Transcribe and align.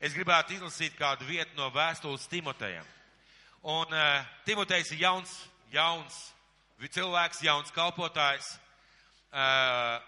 es 0.00 0.14
gribētu 0.14 0.54
izlasīt 0.54 0.96
kādu 0.98 1.26
vietu 1.28 1.56
no 1.58 1.68
vēstules 1.74 2.28
Timotejam. 2.30 2.86
Un 3.66 3.90
uh, 3.90 4.26
Timotejs 4.46 4.92
ir 4.94 5.02
jauns, 5.02 5.32
jauns 5.74 6.18
cilvēks, 6.86 7.42
jauns 7.42 7.72
kalpotājs. 7.74 8.52
Uh, 9.34 9.98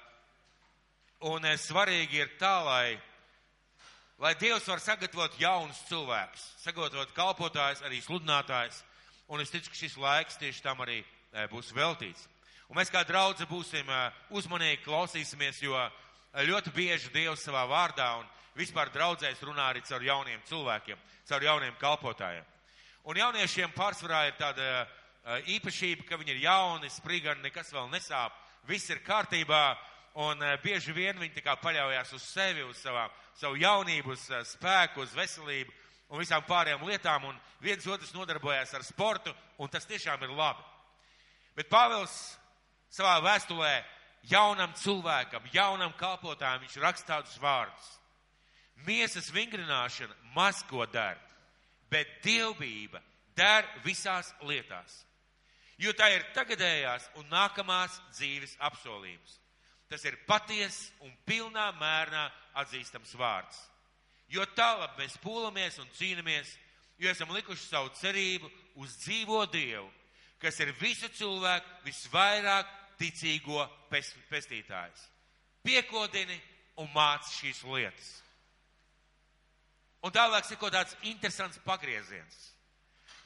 un 1.35 1.45
uh, 1.45 1.57
svarīgi 1.59 2.23
ir 2.23 2.31
tā, 2.39 2.55
lai, 2.65 2.99
lai 4.23 4.35
Dievs 4.39 4.69
var 4.71 4.81
sagatavot 4.81 5.35
jaunus 5.41 5.83
cilvēkus, 5.91 6.47
sagatavot 6.63 7.11
kalpotājus, 7.17 7.83
arī 7.83 7.99
sludinātājus. 8.05 8.85
Un 9.31 9.43
es 9.43 9.51
ticu, 9.51 9.71
ka 9.71 9.79
šis 9.79 9.99
laiks 9.99 10.39
tieši 10.39 10.63
tam 10.63 10.81
arī 10.87 11.03
uh, 11.03 11.47
būs 11.51 11.75
veltīts. 11.75 12.29
Un 12.71 12.79
mēs 12.79 12.91
kā 12.95 13.03
draudze 13.03 13.49
būsim 13.51 13.89
uh, 13.91 14.15
uzmanīgi, 14.31 14.85
klausīsimies, 14.87 15.59
jo 15.67 15.75
uh, 15.75 15.91
ļoti 16.47 16.71
bieži 16.75 17.11
Dievs 17.11 17.43
savā 17.43 17.67
vārdā 17.67 18.13
un 18.23 18.31
vispār 18.59 18.91
draudzēs 18.95 19.43
runā 19.47 19.71
arī 19.71 19.83
caur 19.87 20.03
jauniem 20.03 20.41
cilvēkiem, 20.49 20.99
caur 21.29 21.45
jauniem 21.45 21.77
kalpotājiem. 21.81 22.47
Un 23.09 23.17
jauniešiem 23.17 23.73
pārsvarā 23.77 24.27
ir 24.29 24.37
tāda 24.39 24.67
uh, 24.83 25.39
īpašība, 25.55 26.05
ka 26.09 26.19
viņi 26.21 26.35
ir 26.37 26.43
jauni, 26.45 26.91
sprigani, 26.93 27.47
nekas 27.47 27.73
vēl 27.73 27.89
nesāp, 27.93 28.35
viss 28.69 28.91
ir 28.91 29.01
kārtībā, 29.07 29.65
un 30.21 30.43
uh, 30.43 30.57
bieži 30.63 30.93
vien 30.93 31.19
viņi 31.19 31.39
tā 31.39 31.45
kā 31.47 31.57
paļaujās 31.63 32.13
uz 32.19 32.27
sevi, 32.27 32.67
uz 32.67 32.81
savā, 32.83 33.07
savu 33.41 33.57
jaunību, 33.61 34.13
uz 34.13 34.27
uh, 34.33 34.43
spēku, 34.45 35.07
uz 35.07 35.15
veselību 35.17 35.73
un 36.11 36.21
visām 36.21 36.43
pārējām 36.47 36.85
lietām, 36.89 37.31
un 37.31 37.39
viens 37.63 37.87
otrs 37.87 38.13
nodarbojās 38.15 38.75
ar 38.75 38.85
sportu, 38.85 39.33
un 39.63 39.71
tas 39.71 39.87
tiešām 39.87 40.27
ir 40.27 40.35
labi. 40.35 40.67
Bet 41.57 41.71
Pāvils 41.71 42.17
savā 42.91 43.17
vēstulē 43.23 43.73
jaunam 44.31 44.75
cilvēkam, 44.77 45.47
jaunam 45.55 45.95
kalpotājam, 45.99 46.65
viņš 46.65 46.79
raksta 46.83 47.15
tādus 47.15 47.39
vārdus. 47.41 48.00
Miesas 48.87 49.31
vingrināšana 49.35 50.15
maz 50.35 50.63
ko 50.69 50.87
dara, 50.87 51.21
bet 51.91 52.09
dievbība 52.25 53.03
der 53.37 53.67
visās 53.85 54.33
lietās. 54.47 55.05
Jo 55.81 55.95
tā 55.97 56.11
ir 56.13 56.27
tagadējās 56.37 57.09
un 57.17 57.29
nākamās 57.33 57.97
dzīves 58.13 58.57
apsolījums. 58.69 59.39
Tas 59.91 60.05
ir 60.07 60.19
paties 60.27 60.91
un 61.03 61.13
pilnā 61.27 61.71
mērnā 61.81 62.29
atzīstams 62.63 63.15
vārds. 63.19 63.59
Jo 64.31 64.45
tālāk 64.55 64.99
mēs 65.01 65.17
pūlamies 65.25 65.81
un 65.83 65.89
cīnāmies, 65.97 66.53
jo 67.01 67.11
esam 67.11 67.33
likuši 67.35 67.65
savu 67.65 67.91
cerību 67.99 68.51
uz 68.79 68.93
dzīvo 69.01 69.41
Dievu, 69.51 69.89
kas 70.39 70.61
ir 70.63 70.71
visu 70.79 71.09
cilvēku 71.17 71.81
visvairāk 71.89 72.69
ticīgo 73.01 73.65
pestītājs. 73.91 75.09
Piekodini 75.65 76.37
un 76.81 76.93
māci 76.95 77.41
šīs 77.41 77.65
lietas. 77.67 78.11
Un 80.01 80.13
tālāk 80.15 80.47
seko 80.49 80.71
tāds 80.73 80.97
interesants 81.05 81.61
pagrieziens. 81.65 82.39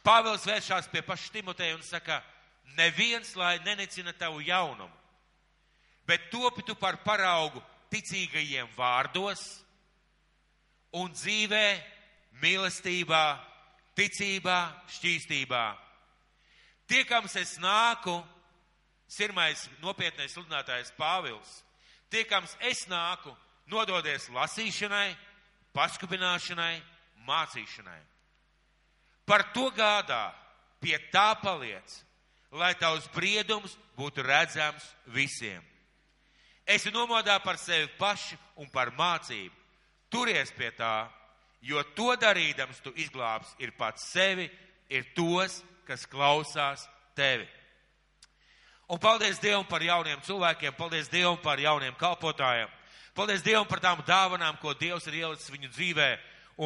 Pāvils 0.05 0.45
vēršās 0.45 0.91
pie 0.93 1.05
paša 1.07 1.31
Timoteja 1.33 1.77
un 1.77 1.85
saka, 1.87 2.19
neviens 2.77 3.31
lai 3.39 3.59
nenecina 3.65 4.13
tavu 4.13 4.43
jaunumu, 4.45 4.93
bet 6.07 6.29
topi 6.33 6.65
tu 6.67 6.75
par 6.77 6.99
paraugu 7.05 7.63
ticīgajiem 7.93 8.69
vārdos 8.77 9.43
un 10.95 11.13
dzīvē, 11.15 11.67
mīlestībā, 12.43 13.25
ticībā, 13.97 14.59
šķīstībā. 14.99 15.65
Tiekams 16.91 17.37
es 17.41 17.57
nāku, 17.63 18.19
sirmais 19.09 19.69
nopietnais 19.81 20.35
sludinātājs 20.35 20.93
Pāvils, 20.99 21.63
tiekams 22.13 22.57
es 22.69 22.85
nāku, 22.91 23.33
nododies 23.71 24.29
lasīšanai, 24.35 25.15
paskubināšanai, 25.75 26.79
mācīšanai. 27.27 28.01
Par 29.27 29.47
to 29.55 29.71
gādā, 29.75 30.33
pie 30.81 30.97
tā 31.13 31.33
paliec, 31.41 32.01
lai 32.53 32.75
tavs 32.79 33.09
briedums 33.15 33.77
būtu 33.97 34.23
redzams 34.23 34.85
visiem. 35.11 35.63
Esi 36.65 36.93
nomodā 36.93 37.37
par 37.45 37.59
sevi 37.61 37.89
pašu 37.99 38.39
un 38.61 38.69
par 38.73 38.93
mācību. 38.97 39.55
Turies 40.09 40.53
pie 40.57 40.71
tā, 40.77 41.09
jo 41.65 41.83
to 41.97 42.15
darīdams 42.21 42.81
tu 42.85 42.93
izglābs 42.97 43.51
ir 43.59 43.75
pats 43.77 44.05
sevi, 44.13 44.47
ir 44.89 45.05
tos, 45.17 45.63
kas 45.89 46.07
klausās 46.07 46.87
tevi. 47.17 47.49
Un 48.89 49.01
paldies 49.01 49.41
Dievam 49.41 49.65
par 49.67 49.83
jauniem 49.83 50.21
cilvēkiem, 50.25 50.77
paldies 50.77 51.09
Dievam 51.13 51.39
par 51.43 51.61
jauniem 51.61 51.97
kalpotājiem. 51.97 52.69
Paldies 53.15 53.45
Dievam 53.47 53.67
par 53.71 53.79
tām 53.79 54.01
dāvanām, 54.03 54.57
ko 54.59 54.73
Dievs 54.75 55.05
ir 55.07 55.21
ielicis 55.21 55.53
viņu 55.55 55.69
dzīvē. 55.71 56.09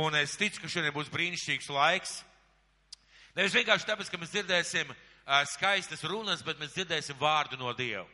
Un 0.01 0.15
es 0.17 0.37
ticu, 0.41 0.63
ka 0.63 0.69
šodien 0.73 0.95
būs 0.97 1.11
brīnišķīgs 1.13 1.69
laiks. 1.73 2.15
Nevis 3.37 3.53
vienkārši 3.53 3.85
tāpēc, 3.89 4.09
ka 4.09 4.21
mēs 4.21 4.33
dzirdēsim 4.33 4.89
uh, 4.89 5.43
skaistas 5.53 6.05
runas, 6.09 6.41
bet 6.45 6.57
mēs 6.61 6.73
dzirdēsim 6.73 7.19
vārdu 7.21 7.59
no 7.61 7.75
Dieva. 7.77 8.07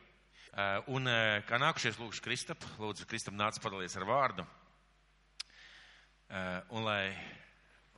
Uh, 0.51 0.83
un 0.97 1.07
uh, 1.07 1.39
kā 1.47 1.59
nākušies 1.63 1.99
lūkšu 1.99 2.23
Kristapu, 2.23 2.67
lūdzu, 2.79 3.07
Kristap 3.07 3.35
nāc 3.39 3.59
padalies 3.63 3.95
ar 3.95 4.07
vārdu. 4.07 4.43
Uh, 6.27 6.59
un 6.75 6.83
lai, 6.87 7.15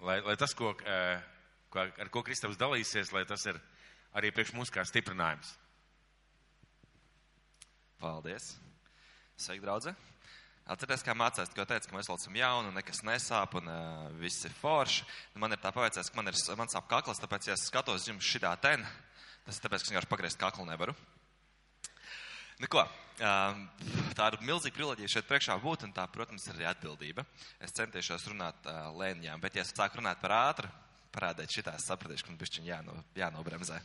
lai, 0.05 0.19
lai 0.21 0.35
tas, 0.37 0.53
ko, 0.57 0.73
uh, 0.73 1.55
ko, 1.73 1.85
ar 1.85 2.11
ko 2.13 2.21
Kristaps 2.25 2.59
dalīsies, 2.61 3.09
lai 3.13 3.25
tas 3.29 3.45
ir 3.49 3.57
arī 4.17 4.29
priekš 4.33 4.53
mums 4.57 4.73
kā 4.73 4.85
stiprinājums. 4.85 5.55
Paldies! 7.97 8.53
Sveiki, 9.37 9.65
draugi! 9.65 9.97
Atcerieties, 10.67 11.03
kā 11.07 11.13
mācās, 11.16 11.51
ko 11.55 11.63
teica, 11.63 11.88
ka 11.88 11.95
mēs 11.95 12.09
jauni 12.11 12.67
un 12.67 12.75
nekas 12.75 13.00
nesāp 13.07 13.53
un 13.55 13.69
uh, 13.72 14.07
viss 14.19 14.44
ir 14.44 14.55
forši. 14.59 15.05
Nu, 15.31 15.39
man 15.39 15.55
ir 15.55 15.61
tā 15.63 15.72
paveicies, 15.72 16.09
ka 16.11 16.19
man 16.19 16.28
ir, 16.28 16.39
man 16.59 16.67
sāp 16.67 16.89
kakls, 16.91 17.22
tāpēc, 17.23 17.47
ja 17.47 17.55
es 17.55 17.67
skatos 17.69 18.07
jums 18.09 18.28
šitā 18.28 18.51
ten, 18.59 18.83
tas 19.45 19.55
ir 19.55 19.63
tāpēc, 19.63 19.79
ka 19.79 19.88
es 19.88 19.94
vienkārši 19.94 20.09
pagriezt 20.11 20.39
kaklu 20.41 20.66
nevaru. 20.67 20.95
Nu 22.59 22.67
ko, 22.73 22.81
uh, 22.83 23.61
tā 24.17 24.28
ir 24.28 24.39
milzīga 24.44 24.75
privileģija 24.75 25.13
šeit 25.13 25.29
priekšā 25.29 25.55
būt 25.63 25.85
un 25.88 25.94
tā, 25.95 26.03
protams, 26.11 26.50
ir 26.50 26.57
arī 26.57 26.67
atbildība. 26.73 27.23
Es 27.63 27.72
centīšos 27.78 28.28
runāt 28.34 28.67
uh, 28.67 28.89
lēņām, 28.97 29.39
bet 29.45 29.55
ja 29.55 29.63
es 29.63 29.72
sāku 29.72 30.01
runāt 30.01 30.19
par 30.19 30.34
ātru, 30.35 30.72
parādēt 31.16 31.53
šitā, 31.53 31.78
es 31.79 31.88
sapratīšu, 31.88 32.25
ka 32.25 32.34
man 32.34 32.41
bišķiņ 32.41 32.67
jāno, 32.67 32.97
jānobremzē. 33.16 33.79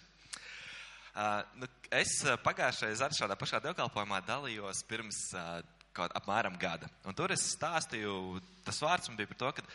Uh, 1.12 1.44
nu, 1.60 1.70
es 1.94 2.16
pagājušajā 2.42 2.96
arī 3.06 3.20
šādā 3.20 3.38
pašā 3.38 3.60
dievkalpojumā 3.68 4.22
dalījos 4.26 4.82
pirms 4.88 5.20
uh, 5.36 5.60
kaut 5.96 6.14
apmēram 6.18 6.58
gada. 6.60 6.88
Un 7.08 7.16
tur 7.16 7.32
es 7.34 7.44
stāstīju, 7.54 8.40
tas 8.66 8.80
vārds 8.82 9.10
man 9.10 9.18
bija 9.18 9.30
par 9.32 9.40
to, 9.40 9.50
ka 9.58 9.66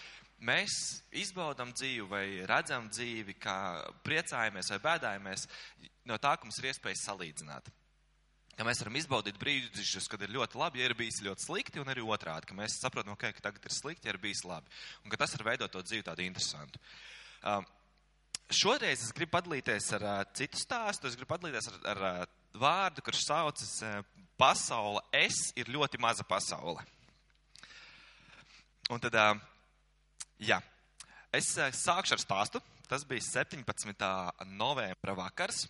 mēs 0.47 0.77
izbaudam 1.17 1.73
dzīvi 1.73 2.05
vai 2.09 2.25
redzam 2.49 2.89
dzīvi, 2.91 3.37
kā 3.41 3.57
priecājamies 4.05 4.71
vai 4.73 4.79
bēdājamies 4.85 5.47
no 6.07 6.17
tā, 6.21 6.35
ka 6.37 6.47
mums 6.47 6.59
ir 6.61 6.71
iespējas 6.71 7.05
salīdzināt. 7.09 7.71
Ka 8.57 8.65
mēs 8.65 8.79
varam 8.81 8.95
izbaudīt 8.97 9.37
brīžus, 9.37 10.07
kad 10.09 10.21
ir 10.25 10.33
ļoti 10.33 10.57
labi, 10.57 10.81
ja 10.81 10.89
ir 10.89 10.95
bijis 10.97 11.21
ļoti 11.21 11.45
slikti, 11.45 11.81
un 11.81 11.91
arī 11.93 12.01
otrādi, 12.01 12.49
ka 12.49 12.57
mēs 12.57 12.79
saprotam, 12.81 13.13
okay, 13.13 13.35
ka 13.35 13.43
tagad 13.49 13.67
ir 13.69 13.73
slikti, 13.75 14.09
ja 14.09 14.15
ir 14.15 14.21
bijis 14.21 14.41
labi. 14.49 14.71
Un 15.05 15.13
ka 15.13 15.19
tas 15.21 15.35
var 15.37 15.51
veidot 15.51 15.73
to 15.73 15.83
dzīvi 15.85 16.05
tādu 16.07 16.25
interesantu. 16.25 16.81
Um, 17.45 17.67
šoreiz 18.49 19.03
es 19.05 19.13
gribu 19.13 19.35
padalīties 19.35 19.91
ar 19.99 20.07
uh, 20.07 20.23
citu 20.33 20.57
stāstu, 20.57 21.05
es 21.05 21.19
gribu 21.19 21.29
padalīties 21.35 21.69
ar, 21.69 21.77
ar 21.93 22.01
uh, 22.07 22.25
vārdu, 22.57 23.05
kurš 23.05 23.27
saucas 23.27 23.75
uh, 23.85 24.01
pasaule 24.37 25.01
es 25.15 25.51
ir 25.57 25.69
ļoti 25.73 25.99
maza 26.01 26.25
pasaule. 26.27 26.83
Un 28.93 29.01
tad, 29.03 29.17
jā, 30.39 30.61
es 31.35 31.51
sākšu 31.81 32.15
ar 32.15 32.23
stāstu. 32.23 32.63
Tas 32.87 33.03
bija 33.03 33.19
17. 33.19 34.05
novembra 34.55 35.11
vakars, 35.17 35.65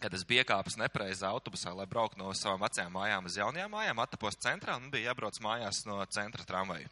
kad 0.00 0.14
es 0.16 0.22
biju 0.24 0.40
iekāpis 0.40 0.78
nepreizā 0.80 1.28
autobusā, 1.28 1.74
lai 1.76 1.84
brauktu 1.90 2.16
no 2.16 2.30
savām 2.32 2.62
vecajām 2.64 2.94
mājām 2.94 3.28
uz 3.28 3.36
jaunajām 3.36 3.74
mājām, 3.74 4.00
attapos 4.00 4.38
centrā 4.40 4.78
un 4.80 4.88
bija 4.92 5.10
jābrauc 5.10 5.36
mājās 5.44 5.82
no 5.84 5.98
centra 6.08 6.46
tramvaju. 6.48 6.88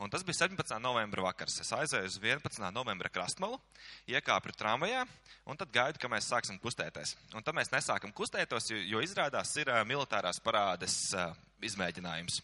Un 0.00 0.10
tas 0.10 0.24
bija 0.24 0.44
17. 0.44 0.78
novembra 0.80 1.26
vakars. 1.28 1.60
Es 1.62 1.72
aizēju 1.74 2.08
uz 2.08 2.18
11. 2.20 2.62
novembra 2.74 3.10
krastmalu, 3.12 3.58
iekāpu 4.08 4.54
tramvajā 4.56 5.04
un 5.46 5.58
tad 5.58 5.72
gaidu, 5.74 6.00
ka 6.00 6.10
mēs 6.10 6.28
sāksim 6.30 6.58
kustēties. 6.62 7.16
Un 7.36 7.44
tad 7.44 7.56
mēs 7.56 7.72
nesākam 7.72 8.12
kustētos, 8.14 8.70
jo, 8.70 8.80
jo 8.94 9.02
izrādās 9.04 9.54
ir 9.60 9.72
militārās 9.88 10.40
parādes 10.42 10.96
izmēģinājums. 11.62 12.40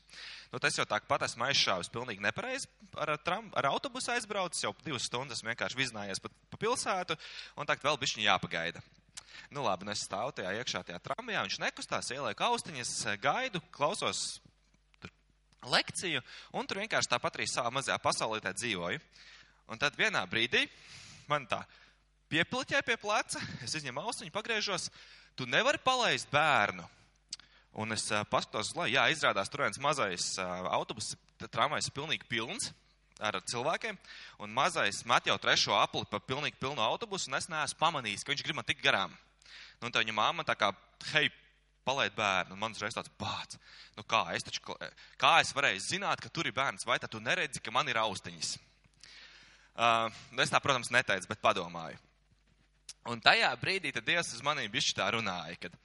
Nu, 0.53 0.61
tas 0.63 0.77
jau 0.79 0.87
tā 0.89 1.01
pat 1.05 1.25
esmu 1.27 1.45
aizšāvis 1.49 1.91
pilnīgi 1.93 2.25
nepareizi. 2.25 2.71
Ar, 2.97 3.13
tram, 3.25 3.51
ar 3.59 3.69
autobusu 3.73 4.15
aizbraucis, 4.15 4.65
jau 4.65 4.73
divas 4.85 5.09
stundas 5.09 5.45
vienkārši 5.45 5.79
viznājies 5.79 6.23
pa, 6.23 6.31
pa 6.53 6.61
pilsētu, 6.61 7.19
un 7.59 7.69
tagad 7.69 7.91
vēl 7.91 8.01
bišķiņ 8.05 8.25
jāpagaida. 8.25 8.83
Nu 9.55 9.63
labi, 9.65 9.87
nu 9.87 9.93
es 9.95 10.03
stāvu 10.05 10.35
tajā 10.37 10.55
iekšā 10.59 10.83
tajā 10.89 10.99
tramvajā, 11.05 11.45
viņš 11.47 11.59
nekustās, 11.63 12.11
ielieku 12.13 12.45
austiņas, 12.49 12.95
gaidu, 13.23 13.63
klausos 13.75 14.39
lekciju, 15.67 16.23
un 16.55 16.67
tur 16.69 16.83
vienkārši 16.83 17.11
tāpat 17.11 17.39
arī 17.39 17.49
savā 17.51 17.73
mazajā 17.75 17.99
pasaulītē 18.03 18.53
dzīvoju. 18.55 19.01
Un 19.69 19.81
tad 19.81 19.97
vienā 19.99 20.23
brīdī 20.31 20.65
man 21.29 21.47
tā 21.49 21.61
piepliķē 22.33 22.83
pie 22.85 22.97
pleca, 23.01 23.43
es 23.65 23.75
izņemu 23.77 24.05
austiņu, 24.05 24.33
pagriežos, 24.33 24.89
tu 25.37 25.47
nevari 25.49 25.81
palaist 25.85 26.31
bērnu. 26.33 26.87
Un 27.79 27.95
es 27.95 28.09
uh, 28.11 28.25
paskatos, 28.27 28.73
lai, 28.79 28.91
jā, 28.95 29.05
izrādās 29.13 29.51
tur 29.53 29.63
viens 29.63 29.79
mazais 29.83 30.33
uh, 30.41 30.69
autobus, 30.73 31.13
tramvajs 31.53 31.91
ir 31.91 31.95
pilnīgi 31.95 32.27
pilns, 32.31 32.73
ar 33.19 33.39
cilvēkiem, 33.51 33.99
un 34.43 34.55
mazais 34.55 35.03
met 35.07 35.27
jau 35.27 35.37
trešo 35.43 35.75
apli 35.79 36.07
pa 36.11 36.21
pilnīgi 36.23 36.59
pilnu 36.61 36.83
autobusu, 36.83 37.29
un 37.31 37.39
es 37.39 37.49
neesmu 37.51 37.81
pamanījis, 37.81 38.25
ka 38.25 38.33
viņš 38.33 38.45
grib 38.47 38.59
man 38.59 38.67
tik 38.67 38.83
garām. 38.83 39.15
Nu, 39.79 39.89
un 39.89 39.95
tā 39.95 40.03
viņa 40.03 40.15
māma 40.15 40.47
tā 40.47 40.55
kā, 40.59 40.71
hei, 41.13 41.31
palaid 41.89 42.15
bērnu, 42.17 42.55
un 42.55 42.61
man 42.61 42.77
uzreiz 42.77 42.97
tāds 42.97 43.13
bāts. 43.21 43.59
Nu 43.97 44.05
kā, 44.05 44.27
es 44.37 44.45
taču, 44.45 44.77
kā 45.21 45.39
es 45.43 45.55
varēju 45.57 45.85
zināt, 45.87 46.21
ka 46.21 46.31
tur 46.33 46.49
ir 46.49 46.57
bērns, 46.57 46.87
vai 46.89 46.99
tad 47.01 47.13
tu 47.15 47.23
neredzi, 47.25 47.63
ka 47.65 47.73
man 47.75 47.89
ir 47.89 48.01
austiņas? 48.03 48.57
Uh, 49.79 50.09
es 50.43 50.53
tā, 50.53 50.61
protams, 50.61 50.91
neteicu, 50.93 51.31
bet 51.31 51.41
padomāju. 51.41 52.01
Un 53.09 53.23
tajā 53.25 53.49
brīdī 53.61 53.93
Dievs 53.95 54.35
uz 54.37 54.43
maniem 54.45 54.69
bišķi 54.73 54.97
tā 54.99 55.07
runāja, 55.15 55.57
kad, 55.63 55.77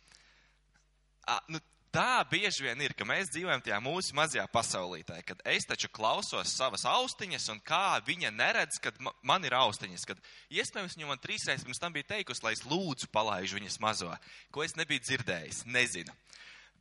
a, 1.30 1.38
nu, 1.54 1.62
tā 1.94 2.24
bieži 2.30 2.66
vien 2.66 2.82
ir, 2.82 2.96
ka 2.98 3.06
mēs 3.08 3.30
dzīvojam 3.34 3.62
tajā 3.64 3.78
mūsu 3.84 4.16
mazajā 4.18 4.44
pasaulītē, 4.52 5.20
kad 5.28 5.44
es 5.50 5.68
taču 5.70 5.90
klausos 5.94 6.56
savas 6.58 6.86
austiņas, 6.90 7.46
un 7.54 7.62
kā 7.66 8.00
viņa 8.08 8.32
neredz, 8.34 8.80
kad 8.82 8.98
man 9.22 9.46
ir 9.46 9.56
austiņas, 9.58 10.08
kad 10.10 10.20
iespējams 10.54 10.98
viņa 10.98 11.12
man 11.12 11.22
trīsreiz 11.22 11.66
pirms 11.66 11.82
tam 11.82 11.94
bija 11.94 12.10
teikusi, 12.16 12.44
lai 12.46 12.56
es 12.58 12.66
lūdzu 12.66 13.12
palaižu 13.14 13.60
viņas 13.60 13.80
mazo, 13.84 14.12
ko 14.52 14.66
es 14.66 14.76
nebiju 14.80 15.06
dzirdējis, 15.06 15.64
nezinu. 15.70 16.16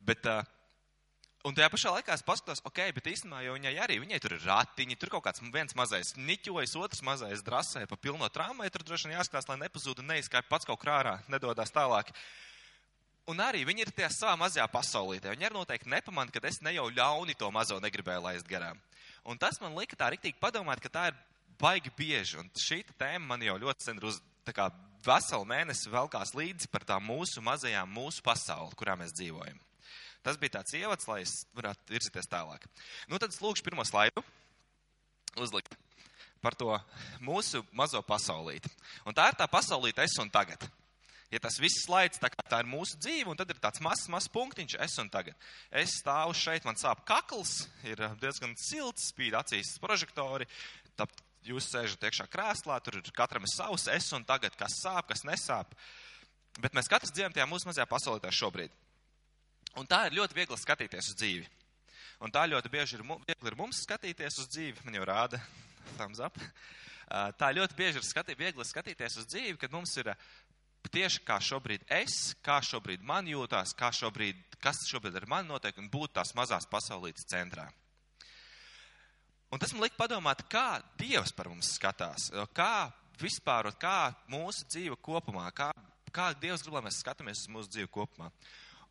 Bet, 0.03 0.25
uh, 0.27 0.41
un 1.47 1.55
tajā 1.55 1.69
pašā 1.71 1.93
laikā 1.97 2.17
es 2.17 2.25
paskatos, 2.25 2.63
ok, 2.65 2.81
bet 2.97 3.11
īstenībā 3.13 3.43
jau 3.45 3.57
viņai 3.59 3.75
arī, 3.85 3.99
viņai 4.01 4.21
tur 4.23 4.37
ir 4.37 4.47
ratiņi, 4.47 4.97
tur 4.99 5.13
kaut 5.13 5.27
kāds 5.27 5.45
viens 5.53 5.77
mazais 5.77 6.15
niķojas, 6.17 6.77
otrs 6.79 7.05
mazais 7.05 7.45
drasē 7.45 7.85
pa 7.87 7.99
pilno 8.01 8.27
tramvaju, 8.33 8.73
tur 8.73 8.87
droši 8.89 9.11
vien 9.11 9.19
jāskatās, 9.19 9.47
lai 9.51 9.61
nepazūda 9.61 10.05
neizkāp 10.09 10.49
pats 10.49 10.67
kaut 10.67 10.81
krārā, 10.81 11.19
nedodās 11.31 11.71
tālāk. 11.75 12.09
Uh, 12.09 12.49
Un 13.31 13.39
arī 13.39 13.61
viņi 13.63 13.85
ir 13.85 13.91
tajā 13.95 14.09
savā 14.11 14.33
mazajā 14.39 14.65
pasaulītē. 14.71 15.31
Viņi 15.31 15.47
arī 15.47 15.55
noteikti 15.55 15.91
nepamanā, 15.91 16.33
ka 16.33 16.41
es 16.49 16.59
ne 16.61 16.73
jau 16.75 16.89
ļauni 16.91 17.37
to 17.39 17.47
mazo 17.55 17.77
negribēju 17.79 18.25
laist 18.25 18.49
garām. 18.49 18.79
Un 19.23 19.39
tas 19.39 19.61
man 19.63 19.77
lika 19.77 19.95
tā 19.95 20.09
riktīgi 20.11 20.41
padomāt, 20.41 20.81
ka 20.83 20.91
tā 20.91 21.05
ir 21.11 21.19
baigi 21.61 21.93
bieži. 21.95 22.41
Un 22.41 22.49
šī 22.59 22.81
tēma 22.99 23.33
man 23.33 23.45
jau 23.45 23.55
ļoti 23.61 23.87
sen 23.87 24.01
ir 24.01 24.09
uz, 24.11 24.19
tā 24.43 24.51
kā 24.55 24.67
veselu 25.05 25.47
mēnesi 25.47 25.91
velkās 25.91 26.35
līdzi 26.35 26.67
par 26.71 26.83
tām 26.87 27.07
mūsu 27.07 27.43
mazajām, 27.43 27.95
mūsu 27.95 28.23
pasauli, 28.25 28.75
kurā 28.79 28.97
mēs 28.99 29.15
dzīvojam. 29.15 29.59
Tas 30.23 30.39
bija 30.39 30.57
tāds 30.57 30.75
ievads, 30.75 31.07
lai 31.07 31.21
es 31.23 31.33
varētu 31.55 31.95
virzīties 31.95 32.29
tālāk. 32.31 32.67
Nu, 33.07 33.19
tad 33.19 33.31
es 33.31 33.41
lūkšu 33.43 33.63
pirmo 33.63 33.83
slaidu 33.87 34.23
uzlikt 35.39 35.75
par 36.43 36.55
to 36.59 36.75
mūsu 37.23 37.63
mazo 37.71 38.03
pasaulīti. 38.03 38.71
Un 39.07 39.15
tā 39.15 39.29
ir 39.31 39.39
tā 39.39 39.47
pasaulīte 39.47 40.03
es 40.03 40.15
un 40.19 40.31
tagad 40.31 40.63
ja 41.33 41.41
tas 41.41 41.57
viss 41.61 41.83
slaids, 41.87 42.21
tā, 42.21 42.29
tā 42.29 42.61
ir 42.61 42.69
mūsu 42.69 42.99
dzīve, 43.01 43.31
un 43.31 43.39
tad 43.39 43.49
ir 43.49 43.59
tāds 43.61 43.81
mazs, 43.83 44.05
mazs 44.13 44.29
punktiņš, 44.33 44.77
es 44.85 44.97
un 45.01 45.09
tagad. 45.13 45.37
Es 45.83 45.97
stāvu 46.01 46.35
šeit, 46.37 46.65
man 46.67 46.77
sāp 46.79 47.01
kakls, 47.09 47.63
ir 47.89 48.01
uh, 48.03 48.13
diezgan 48.21 48.53
silts, 48.61 49.09
spīd 49.09 49.35
acīs 49.39 49.73
prožektori, 49.81 50.47
tā, 50.99 51.07
jūs 51.47 51.71
sēžat 51.71 52.05
iekšā 52.07 52.27
krēslā, 52.31 52.77
tur 52.83 52.99
ir 52.99 53.11
katram 53.15 53.47
savs 53.49 53.87
es 53.91 54.11
un 54.15 54.25
tagad, 54.27 54.55
kas 54.59 54.77
sāp, 54.83 55.09
kas 55.09 55.25
nesāp. 55.27 55.73
Bet 56.61 56.75
mēs 56.77 56.89
katrs 56.91 57.11
dzīvojam 57.15 57.33
tajā 57.33 57.49
mūsu 57.49 57.69
mazajā 57.69 57.89
pasaulē 57.89 58.31
šobrīd. 58.31 58.73
Un 59.81 59.89
tā 59.89 60.03
ir 60.07 60.19
ļoti 60.19 60.37
viegli 60.37 60.59
skatīties 60.61 61.09
uz 61.09 61.17
dzīvi. 61.17 61.49
Un 62.23 62.31
tā 62.31 62.45
ļoti 62.47 62.69
bieži 62.71 62.99
ir, 62.99 63.03
viegli 63.25 63.49
ir 63.49 63.57
mums 63.57 63.81
skatīties 63.83 64.37
uz 64.43 64.47
dzīvi, 64.53 64.85
man 64.85 64.99
jau 64.99 65.07
rāda 65.09 65.41
thumbs 65.97 66.21
up. 66.23 66.37
Tā 67.09 67.49
ļoti 67.53 67.75
bieži 67.77 67.99
ir 67.99 68.05
skatī, 68.05 68.35
viegli 68.37 68.65
skatīties 68.65 69.17
uz 69.21 69.27
dzīvi, 69.33 69.57
kad 69.61 69.73
mums 69.73 69.91
ir 69.99 70.13
tieši 70.93 71.23
kā 71.27 71.39
šobrīd 71.41 71.85
es, 71.91 72.33
kā 72.45 72.59
šobrīd 72.63 73.03
man 73.05 73.27
jūtās, 73.27 73.73
kā 73.77 73.89
šobrīd, 73.93 74.57
kas 74.63 74.85
šobrīd 74.89 75.17
ar 75.19 75.27
mani 75.29 75.51
notiek 75.51 75.77
un 75.81 75.89
būt 75.91 76.15
tās 76.19 76.33
mazās 76.37 76.69
pasaulītes 76.69 77.27
centrā. 77.29 77.67
Un 79.53 79.61
tas 79.61 79.73
man 79.73 79.83
liek 79.85 79.97
padomāt, 79.97 80.45
kā 80.49 80.81
Dievs 80.97 81.33
par 81.35 81.49
mums 81.51 81.75
skatās, 81.75 82.31
kā 82.57 82.89
vispār, 83.21 83.69
kā 83.77 84.13
mūsu 84.31 84.65
dzīve 84.65 84.97
kopumā, 85.05 85.45
kā, 85.53 85.69
kā 86.13 86.31
Dievs 86.41 86.63
grib, 86.65 86.77
lai 86.77 86.85
mēs 86.87 87.01
skatāmies 87.03 87.43
uz 87.45 87.51
mūsu 87.53 87.73
dzīvi 87.75 87.91
kopumā. 87.93 88.31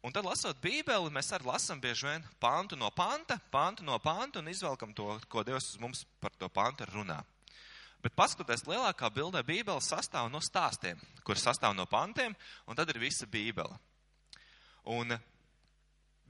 Un 0.03 0.15
tad, 0.15 0.27
lasot 0.27 0.59
Bībeli, 0.63 1.11
mēs 1.15 1.31
arī 1.35 1.47
lasām 1.47 1.83
bieži 1.83 2.09
vien 2.09 2.25
pantu 2.43 2.79
no 2.79 2.89
panta, 2.95 3.39
pantu 3.51 3.87
no 3.87 3.99
panta 4.03 4.41
un 4.43 4.51
izvelkam 4.51 4.95
to, 4.95 5.15
ko 5.31 5.45
Dievs 5.47 5.77
mums 5.83 6.03
par 6.23 6.35
to 6.39 6.51
pantu 6.51 6.87
runā. 6.91 7.21
Bet 8.03 8.17
paskatoties 8.19 8.65
lielākā 8.67 9.07
bildē, 9.15 9.45
Bībele 9.47 9.83
sastāv 9.85 10.27
no 10.33 10.41
stāstiem, 10.43 10.99
kur 11.23 11.39
sastāv 11.39 11.77
no 11.79 11.87
pantiem, 11.87 12.35
un 12.67 12.79
tad 12.79 12.91
ir 12.91 12.99
visa 12.99 13.29
Bībele. 13.31 13.77
Un 14.91 15.15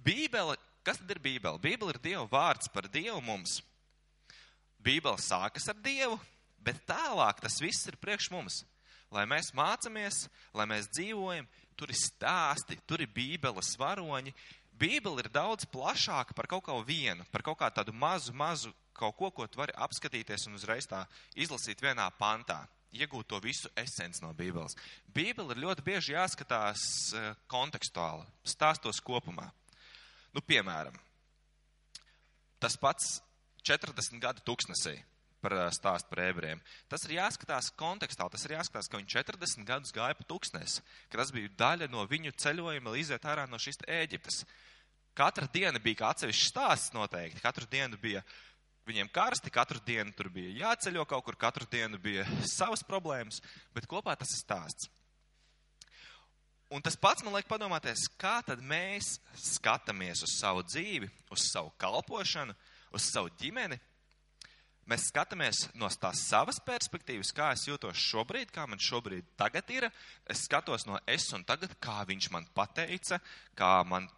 Bībele, 0.04 0.58
kas 0.84 1.00
tad 1.00 1.14
ir 1.14 1.22
Bībele? 1.24 1.60
Bībele 1.62 1.94
ir 1.94 2.00
Dieva 2.04 2.26
vārds 2.28 2.69
par 2.74 2.90
Dievu 2.92 3.22
mums. 3.24 3.62
Bībele 4.84 5.16
sākas 5.16 5.70
ar 5.72 5.78
Dievu, 5.80 6.19
bet 6.60 6.84
tālāk 6.88 7.40
tas 7.40 7.56
viss 7.62 7.88
ir 7.88 7.96
priekš 8.02 8.28
mums. 8.34 8.60
Lai 9.12 9.25
mēs 9.28 9.52
mācāmies, 9.56 10.26
lai 10.56 10.68
mēs 10.68 10.90
dzīvojam, 10.92 11.48
tur 11.76 11.92
ir 11.92 11.96
stāsti, 11.96 12.76
tur 12.88 13.00
ir 13.04 13.12
Bībeles 13.12 13.72
varoņi. 13.80 14.32
Bībele 14.76 15.25
ir 15.25 15.32
daudz 15.32 15.64
plašāka 15.72 16.36
par 16.36 16.48
kaut 16.50 16.64
ko 16.68 16.78
vienu, 16.84 17.25
par 17.32 17.44
kaut 17.44 17.60
kādu 17.60 17.94
mazu, 17.96 18.32
mazu 18.36 18.72
kaut 19.02 19.19
ko, 19.19 19.32
ko 19.34 19.49
tu 19.50 19.58
vari 19.60 19.75
apskatīties 19.75 20.46
un 20.49 20.60
uzreiz 20.60 20.87
tā 20.90 21.02
izlasīt 21.34 21.82
vienā 21.82 22.06
pantā, 22.19 22.62
iegūt 22.93 23.31
to 23.31 23.40
visu 23.43 23.70
esenci 23.78 24.22
no 24.25 24.32
Bībeles. 24.37 24.76
Bībele 25.14 25.54
ir 25.54 25.62
ļoti 25.64 25.84
bieži 25.87 26.16
jāskatās 26.16 26.82
eh, 27.16 27.31
kontekstuāli, 27.50 28.26
stāstos 28.44 29.00
kopumā. 29.04 29.49
Nu, 30.32 30.40
piemēram, 30.44 30.94
tas 32.62 32.78
pats 32.81 33.19
40 33.66 34.20
gadu 34.22 34.44
tūkstnesī 34.46 34.94
par 35.43 35.56
eh, 35.56 35.70
stāstu 35.75 36.12
par 36.12 36.25
ebrejiem. 36.28 36.60
Tas 36.93 37.06
ir 37.08 37.16
jāskatās 37.19 37.72
kontekstā, 37.81 38.28
tas 38.32 38.44
ir 38.46 38.56
jāskatās, 38.58 38.90
ka 38.90 39.00
viņi 39.00 39.14
40 39.16 39.69
gadus 39.69 39.96
gāja 39.96 40.19
pa 40.19 40.28
tūkstnesi, 40.28 40.84
ka 41.08 41.22
tas 41.22 41.32
bija 41.34 41.52
daļa 41.64 41.90
no 41.93 42.04
viņu 42.08 42.37
ceļojuma, 42.44 42.93
lai 42.93 43.02
iziet 43.02 43.26
ārā 43.28 43.49
no 43.50 43.60
šīs 43.62 43.82
Ēģiptes. 43.88 44.44
Katra 45.16 45.44
diena 45.52 45.81
bija 45.82 45.99
kā 45.99 46.14
atsevišķs 46.14 46.49
stāsts 46.49 46.94
noteikti, 46.96 47.43
katru 47.44 47.66
dienu 47.69 47.99
bija 48.00 48.22
uh, 48.22 48.37
Viņiem 48.88 49.11
karsti, 49.14 49.50
katru 49.55 49.79
dienu 49.87 50.11
tur 50.17 50.26
bija 50.32 50.50
jāceļo 50.64 51.05
kaut 51.06 51.23
kur, 51.26 51.37
katru 51.38 51.69
dienu 51.70 52.00
bija 52.02 52.25
savas 52.50 52.82
problēmas, 52.82 53.38
bet 53.75 53.87
kopā 53.87 54.17
tas 54.19 54.32
ir 54.34 54.43
stāsts. 54.43 54.90
Un 56.73 56.81
tas 56.81 56.96
pats 56.96 57.23
man 57.23 57.34
liek 57.37 57.46
padomāties, 57.46 58.06
kā 58.17 58.38
tad 58.46 58.62
mēs 58.64 59.19
skatāmies 59.37 60.23
uz 60.25 60.38
savu 60.38 60.64
dzīvi, 60.64 61.11
uz 61.31 61.44
savu 61.52 61.69
kalpošanu, 61.79 62.56
uz 62.96 63.08
savu 63.12 63.29
ģimeni. 63.38 63.76
Mēs 64.88 65.05
skatāmies 65.12 65.67
no 65.78 65.87
tās 66.00 66.25
savas 66.26 66.58
perspektīvas, 66.64 67.31
kā 67.37 67.52
es 67.54 67.68
jūtos 67.68 68.00
šobrīd, 68.02 68.50
kā 68.50 68.64
man 68.66 68.80
šobrīd 68.83 69.28
tagad 69.38 69.68
ir. 69.71 69.87
Es 70.26 70.47
skatos 70.49 70.88
no 70.88 70.99
es 71.06 71.28
un 71.37 71.45
tagad, 71.47 71.76
kā 71.78 72.00
viņš 72.09 72.30
man 72.35 72.49
pateica, 72.56 73.21
kā 73.54 73.76
man 73.87 74.09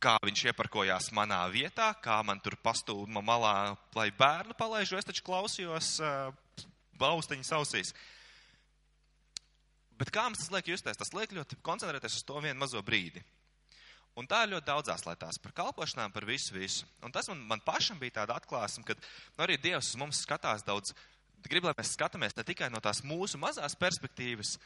kā 0.00 0.16
viņš 0.24 0.46
ieparkojās 0.50 1.10
manā 1.16 1.42
vietā, 1.52 1.90
kā 2.02 2.20
man 2.26 2.40
tur 2.40 2.56
pastūma 2.64 3.22
malā, 3.24 3.74
lai 3.96 4.08
bērnu 4.16 4.56
palaižu, 4.58 4.96
es 4.98 5.08
taču 5.08 5.24
klausījos 5.26 5.98
uh, 6.00 6.32
baustiņas 7.00 7.52
ausīs. 7.58 7.92
Bet 10.00 10.12
kā 10.14 10.24
mums 10.26 10.40
tas 10.40 10.52
liek 10.54 10.72
justies? 10.72 10.96
Tas 10.96 11.12
liek 11.12 11.34
ļoti 11.36 11.60
koncentrēties 11.64 12.16
uz 12.16 12.24
to 12.24 12.40
vienu 12.40 12.56
mazo 12.62 12.80
brīdi. 12.84 13.22
Un 14.18 14.26
tā 14.28 14.42
ir 14.44 14.54
ļoti 14.54 14.66
daudzās 14.66 15.04
lietās, 15.06 15.38
par 15.40 15.52
kalpošanām, 15.56 16.12
par 16.12 16.26
visu, 16.28 16.54
visu. 16.56 16.88
Un 17.04 17.12
tas 17.14 17.28
man, 17.30 17.44
man 17.52 17.62
pašam 17.64 18.00
bija 18.00 18.18
tāda 18.20 18.36
atklāsme, 18.40 18.82
ka 18.88 18.96
nu, 18.96 19.44
arī 19.44 19.58
Dievs 19.60 19.92
uz 19.92 20.00
mums 20.00 20.22
skatās 20.24 20.64
daudz, 20.66 20.94
grib, 21.46 21.68
lai 21.68 21.76
mēs 21.78 21.94
skatāmies 21.94 22.34
ne 22.36 22.44
tikai 22.48 22.68
no 22.72 22.80
tās 22.84 23.04
mūsu 23.06 23.38
mazās 23.40 23.76
perspektīvas, 23.78 24.56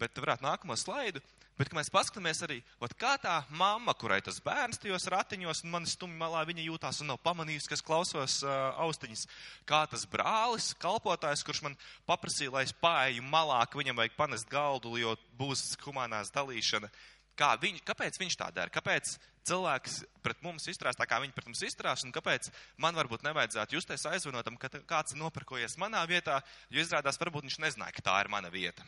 bet 0.00 0.18
varētu 0.18 0.46
nākamo 0.46 0.78
slaidu, 0.78 1.20
Bet, 1.54 1.68
kad 1.70 1.76
mēs 1.78 1.90
paskatāmies 1.94 2.40
arī, 2.42 2.56
ot, 2.82 2.96
kā 2.98 3.12
tā 3.22 3.36
mamma, 3.54 3.92
kurai 3.94 4.18
tas 4.26 4.40
bērns 4.42 4.80
tajos 4.82 5.04
ratiņos 5.12 5.60
un 5.62 5.70
mani 5.70 5.86
stumi 5.86 6.16
malā, 6.18 6.40
viņa 6.48 6.64
jūtās 6.64 6.98
un 7.04 7.12
nav 7.12 7.20
pamanījusi, 7.22 7.70
kas 7.70 7.84
klausos 7.86 8.40
uh, 8.42 8.72
austiņas, 8.82 9.22
kā 9.70 9.84
tas 9.92 10.02
brālis, 10.10 10.72
kalpotājs, 10.82 11.44
kurš 11.46 11.62
man 11.68 11.76
paprasīja, 12.10 12.56
lai 12.56 12.64
es 12.66 12.74
pārēju 12.82 13.22
malā, 13.30 13.60
ka 13.70 13.78
viņam 13.78 14.02
vajag 14.02 14.18
panest 14.18 14.50
galdu, 14.50 14.96
jo 14.98 15.14
būs 15.38 15.76
humanās 15.86 16.34
dalīšana. 16.34 16.90
Kā 17.38 17.52
viņ, 17.62 17.78
kāpēc 17.86 18.18
viņš 18.18 18.40
tā 18.42 18.50
dara? 18.54 18.74
Kāpēc 18.74 19.14
cilvēks 19.46 20.02
pret 20.26 20.42
mums 20.42 20.66
izturās 20.70 20.98
tā, 20.98 21.06
kā 21.06 21.22
viņi 21.22 21.38
pret 21.38 21.52
mums 21.52 21.62
izturās, 21.70 22.02
un 22.02 22.14
kāpēc 22.14 22.50
man 22.82 22.98
varbūt 22.98 23.22
nevajadzētu 23.30 23.78
justies 23.78 24.10
aizvanotam, 24.10 24.58
ka 24.58 24.74
kāds 24.82 25.14
ir 25.14 25.22
nopirkojies 25.22 25.78
manā 25.78 26.02
vietā, 26.10 26.42
jo 26.66 26.82
izrādās 26.82 27.18
varbūt 27.22 27.46
viņš 27.46 27.62
nezināja, 27.62 27.94
ka 27.94 28.08
tā 28.10 28.20
ir 28.26 28.34
mana 28.34 28.50
vieta 28.54 28.82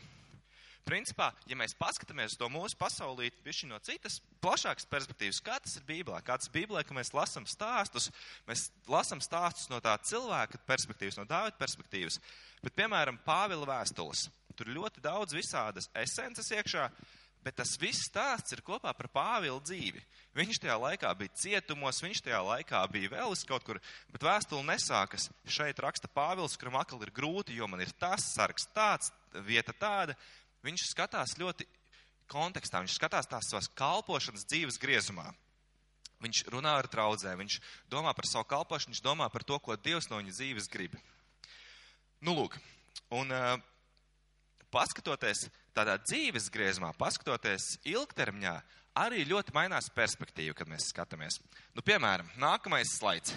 principā, 0.87 1.31
ja 1.49 1.57
mēs 1.59 1.75
paskatāmies 1.77 2.37
to 2.39 2.47
mūsu 2.51 2.77
pasaulīti 2.79 3.43
bišķi 3.45 3.69
no 3.71 3.79
citas 3.83 4.21
plašākas 4.43 4.87
perspektīvas, 4.89 5.43
kā 5.43 5.57
tas 5.63 5.75
ir 5.79 5.85
Bībelē, 5.89 6.21
kā 6.25 6.39
tas 6.39 6.49
ir 6.49 6.55
Bībelē, 6.55 6.85
ka 6.87 6.95
mēs 6.95 7.13
lasam 7.17 7.47
stāstus, 7.49 8.09
mēs 8.47 8.69
lasam 8.87 9.21
stāstus 9.23 9.69
no 9.71 9.81
tā 9.83 9.97
cilvēka 10.07 10.61
perspektīvas, 10.69 11.19
no 11.19 11.27
Dāvida 11.27 11.59
perspektīvas, 11.59 12.19
bet, 12.63 12.75
piemēram, 12.79 13.19
Pāvila 13.27 13.67
vēstules. 13.75 14.27
Tur 14.57 14.71
ļoti 14.73 15.03
daudz 15.03 15.35
visādas 15.37 15.91
esences 16.01 16.49
iekšā, 16.55 16.87
bet 17.45 17.59
tas 17.59 17.75
viss 17.79 18.07
stāsts 18.09 18.55
ir 18.55 18.63
kopā 18.65 18.91
par 18.97 19.07
Pāvila 19.13 19.59
dzīvi. 19.63 20.01
Viņš 20.37 20.59
tajā 20.63 20.75
laikā 20.81 21.11
bija 21.19 21.35
cietumos, 21.37 22.01
viņš 22.03 22.23
tajā 22.25 22.41
laikā 22.43 22.81
bija 22.91 23.13
vēl 23.13 23.31
uz 23.31 23.43
kaut 23.47 23.63
kur, 23.67 23.79
bet 24.11 24.25
vēstule 24.25 24.65
nesākas. 24.67 25.29
Šeit 25.47 25.79
raksta 25.83 26.09
Pāvils, 26.11 26.57
kuram 26.59 26.79
akli 26.81 26.99
ir 27.05 27.13
grūti, 27.15 27.55
jo 27.57 27.69
man 27.71 27.85
ir 27.85 27.93
tas 27.99 28.25
sargs 28.33 28.67
tāds, 28.75 29.13
vieta 29.47 29.75
tāda. 29.77 30.17
Viņš 30.65 30.87
skatās 30.91 31.35
ļoti 31.39 31.67
kontekstā, 32.31 32.81
viņš 32.83 32.95
skatās 32.97 33.29
tās 33.29 33.49
savas 33.51 33.69
kalpošanas 33.77 34.47
dzīves 34.49 34.79
griezumā. 34.81 35.29
Viņš 36.23 36.47
runā 36.49 36.73
ar 36.79 36.87
draudzē, 36.89 37.35
viņš 37.37 37.59
domā 37.91 38.13
par 38.17 38.25
savu 38.25 38.47
kalpošanu, 38.49 38.95
viņš 38.95 39.03
domā 39.05 39.27
par 39.29 39.45
to, 39.45 39.59
ko 39.61 39.77
Dievs 39.77 40.09
no 40.09 40.17
viņa 40.17 40.33
dzīves 40.33 40.69
grib. 40.73 40.97
Nu, 42.25 42.33
lūk, 42.33 42.57
un 43.13 43.29
uh, 43.29 43.59
paskatoties 44.73 45.45
tādā 45.77 45.99
dzīves 46.01 46.49
griezumā, 46.53 46.89
paskatoties 46.97 47.75
ilgtermiņā, 47.85 48.55
arī 48.97 49.27
ļoti 49.29 49.53
mainās 49.53 49.91
perspektīva, 49.93 50.55
kad 50.57 50.69
mēs 50.71 50.89
skatāmies. 50.89 51.37
Nu, 51.77 51.85
piemēram, 51.85 52.31
nākamais 52.41 52.97
slaids. 52.97 53.35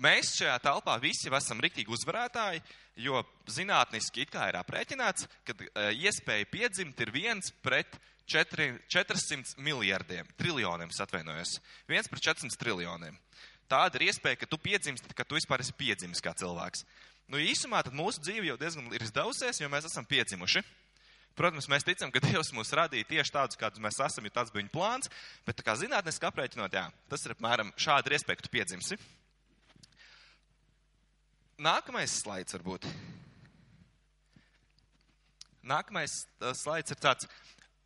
Mēs 0.00 0.32
šajā 0.38 0.54
telpā 0.64 0.94
visi 1.02 1.28
esam 1.28 1.60
riktīgi 1.60 1.92
uzvarētāji, 1.92 2.62
jo 3.04 3.20
zinātniski 3.52 4.24
it 4.24 4.32
kā 4.32 4.46
ir 4.48 4.56
aprēķināts, 4.60 5.26
ka 5.44 5.56
uh, 5.56 5.90
iespēja 5.92 6.48
piedzimt 6.48 7.02
ir 7.04 7.12
viens 7.12 7.52
pret 7.60 7.98
4, 8.30 8.78
400 8.88 9.60
miljardiem, 9.60 10.28
triljoniem, 10.40 10.92
atvainojos. 11.04 11.58
Viens 11.90 12.08
pret 12.08 12.24
400 12.30 12.56
triljoniem. 12.62 13.18
Tāda 13.70 14.00
ir 14.00 14.08
iespēja, 14.08 14.40
ka 14.40 14.48
tu 14.50 14.58
piedzimsti, 14.58 15.12
ka 15.14 15.26
tu 15.26 15.36
vispār 15.36 15.62
esi 15.62 15.76
piedzimis 15.76 16.22
kā 16.24 16.32
cilvēks. 16.38 16.86
Nu, 17.30 17.38
īsumā 17.38 17.84
tad 17.86 17.94
mūsu 17.94 18.22
dzīve 18.24 18.48
jau 18.48 18.56
diezgan 18.58 18.88
ir 18.94 19.04
izdevusies, 19.04 19.60
jo 19.60 19.68
mēs 19.70 19.86
esam 19.86 20.08
piedzimuši. 20.08 20.64
Protams, 21.38 21.68
mēs 21.70 21.86
ticam, 21.86 22.10
ka 22.10 22.22
Dievs 22.24 22.50
mūs 22.56 22.72
radīja 22.74 23.06
tieši 23.06 23.34
tādus, 23.36 23.58
kādus 23.60 23.82
mēs 23.82 24.00
esam, 24.02 24.26
jo 24.26 24.32
tāds 24.34 24.50
bija 24.50 24.64
viņa 24.64 24.72
plāns, 24.74 25.10
bet 25.46 25.60
tā 25.60 25.64
kā 25.64 25.76
zinātniski 25.78 26.26
aprēķinot, 26.26 26.74
jā, 26.74 26.88
tas 27.12 27.24
ir 27.24 27.36
apmēram 27.36 27.70
šādi 27.78 28.10
ir 28.10 28.18
iespēja, 28.18 28.40
ka 28.40 28.46
tu 28.48 28.52
piedzimsi. 28.56 28.98
Nākamais 31.60 32.08
slaids 32.22 32.54
varbūt. 32.56 32.86
Nākamais 35.60 36.14
uh, 36.40 36.54
slaids 36.56 36.94
ir 36.94 36.96
tāds, 36.96 37.28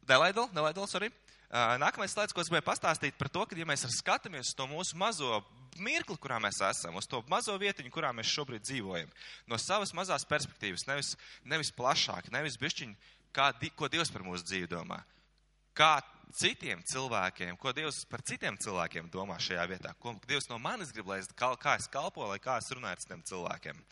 nelaidol, 0.06 0.46
nelaidol, 0.54 0.86
sorry. 0.86 1.10
Uh, 1.50 1.74
nākamais 1.82 2.14
slaids, 2.14 2.30
ko 2.30 2.42
es 2.42 2.50
gribēju 2.50 2.68
pastāstīt 2.68 3.18
par 3.18 3.32
to, 3.34 3.42
ka, 3.50 3.58
ja 3.58 3.66
mēs 3.66 3.82
skatāmies 3.96 4.52
uz 4.52 4.54
to 4.54 4.68
mūsu 4.70 4.98
mazo 4.98 5.40
mirkli, 5.82 6.14
kurā 6.22 6.38
mēs 6.42 6.60
esam, 6.68 6.94
uz 7.00 7.10
to 7.10 7.18
mazo 7.30 7.56
vietiņu, 7.58 7.90
kurā 7.94 8.12
mēs 8.14 8.30
šobrīd 8.30 8.62
dzīvojam, 8.62 9.10
no 9.50 9.58
savas 9.58 9.90
mazās 9.96 10.26
perspektīvas, 10.30 10.86
nevis, 10.86 11.14
nevis 11.42 11.74
plašāk, 11.74 12.30
nevis 12.34 12.58
bišķiņi, 12.62 12.94
kā, 13.34 13.50
ko 13.74 13.90
Dievs 13.90 14.14
par 14.14 14.22
mūsu 14.26 14.46
dzīvi 14.46 14.70
domā, 14.70 15.00
kā 15.74 15.96
citiem 16.32 16.82
cilvēkiem, 16.88 17.56
ko 17.60 17.72
Dievs 17.76 18.04
par 18.10 18.22
citiem 18.26 18.56
cilvēkiem 18.60 19.10
domā 19.12 19.36
šajā 19.42 19.66
vietā, 19.70 19.92
ko 20.00 20.14
Dievs 20.28 20.48
no 20.50 20.58
manis 20.62 20.92
grib, 20.94 21.08
lai 21.10 21.20
es, 21.22 21.28
kā 21.36 21.74
es 21.76 21.88
kalpoju, 21.92 22.30
lai 22.32 22.40
kā 22.42 22.56
es 22.60 22.70
runāju 22.72 22.96
ar 22.96 23.02
citiem 23.02 23.24
cilvēkiem. 23.30 23.82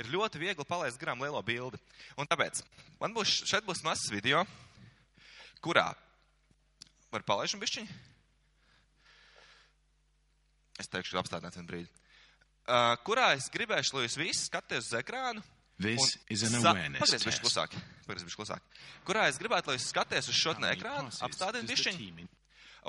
Ir 0.00 0.12
ļoti 0.12 0.40
viegli 0.40 0.66
palaist 0.68 1.00
garām 1.00 1.20
lielo 1.20 1.42
bildi. 1.44 1.80
Un 2.16 2.28
tāpēc 2.30 2.62
man 3.00 3.16
būs, 3.16 3.42
šeit 3.48 3.66
būs 3.66 3.84
mazs 3.84 4.12
video, 4.12 4.44
kurā 5.64 5.90
var 7.12 7.26
palaišam 7.28 7.60
bišķiņu? 7.60 7.98
Es 10.80 10.88
teikšu, 10.88 11.18
apstādināt 11.20 11.58
vienu 11.58 11.68
brīdi. 11.68 11.90
Uh, 12.62 12.94
kurā 13.04 13.32
es 13.36 13.50
gribēšu, 13.52 13.96
lai 13.96 14.06
jūs 14.06 14.20
visi 14.20 14.46
skaties 14.46 14.88
uz 14.88 14.96
ekrānu. 15.02 15.42
This 15.82 16.18
is 16.30 16.44
an 16.46 16.60
awareness 16.60 17.02
Pagaidiet, 17.02 17.26
bišķi 17.26 17.42
klusāk. 17.42 17.74
Pagaidiet, 18.06 18.28
bišķi 18.28 18.38
klusāk. 18.38 18.66
Kurā 19.08 19.26
es 19.30 19.40
gribētu, 19.40 19.72
lai 19.72 19.78
jūs 19.78 19.88
skaties 19.90 20.30
uz 20.30 20.38
šo 20.38 20.54
ekrānu, 20.70 21.10
the 21.10 21.64
bišķiņu. 21.72 22.28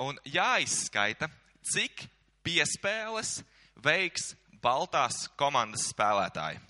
Un 0.04 0.18
jāizskaita, 0.26 1.28
cik 1.72 2.06
piespēles 2.46 3.40
veiks 3.82 4.34
Baltās 4.64 5.26
komandas 5.36 5.90
spēlētāji. 5.92 6.62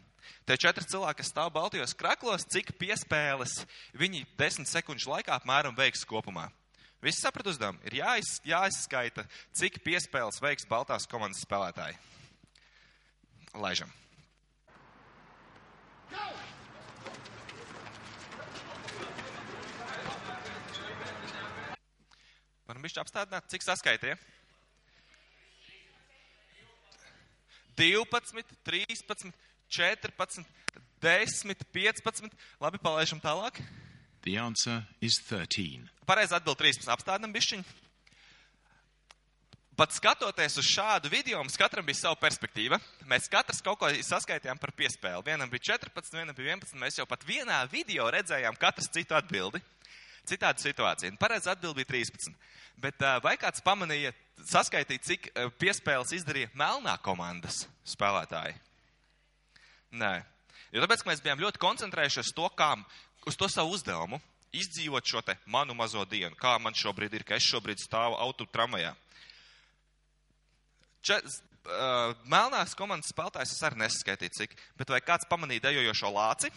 Tie 0.45 0.57
četri 0.61 0.85
cilvēki, 0.85 1.23
kas 1.23 1.31
stāv 1.33 1.53
Baltijos 1.55 1.95
kraklos, 1.97 2.45
cik 2.53 2.75
piespēles 2.81 3.63
viņi 3.97 4.27
desmit 4.37 4.69
sekundžu 4.69 5.13
laikā 5.15 5.39
apmēram 5.39 5.77
veiks 5.79 6.05
kopumā. 6.09 6.51
Visi 7.05 7.21
saprat 7.21 7.49
uzdevumu. 7.49 7.81
Ir 7.89 8.01
jāiz, 8.01 8.39
jāizskaita, 8.49 9.25
cik 9.57 9.81
piespēles 9.85 10.41
veiks 10.45 10.69
Baltās 10.69 11.09
komandas 11.09 11.45
spēlētāji. 11.45 11.97
Laižam. 13.61 13.93
Varam 22.65 22.85
bišķi 22.85 23.03
apstādināt, 23.03 23.49
cik 23.53 23.67
saskaitīja? 23.67 24.17
12, 27.77 28.45
13, 28.65 29.33
14, 29.69 30.45
10, 31.03 31.65
15. 31.75 32.37
Labi, 32.63 32.79
palaižam 32.79 33.21
tālāk. 33.23 33.61
The 34.25 34.39
answer 34.41 34.85
is 35.05 35.19
13. 35.29 35.91
Pareizi 36.09 36.37
atbild 36.37 36.57
13. 36.63 36.89
Apstādinam 36.95 37.35
bišķiņu. 37.35 37.84
Pat 39.75 39.91
skatoties 39.91 40.55
uz 40.61 40.67
šādu 40.71 41.11
video, 41.11 41.41
mums 41.43 41.57
katram 41.59 41.83
bija 41.87 41.99
sava 41.99 42.15
perspektīva. 42.21 42.79
Mēs 43.11 43.27
katrs 43.31 43.59
kaut 43.65 43.81
ko 43.81 43.89
saskaitījām 44.07 44.61
par 44.63 44.71
piespēli. 44.77 45.25
Vienam 45.27 45.51
bija 45.51 45.73
14, 45.75 46.15
vienam 46.15 46.37
bija 46.37 46.55
11. 46.55 46.77
Mēs 46.79 47.01
jau 47.01 47.07
pat 47.11 47.25
vienā 47.27 47.57
video 47.73 48.07
redzējām 48.15 48.55
katrs 48.61 48.87
citu 48.95 49.17
atbildi. 49.19 49.59
Citāda 50.31 50.63
situācija. 50.63 51.17
Pareizi 51.19 51.51
atbild 51.51 51.75
bija 51.81 51.91
13. 51.91 52.39
Bet 52.79 53.03
vai 53.25 53.35
kāds 53.41 53.65
pamanīja 53.67 54.15
saskaitīt, 54.47 55.03
cik 55.11 55.27
piespēles 55.59 56.15
izdarīja 56.21 56.53
melnā 56.55 56.95
komandas 57.03 57.65
spēlētāji? 57.97 58.55
Nē. 59.99 60.15
Jo 60.71 60.87
tāpēc, 60.87 61.03
ka 61.03 61.11
mēs 61.11 61.23
bijām 61.25 61.43
ļoti 61.43 61.63
koncentrējušies 61.63 62.31
to, 62.35 62.47
kā, 62.55 62.77
uz 63.27 63.39
to 63.39 63.51
savu 63.51 63.75
uzdevumu, 63.75 64.23
izdzīvot 64.55 65.07
šo 65.07 65.23
te 65.27 65.35
manu 65.51 65.75
mazo 65.75 66.07
dienu, 66.07 66.39
kā 66.39 66.61
man 66.63 66.79
šobrīd 66.79 67.19
ir, 67.19 67.27
ka 67.27 67.35
es 67.39 67.47
šobrīd 67.47 67.83
stāvu 67.83 68.23
auto 68.23 68.47
tramvajā. 68.47 68.95
Če, 71.05 71.19
uh, 71.21 72.15
melnās 72.33 72.73
komandas 72.79 73.11
spēlētājs 73.13 73.53
es 73.53 73.65
arī 73.67 73.83
nesaskaitīju 73.83 74.37
cik, 74.39 74.55
bet 74.81 74.93
vai 74.93 75.03
kāds 75.05 75.29
pamanīja 75.29 75.67
dejojošo 75.67 76.13
lāci? 76.15 76.49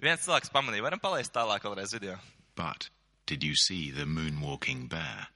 Viens 0.00 0.24
cilvēks 0.24 0.52
pamanīja, 0.52 0.84
varam 0.86 1.02
palaist 1.02 1.32
tālāk 1.36 1.64
vēlreiz 1.68 1.92
video. 1.92 2.16
But 2.56 2.88
did 3.26 3.44
you 3.44 3.52
see 3.56 3.90
the 3.90 4.08
moonwalking 4.08 4.88
bear? 4.88 5.28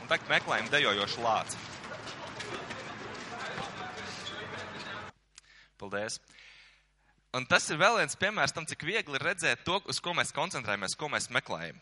Un 0.00 0.08
tagad 0.08 0.26
meklējam 0.32 0.72
dejojošu 0.72 1.24
lāci. 1.24 1.60
Paldies. 5.80 6.18
Un 7.36 7.46
tas 7.46 7.68
ir 7.70 7.78
vēl 7.78 8.00
viens 8.00 8.18
piemērs 8.18 8.54
tam, 8.54 8.66
cik 8.66 8.82
viegli 8.86 9.14
ir 9.14 9.22
redzēt 9.22 9.62
to, 9.66 9.78
uz 9.90 10.00
ko 10.02 10.14
mēs 10.18 10.34
koncentrējamies, 10.34 10.96
ko 10.98 11.10
mēs 11.12 11.30
meklējam. 11.30 11.78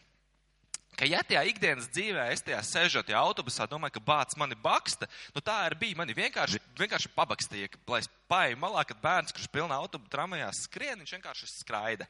Ka 0.99 1.07
ja 1.07 1.21
tajā 1.23 1.45
ikdienas 1.47 1.87
dzīvē 1.95 2.25
es 2.35 2.43
tajā 2.43 2.59
sēžot 2.67 3.07
tajā 3.07 3.21
autobusā, 3.23 3.69
domāju, 3.71 3.95
ka 3.97 4.03
bāc 4.03 4.35
mani 4.41 4.57
baksta, 4.59 5.07
nu 5.33 5.41
tā 5.45 5.55
arī 5.69 5.79
bija. 5.85 5.99
Mani 6.01 6.17
vienkārši, 6.17 6.59
vienkārši 6.81 7.13
pabakstīja, 7.15 7.71
ka, 7.71 7.81
lai 7.93 8.01
es 8.03 8.11
paeju 8.29 8.59
malā, 8.59 8.83
kad 8.89 8.99
bērns, 9.05 9.33
kurš 9.37 9.47
pilnā 9.55 9.79
autobusu 9.79 10.11
tramvajā 10.13 10.49
skrien, 10.59 10.99
viņš 10.99 11.15
vienkārši 11.17 11.53
skraida. 11.53 12.09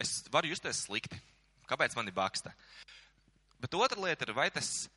Es 0.00 0.22
varu 0.32 0.54
justies 0.54 0.86
slikti. 0.86 1.20
Kāpēc 1.70 1.94
mani 1.98 2.16
baksta? 2.16 2.54
Bet 3.60 3.76
otra 3.76 4.00
lieta 4.08 4.24
ir, 4.26 4.34
vai 4.34 4.48
tas 4.50 4.88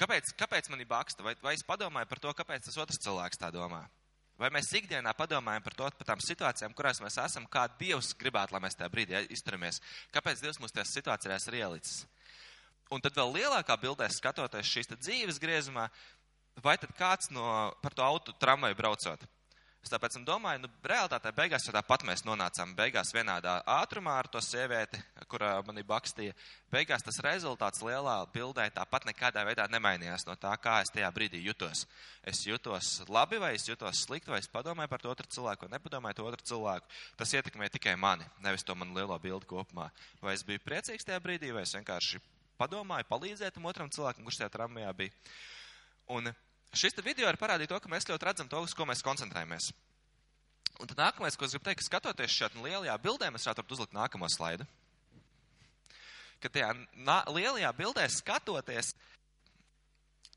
Kāpēc, 0.00 0.30
kāpēc 0.38 0.70
man 0.72 0.80
ir 0.80 0.88
baksta? 0.88 1.24
Vai, 1.24 1.34
vai 1.44 1.52
es 1.52 1.64
padomāju 1.66 2.08
par 2.08 2.20
to, 2.22 2.32
kāpēc 2.36 2.64
tas 2.64 2.78
otrs 2.80 3.00
cilvēks 3.04 3.40
tā 3.40 3.50
domā? 3.52 3.82
Vai 4.40 4.48
mēs 4.54 4.70
ikdienā 4.72 5.12
padomājam 5.12 5.64
par 5.66 5.74
to, 5.76 5.88
par 5.98 6.06
tām 6.08 6.20
situācijām, 6.24 6.72
kurās 6.76 7.02
mēs 7.04 7.18
esam, 7.20 7.44
kā 7.44 7.66
Dievs 7.76 8.14
gribētu, 8.16 8.54
lai 8.54 8.62
mēs 8.64 8.78
tajā 8.78 8.88
brīdī 8.92 9.20
izturamies? 9.34 9.82
Kāpēc 10.14 10.40
Dievs 10.40 10.60
mūs 10.62 10.72
tajās 10.72 10.94
situācijās 10.96 11.48
ir 11.50 11.58
ielicis? 11.58 11.98
Un 12.90 13.04
tad 13.04 13.18
vēl 13.18 13.34
lielākā 13.36 13.76
bildē 13.82 14.08
skatoties 14.08 14.70
šīs 14.70 14.88
dzīves 14.94 15.42
griezumā, 15.42 15.90
vai 16.64 16.78
tad 16.80 16.96
kāds 16.96 17.28
no, 17.34 17.44
par 17.84 17.92
to 17.92 18.06
auto 18.06 18.32
tramvaju 18.40 18.78
braucot? 18.80 19.28
Es 19.80 19.88
tāpēc 19.88 20.18
domāju, 20.28 20.60
nu, 20.60 20.68
realitātē 20.84 21.30
beigās 21.32 21.64
jau 21.64 21.72
tāpat 21.72 22.02
mēs 22.04 22.20
nonācām 22.26 22.74
beigās 22.76 23.14
vienādā 23.16 23.54
ātrumā 23.78 24.18
ar 24.20 24.26
to 24.28 24.42
sievieti, 24.44 25.00
kurā 25.32 25.54
manī 25.64 25.80
bakstīja. 25.88 26.34
Beigās 26.72 27.04
tas 27.06 27.16
rezultāts 27.24 27.80
lielā 27.80 28.18
bildē 28.34 28.66
tāpat 28.76 29.06
nekādā 29.08 29.46
veidā 29.48 29.64
nemainījās 29.72 30.26
no 30.28 30.36
tā, 30.36 30.52
kā 30.60 30.82
es 30.84 30.92
tajā 30.92 31.08
brīdī 31.16 31.40
jutos. 31.46 31.86
Es 32.20 32.42
jutos 32.44 32.90
labi 33.08 33.40
vai 33.40 33.54
es 33.56 33.64
jutos 33.70 34.04
slikti, 34.04 34.28
vai 34.34 34.42
es 34.44 34.50
padomāju 34.52 34.92
par 34.92 35.00
to 35.00 35.14
otru 35.14 35.32
cilvēku 35.32 35.64
vai 35.64 35.72
nepadomāju 35.78 36.20
to 36.20 36.28
otru 36.28 36.46
cilvēku. 36.52 36.92
Tas 37.16 37.32
ietekmē 37.40 37.72
tikai 37.72 37.96
mani, 37.96 38.28
nevis 38.44 38.66
to 38.68 38.76
manu 38.76 39.00
lielo 39.00 39.16
bildi 39.18 39.48
kopumā. 39.48 39.88
Vai 40.20 40.36
es 40.36 40.44
biju 40.44 40.60
priecīgs 40.66 41.08
tajā 41.08 41.24
brīdī, 41.24 41.54
vai 41.56 41.64
es 41.64 41.72
vienkārši 41.78 42.20
padomāju, 42.60 43.08
palīdzēt 43.08 43.56
tam 43.56 43.72
otram 43.72 43.88
cilvēkam, 43.88 44.28
kurš 44.28 44.42
tajā 44.42 44.52
tramvajā 44.58 44.92
bija. 45.00 45.16
Un 46.12 46.28
šis 46.76 46.98
video 47.04 47.28
ir 47.30 47.38
parādīt 47.40 47.70
to, 47.72 47.78
ka 47.80 47.90
mēs 47.90 48.08
ļoti 48.08 48.26
redzam 48.28 48.50
to, 48.50 48.60
uz 48.62 48.74
ko 48.76 48.86
mēs 48.88 49.02
koncentrējamies. 49.06 49.70
Un 50.80 50.88
tad 50.88 51.00
nākamais, 51.00 51.36
ko 51.36 51.44
es 51.44 51.52
gribu 51.52 51.66
teikt, 51.66 51.82
ka 51.82 51.88
skatoties 51.88 52.32
šajā 52.32 52.62
lielajā 52.64 52.96
bildē, 53.02 53.28
mēs 53.34 53.44
varētu 53.48 53.76
uzlikt 53.76 53.96
nākamo 53.96 54.28
slaidu. 54.32 54.64
Ka 56.40 56.48
tajā 56.48 56.70
lielajā 57.28 57.72
bildē 57.76 58.06
skatoties, 58.08 58.94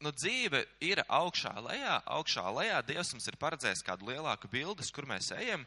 nu, 0.04 0.12
dzīve 0.12 0.66
ir 0.84 1.00
augšā 1.08 1.54
lejā, 1.64 2.00
augšā 2.18 2.44
lejā. 2.58 2.82
Dievs 2.84 3.14
mums 3.16 3.30
ir 3.32 3.40
paredzējis 3.40 3.86
kādu 3.88 4.10
lielāku 4.12 4.52
bildes, 4.52 4.92
kur 4.92 5.08
mēs 5.08 5.32
ejam. 5.38 5.64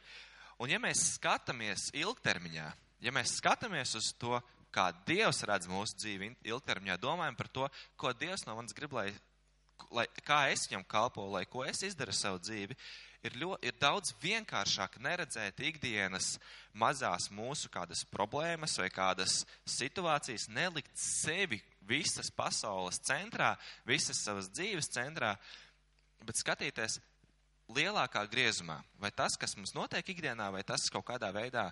Un 0.60 0.72
ja 0.72 0.80
mēs 0.82 1.14
skatāmies 1.16 1.88
ilgtermiņā, 1.96 2.66
ja 3.04 3.12
mēs 3.12 3.38
skatāmies 3.40 3.94
uz 3.96 4.12
to, 4.20 4.36
kā 4.72 4.90
Dievs 5.08 5.40
redz 5.48 5.68
mūsu 5.70 5.96
dzīvi 6.02 6.34
ilgtermiņā, 6.52 6.98
domājam 7.00 7.36
par 7.38 7.48
to, 7.48 7.68
ko 7.96 8.12
Dievs 8.12 8.44
no 8.44 8.58
manis 8.58 8.76
grib, 8.76 8.92
lai, 8.96 9.08
lai 9.94 10.06
kā 10.26 10.46
es 10.52 10.66
viņam 10.68 10.84
kalpoju, 10.88 11.32
lai 11.34 11.44
ko 11.50 11.64
es 11.66 11.82
izdaru 11.86 12.14
savu 12.14 12.40
dzīvi, 12.42 12.76
ir, 13.26 13.36
ļo, 13.40 13.56
ir 13.64 13.76
daudz 13.80 14.12
vienkāršāk 14.22 14.98
neredzēt 15.02 15.60
ikdienas 15.70 16.36
mazās 16.76 17.30
mūsu 17.34 17.70
kādas 17.72 18.04
problēmas 18.12 18.76
vai 18.80 18.90
kādas 18.92 19.42
situācijas, 19.76 20.48
nelikt 20.52 20.94
sevi 21.00 21.62
visas 21.86 22.30
pasaules 22.34 23.00
centrā, 23.06 23.54
visas 23.86 24.22
savas 24.22 24.50
dzīves 24.52 24.90
centrā, 24.94 25.36
bet 26.26 26.38
skatīties 26.40 27.00
lielākā 27.72 28.22
griezumā. 28.30 28.78
Vai 29.02 29.10
tas, 29.14 29.36
kas 29.38 29.56
mums 29.58 29.74
notiek 29.74 30.06
ikdienā, 30.14 30.48
vai 30.54 30.62
tas 30.66 30.86
kaut 30.92 31.06
kādā 31.08 31.32
veidā 31.34 31.70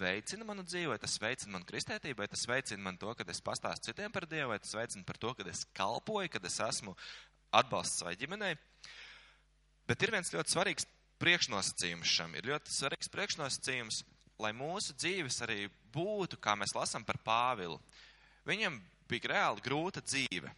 veicina 0.00 0.46
manu 0.48 0.64
dzīvi, 0.64 0.88
vai 0.94 0.98
tas 1.00 1.18
veicina 1.20 1.52
manu 1.56 1.68
kristētību, 1.68 2.22
vai 2.22 2.28
tas 2.32 2.46
veicina 2.48 2.86
man 2.86 2.98
to, 3.00 3.12
ka 3.16 3.26
es 3.28 3.42
pastāstu 3.44 3.90
citiem 3.90 4.12
par 4.12 4.24
Dievu, 4.30 4.54
vai 4.54 4.60
tas 4.62 4.72
veicina 4.76 5.04
par 5.04 5.20
to, 5.20 5.34
ka 5.36 5.44
es 5.50 5.66
kalpoju, 5.76 6.32
kad 6.32 6.48
es 6.48 6.56
esmu 6.64 6.96
atbalsts 7.60 8.02
savai 8.02 8.16
ģimenei. 8.20 8.54
Bet 9.88 10.02
ir 10.02 10.14
viens 10.14 10.32
ļoti 10.32 10.54
svarīgs 10.54 10.88
priekšnosacījums 11.22 12.10
šam. 12.10 12.34
Ir 12.36 12.50
ļoti 12.52 12.72
svarīgs 12.72 13.10
priekšnosacījums, 13.12 14.02
lai 14.40 14.52
mūsu 14.56 14.96
dzīves 14.96 15.40
arī 15.46 15.68
būtu, 15.94 16.40
kā 16.42 16.56
mēs 16.58 16.74
lasām 16.76 17.04
par 17.06 17.20
Pāvilu. 17.24 17.78
Viņam 18.48 18.80
bija 19.08 19.32
reāli 19.34 19.64
grūta 19.64 20.02
dzīve. 20.04 20.50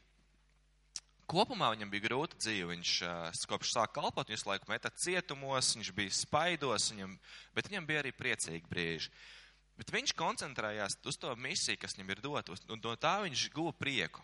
Kopumā 1.26 1.72
viņam 1.74 1.90
bija 1.90 2.06
grūta 2.06 2.38
dzīve. 2.38 2.70
Viņš 2.70 2.92
uh, 3.06 3.40
kopš 3.50 3.72
sāka 3.74 3.98
kalpot, 3.98 4.30
visu 4.30 4.46
laiku 4.48 4.70
metā 4.70 4.92
cietumos, 4.94 5.72
viņš 5.74 5.90
bija 5.96 6.14
spaidos, 6.14 6.92
viņam, 6.94 7.16
bet 7.56 7.70
viņam 7.70 7.88
bija 7.88 8.04
arī 8.04 8.14
priecīgi 8.14 8.70
brīži. 8.70 9.10
Bet 9.76 9.90
viņš 9.92 10.14
koncentrējās 10.16 11.00
uz 11.04 11.18
to 11.20 11.34
misiju, 11.36 11.82
kas 11.82 11.98
viņam 11.98 12.14
ir 12.14 12.22
dota, 12.24 12.54
un 12.72 12.80
no 12.80 12.94
tā 12.96 13.18
viņš 13.26 13.48
guva 13.52 13.74
prieku. 13.76 14.22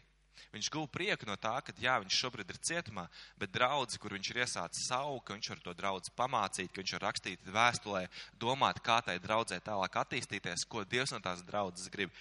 Viņš 0.52 0.68
guva 0.72 0.88
prieku 0.92 1.26
no 1.28 1.36
tā, 1.40 1.54
ka 1.64 1.72
jā, 1.80 1.94
viņš 2.02 2.18
šobrīd 2.24 2.50
ir 2.52 2.60
cietumā, 2.68 3.06
bet 3.40 3.52
draudzi, 3.54 3.98
kur 4.02 4.12
viņš 4.16 4.30
ir 4.32 4.40
iesācis 4.44 4.88
savu, 4.90 5.20
ka 5.24 5.36
viņš 5.36 5.50
var 5.52 5.62
to 5.64 5.74
draudzi 5.78 6.14
pamācīt, 6.18 6.72
ka 6.72 6.82
viņš 6.82 6.94
var 6.98 7.04
rakstīt 7.08 7.52
vēstulē, 7.54 8.06
domāt, 8.40 8.82
kā 8.84 9.00
tai 9.06 9.18
draudzē 9.22 9.62
tālāk 9.64 9.96
attīstīties, 10.02 10.66
ko 10.68 10.84
Dievs 10.84 11.14
no 11.14 11.22
tās 11.24 11.44
draudzes 11.48 11.92
grib. 11.92 12.12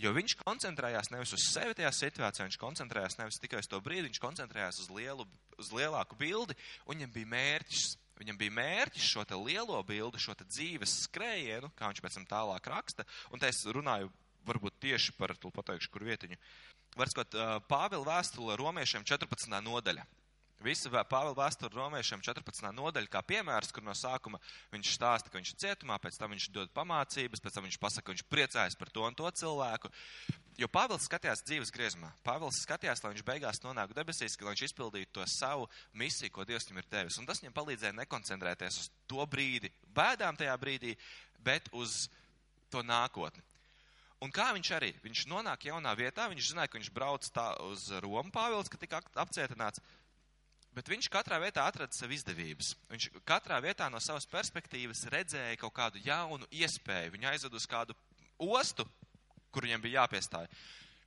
Jo 0.00 0.14
viņš 0.16 0.38
koncentrējās 0.40 1.10
nevis 1.12 1.34
uz 1.36 1.48
sevi 1.52 1.76
tajā 1.78 1.90
situācijā, 1.94 2.46
viņš 2.48 2.60
koncentrējās 2.60 3.18
nevis 3.20 3.40
tikai 3.42 3.60
uz 3.60 3.68
to 3.70 3.80
brīdi, 3.84 4.08
viņš 4.08 4.22
koncentrējās 4.22 4.80
uz, 4.84 4.88
lielu, 4.94 5.26
uz 5.60 5.68
lielāku 5.74 6.16
bildi, 6.18 6.56
un 6.86 6.96
viņam 6.96 7.12
bija 7.18 7.34
mērķis. 7.34 7.90
Viņam 8.22 8.36
bija 8.38 8.54
mērķis 8.54 9.06
šo 9.08 9.22
lielo 9.40 9.78
bildi, 9.82 10.20
šo 10.20 10.34
dzīves 10.38 10.92
skrējienu, 11.08 11.72
kā 11.74 11.88
viņš 11.90 12.02
pēc 12.04 12.18
tam 12.18 12.26
tālāk 12.30 12.68
raksta, 12.70 13.06
un 13.32 13.40
te 13.42 13.48
es 13.50 13.64
runāju 13.66 14.12
varbūt 14.48 14.80
tieši 14.82 15.14
par, 15.18 15.34
to 15.38 15.52
pateikšu, 15.54 15.92
kur 15.92 16.06
vietiņu. 16.08 16.40
Var 16.98 17.12
skot, 17.12 17.36
Pāvila 17.70 18.16
vēstule 18.16 18.58
romiešiem 18.60 19.06
14. 19.08 19.60
nodaļa. 19.64 20.04
Visa 20.62 20.90
Pāvila 21.10 21.34
vēsture 21.34 21.74
romiešiem 21.74 22.22
14. 22.22 22.68
nodaļa, 22.76 23.10
kā 23.10 23.22
piemērs, 23.26 23.72
kur 23.74 23.82
no 23.82 23.94
sākuma 23.98 24.38
viņš 24.70 24.92
stāsta, 24.94 25.30
ka 25.30 25.40
viņš 25.40 25.50
ir 25.52 25.58
cietumā, 25.64 25.98
pēc 25.98 26.18
tam 26.20 26.30
viņš 26.34 26.48
dod 26.54 26.70
pamācības, 26.76 27.42
pēc 27.42 27.56
tam 27.56 27.66
viņš 27.66 27.78
pasaka, 27.82 28.06
ka 28.06 28.14
viņš 28.14 28.24
priecājas 28.30 28.78
par 28.78 28.92
to 28.94 29.02
un 29.02 29.18
to 29.18 29.30
cilvēku. 29.42 29.90
Jo 30.60 30.68
Pāvils 30.70 31.08
skatījās 31.08 31.42
dzīves 31.48 31.72
griezumā. 31.74 32.12
Pāvils 32.22 32.62
skatījās, 32.62 33.02
lai 33.02 33.14
viņš 33.14 33.26
beigās 33.26 33.62
nonāktu 33.64 33.96
debesīs, 33.98 34.38
lai 34.38 34.52
viņš 34.52 34.66
izpildītu 34.68 35.16
to 35.18 35.26
savu 35.34 35.66
misiju, 35.98 36.30
ko 36.36 36.46
Dievs 36.46 36.68
viņam 36.68 36.82
ir 36.82 36.90
devis. 36.92 37.18
Un 37.18 37.26
tas 37.26 37.42
viņam 37.42 37.56
palīdzēja 37.56 37.98
nekoncentrēties 37.98 38.82
uz 38.84 38.90
to 39.10 39.26
brīdi, 39.26 39.72
bēdām 39.96 40.38
tajā 40.38 40.54
brīdī, 40.62 40.94
bet 41.42 41.72
uz 41.74 42.04
to 42.70 42.84
nākotni. 42.86 43.42
Un 44.22 44.30
kā 44.30 44.52
viņš 44.54 44.68
arī, 44.76 44.92
viņš 45.02 45.24
nonāk 45.26 45.66
jaunā 45.66 45.92
vietā, 45.98 46.28
viņš 46.30 46.52
zināja, 46.52 46.70
ka 46.70 46.78
viņš 46.78 46.90
brauc 46.94 47.26
tā 47.34 47.48
uz 47.66 47.88
Romu 48.04 48.30
Pāvils, 48.30 48.70
ka 48.70 48.78
tika 48.78 49.00
apcietināts. 49.18 49.82
Bet 50.72 50.88
viņš 50.88 51.08
katrā 51.12 51.40
vietā 51.42 51.66
atrada 51.68 51.92
sev 51.92 52.14
izdevības. 52.14 52.70
Viņš 52.88 53.08
katrā 53.28 53.58
vietā 53.60 53.90
no 53.92 53.98
savas 54.00 54.24
perspektīvas 54.30 55.04
redzēja 55.12 55.58
kaut 55.60 55.74
kādu 55.76 56.00
jaunu 56.06 56.46
iespēju. 56.54 57.12
Viņu 57.16 57.28
aizved 57.32 57.58
uz 57.58 57.66
kādu 57.68 57.98
ostu, 58.38 58.86
kur 59.52 59.66
viņam 59.66 59.82
bija 59.84 60.00
jāpiestāj. 60.00 60.48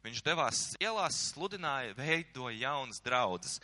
Viņš 0.05 0.21
devās 0.21 0.61
ielās, 0.77 1.17
sludināja, 1.31 1.95
veidoja 1.97 2.59
jaunas 2.67 3.01
draudzes. 3.01 3.57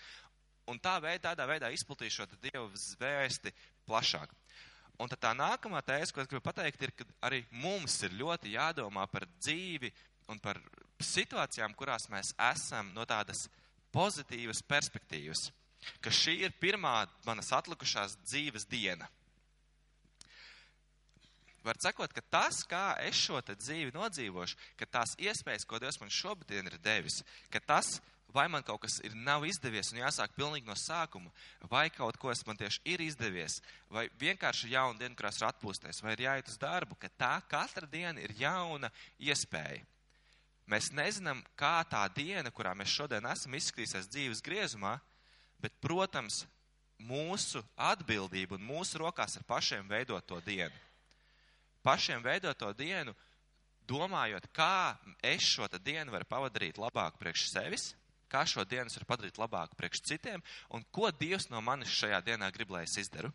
Un 0.72 0.80
tā 0.82 0.96
veidā, 1.04 1.36
tādā 1.36 1.46
veidā 1.50 1.70
izplatīja 1.76 2.22
šo 2.22 2.30
dievu 2.40 2.72
zvēsti 2.88 3.54
plašāk. 3.86 4.32
Un 5.02 5.10
tad 5.10 5.22
tā 5.24 5.32
nākamā 5.34 5.82
tēze, 5.86 6.14
ko 6.14 6.22
es 6.22 6.30
gribu 6.30 6.44
pateikt, 6.46 6.84
ir, 6.86 6.94
ka 6.94 7.08
arī 7.26 7.42
mums 7.52 7.96
ir 8.06 8.14
ļoti 8.20 8.54
jādomā 8.54 9.08
par 9.10 9.26
dzīvi 9.40 9.90
un 10.30 10.40
par 10.40 10.60
situācijām, 11.02 11.74
kurās 11.74 12.06
mēs 12.14 12.36
esam 12.52 12.94
no 12.94 13.08
tādas 13.10 13.48
pozitīvas 13.92 14.62
perspektīvas 14.70 15.50
ka 16.02 16.14
šī 16.14 16.38
ir 16.46 16.54
pirmā 16.62 17.06
manas 17.26 17.52
atlikušās 17.56 18.18
dzīves 18.26 18.68
diena. 18.70 19.10
Var 21.62 21.78
sakot, 21.84 22.14
ka 22.14 22.24
tas, 22.34 22.64
kā 22.66 22.96
es 23.06 23.20
šo 23.22 23.38
dzīvi 23.46 23.94
nodzīvošu, 23.94 24.58
ka 24.80 24.88
tās 24.98 25.14
iespējas, 25.22 25.68
ko 25.70 25.78
Dievs 25.82 26.00
man 26.02 26.10
šobrīd 26.10 26.58
ir 26.58 26.78
devis, 26.82 27.20
ka 27.54 27.62
tas, 27.62 28.00
vai 28.34 28.48
man 28.52 28.64
kaut 28.64 28.82
kas 28.86 29.00
ir 29.06 29.16
nav 29.16 29.46
izdevies 29.46 29.92
un 29.92 30.02
jāsāk 30.02 30.36
pilnīgi 30.38 30.68
no 30.68 30.76
sākuma, 30.78 31.32
vai 31.70 31.90
kaut 31.94 32.18
ko 32.18 32.34
man 32.48 32.58
tieši 32.58 32.82
ir 32.86 33.02
izdevies, 33.02 33.62
vai 33.90 34.08
vienkārši 34.20 34.74
jauna 34.74 35.00
diena, 35.00 35.16
kurās 35.16 35.42
var 35.42 35.54
atpūsties, 35.54 36.02
vai 36.04 36.16
ir 36.16 36.26
jāiet 36.28 36.50
uz 36.50 36.58
darbu, 36.58 36.96
ka 36.96 37.10
tā 37.18 37.36
katra 37.50 37.88
diena 37.88 38.20
ir 38.22 38.34
jauna 38.40 38.92
iespēja. 39.20 39.84
Mēs 40.72 40.92
nezinām, 40.96 41.42
kā 41.60 41.82
tā 41.90 42.06
diena, 42.16 42.52
kurā 42.52 42.72
mēs 42.78 42.94
šodien 42.94 43.26
esam, 43.28 43.56
izskatīsies 43.58 44.08
dzīves 44.08 44.44
griezumā, 44.46 45.00
Bet, 45.62 45.76
protams, 45.82 46.42
mūsu 47.06 47.62
atbildība 47.78 48.58
un 48.58 48.66
mūsu 48.66 49.02
rokās 49.02 49.38
ir 49.38 49.46
pašiem 49.46 49.86
veidot 49.90 50.26
to 50.26 50.40
dienu. 50.46 50.74
Pašiem 51.86 52.22
veidot 52.26 52.58
to 52.58 52.72
dienu, 52.78 53.14
domājot, 53.90 54.48
kā 54.54 54.98
es 55.26 55.46
šo 55.46 55.68
dienu 55.78 56.14
varu 56.14 56.30
pavadīt 56.30 56.82
labāk 56.82 57.18
priekš 57.22 57.48
sevis, 57.54 57.92
kā 58.32 58.46
šo 58.48 58.64
dienu 58.66 58.92
varu 58.96 59.08
padarīt 59.10 59.40
labāk 59.42 59.76
priekš 59.78 60.04
citiem, 60.08 60.44
un 60.72 60.86
ko 60.96 61.12
Dievs 61.12 61.50
no 61.52 61.62
manis 61.62 61.92
šajā 61.92 62.22
dienā 62.26 62.52
grib, 62.56 62.72
lai 62.72 62.86
es 62.88 62.98
izdaru. 62.98 63.32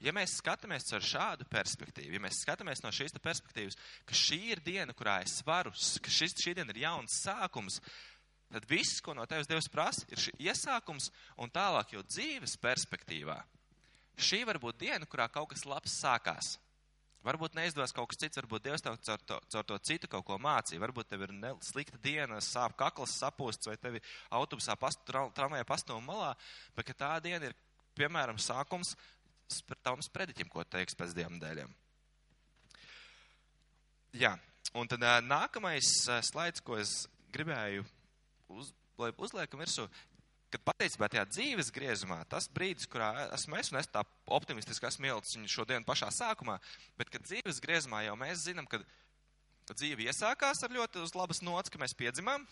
Ja 0.00 0.12
mēs 0.12 0.34
skatāmies 0.42 0.90
ar 0.92 1.04
šādu 1.04 1.46
perspektīvu, 1.48 2.16
ja 2.16 2.20
mēs 2.20 2.42
skatāmies 2.44 2.82
no 2.84 2.92
šīs 2.92 3.16
perspektīvas, 3.22 3.78
ka 4.04 4.16
šī 4.16 4.40
ir 4.52 4.60
diena, 4.64 4.92
kurā 4.96 5.22
es 5.24 5.38
varu, 5.46 5.72
ka 5.72 6.12
šis, 6.12 6.36
šī 6.42 6.52
diena 6.58 6.74
ir 6.74 6.82
jauns 6.82 7.16
sākums, 7.24 7.80
tad 8.52 8.68
viss, 8.68 9.00
ko 9.00 9.14
no 9.16 9.24
tevis 9.26 9.48
Dievs 9.48 9.70
prasa, 9.72 10.04
ir 10.12 10.20
šī 10.20 10.34
iesākums 10.50 11.08
un 11.40 11.52
tālāk 11.52 11.96
jau 11.96 12.04
dzīves 12.04 12.58
perspektīvā. 12.62 13.40
Šī 14.16 14.44
var 14.48 14.60
būt 14.60 14.80
diena, 14.84 15.08
kurā 15.08 15.28
kaut 15.32 15.50
kas 15.52 15.66
labs 15.68 15.96
sākās. 16.00 16.56
Varbūt 17.26 17.56
neizdodas 17.58 17.94
kaut 17.94 18.12
kas 18.12 18.20
cits, 18.22 18.38
varbūt 18.38 18.68
Dievs 18.68 18.84
tev 18.84 18.98
caur 19.02 19.22
to, 19.26 19.38
caur 19.50 19.64
to 19.66 19.78
citu 19.88 20.10
kaut 20.10 20.22
ko 20.28 20.36
mācīja. 20.38 20.78
Varbūt 20.84 21.08
tev 21.10 21.24
ir 21.26 21.32
ne, 21.34 21.50
slikta 21.66 21.98
diena, 22.02 22.38
sāp 22.44 22.76
kakls, 22.78 23.16
sapūsts, 23.18 23.66
vai 23.66 23.74
tevi 23.82 24.02
autobusā 24.36 24.76
past, 24.78 25.02
tramvajā 25.10 25.66
pastāv 25.66 25.98
malā, 26.06 26.34
bet 26.78 26.94
tā 26.94 27.16
diena 27.24 27.50
ir, 27.50 27.56
piemēram, 27.98 28.38
sākums 28.38 28.94
tavam 29.82 30.04
sprediķim, 30.04 30.50
ko 30.52 30.62
teiks 30.70 30.94
pēc 30.98 31.14
divām 31.16 31.40
dēļiem. 31.42 31.74
Jā, 34.16 34.32
un 34.78 34.88
tad 34.90 35.02
nākamais 35.26 35.90
slaids, 36.30 36.62
ko 36.62 36.78
es 36.78 36.94
gribēju 37.34 37.84
uz, 38.54 38.70
lai 39.00 39.10
uzliekam 39.18 39.60
virsū, 39.60 39.88
kad 40.54 40.62
patiesībā 40.66 41.08
tajā 41.10 41.24
dzīves 41.30 41.72
griezumā, 41.74 42.20
tas 42.30 42.46
brīdis, 42.52 42.88
kurā 42.90 43.10
esmu 43.34 43.58
es, 43.58 43.72
un 43.72 43.80
es 43.80 43.90
tā 43.90 44.04
optimistiski 44.38 44.88
esmu 44.88 45.10
ielicis 45.10 45.50
šodien 45.52 45.86
pašā 45.86 46.10
sākumā, 46.14 46.58
bet 46.98 47.10
kad 47.12 47.26
dzīves 47.26 47.60
griezumā 47.64 48.04
jau 48.06 48.14
mēs 48.20 48.44
zinām, 48.46 48.68
ka 48.70 48.82
dzīve 49.74 50.06
iesākās 50.06 50.62
ar 50.62 50.74
ļoti 50.76 51.02
uz 51.02 51.14
labas 51.18 51.42
nots, 51.42 51.72
ka 51.72 51.80
mēs 51.82 51.96
piedzimām, 51.98 52.46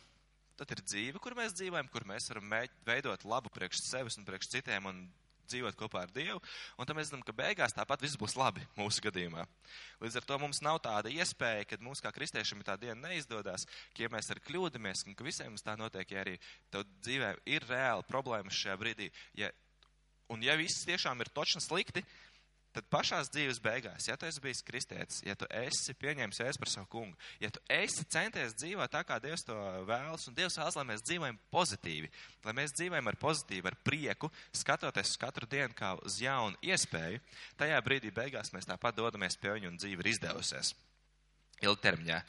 tad 0.59 0.70
ir 0.74 0.83
dzīve, 0.83 1.22
kur 1.22 1.37
mēs 1.38 1.54
dzīvojam, 1.54 1.90
kur 1.92 2.07
mēs 2.09 2.30
varam 2.33 2.57
veidot 2.87 3.26
labu 3.28 3.52
priekš 3.54 3.85
sevis 3.87 4.18
un 4.18 4.26
priekš 4.26 4.50
citiem 4.57 4.90
un 4.90 5.04
dzīvot 5.50 5.76
kopā 5.78 6.04
ar 6.04 6.12
Dievu, 6.14 6.40
un 6.78 6.88
tad 6.88 6.96
mēs 6.98 7.11
zinām, 7.11 7.24
ka 7.26 7.35
beigās 7.37 7.76
tāpat 7.76 8.04
viss 8.04 8.18
būs 8.20 8.37
labi 8.38 8.64
mūsu 8.78 9.04
gadījumā. 9.04 9.46
Līdz 10.02 10.20
ar 10.20 10.28
to 10.28 10.38
mums 10.42 10.62
nav 10.64 10.80
tāda 10.85 11.12
iespēja, 11.12 11.66
kad 11.70 11.85
mums 11.85 12.02
kā 12.04 12.12
kristiešiem 12.14 12.64
tā 12.66 12.76
diena 12.80 13.09
neizdodas, 13.09 13.66
ka 13.94 14.07
ja 14.07 14.12
mēs 14.12 14.30
arī 14.33 14.44
kļūdamies, 14.48 15.07
un 15.09 15.18
ka 15.18 15.26
visiem 15.26 15.52
mums 15.52 15.66
tā 15.66 15.76
notiek, 15.80 16.11
ja 16.11 16.24
arī 16.24 16.38
tev 16.72 16.87
dzīvē 17.04 17.35
ir 17.57 17.68
reāli 17.70 18.09
problēmas 18.09 18.59
šajā 18.59 18.78
brīdī, 18.80 19.11
ja, 19.38 19.50
un 20.33 20.44
ja 20.44 20.57
viss 20.61 20.87
tiešām 20.88 21.20
ir 21.22 21.33
točni 21.35 21.62
slikti, 21.64 22.04
tad 22.74 22.87
pašās 22.90 23.30
dzīves 23.30 23.60
beigās, 23.62 24.08
ja 24.08 24.16
tu 24.18 24.26
esi 24.26 24.42
bijis 24.42 24.62
kristietis, 24.66 25.20
ja 25.26 25.37
tu 25.38 25.46
esi 25.54 25.94
pieņēmis 25.98 26.40
jēzu 26.42 26.60
par 26.60 26.70
savu 26.72 26.88
kungu, 26.90 27.18
ja 27.42 27.50
tu 27.54 27.62
esi 27.70 28.04
centies 28.10 28.56
dzīvot 28.58 28.90
tā, 28.90 29.04
kā 29.06 29.20
Dievs 29.22 29.46
to 29.46 29.54
vēlas, 29.88 30.26
un 30.28 30.37
Dievs 30.37 30.58
vēlas, 30.58 30.78
lai 30.78 30.87
mēs 30.88 31.04
dzīvojam 31.06 31.38
pozitīvi, 31.54 32.10
lai 32.46 32.56
mēs 32.58 32.74
dzīvojam 32.74 33.12
ar 33.12 33.20
pozitīvu, 33.22 33.70
ar 33.70 33.78
prieku, 33.87 34.30
skatoties 34.56 35.14
uz 35.14 35.20
katru 35.22 35.48
dienu 35.50 35.76
kā 35.78 35.94
uz 36.02 36.18
jaunu 36.22 36.58
iespēju, 36.66 37.22
tajā 37.60 37.78
brīdī 37.87 38.10
beigās 38.14 38.50
mēs 38.54 38.68
tāpat 38.70 38.98
dodamies 38.98 39.38
pie 39.38 39.54
viņa 39.54 39.70
un 39.70 39.78
dzīve 39.78 40.02
ir 40.02 40.12
izdevusies. 40.14 40.74
Ilgtermiņā. 41.62 42.20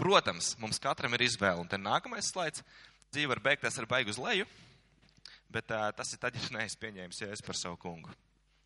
Protams, 0.00 0.54
mums 0.58 0.80
katram 0.82 1.12
ir 1.14 1.28
izvēle, 1.28 1.60
un 1.60 1.68
te 1.68 1.76
nākamais 1.78 2.32
slaids, 2.32 2.64
dzīve 3.12 3.34
var 3.34 3.44
beigties 3.50 3.76
ar 3.78 3.86
baigu 3.90 4.10
uz 4.10 4.18
leju, 4.18 4.48
bet 5.52 5.68
uh, 5.70 5.90
tas 5.92 6.14
ir 6.14 6.20
tad, 6.22 6.36
ja 6.36 6.56
neesi 6.56 6.80
pieņēmis 6.80 7.26
jēzu 7.26 7.44
par 7.44 7.58
savu 7.60 7.76
kungu. 7.80 8.16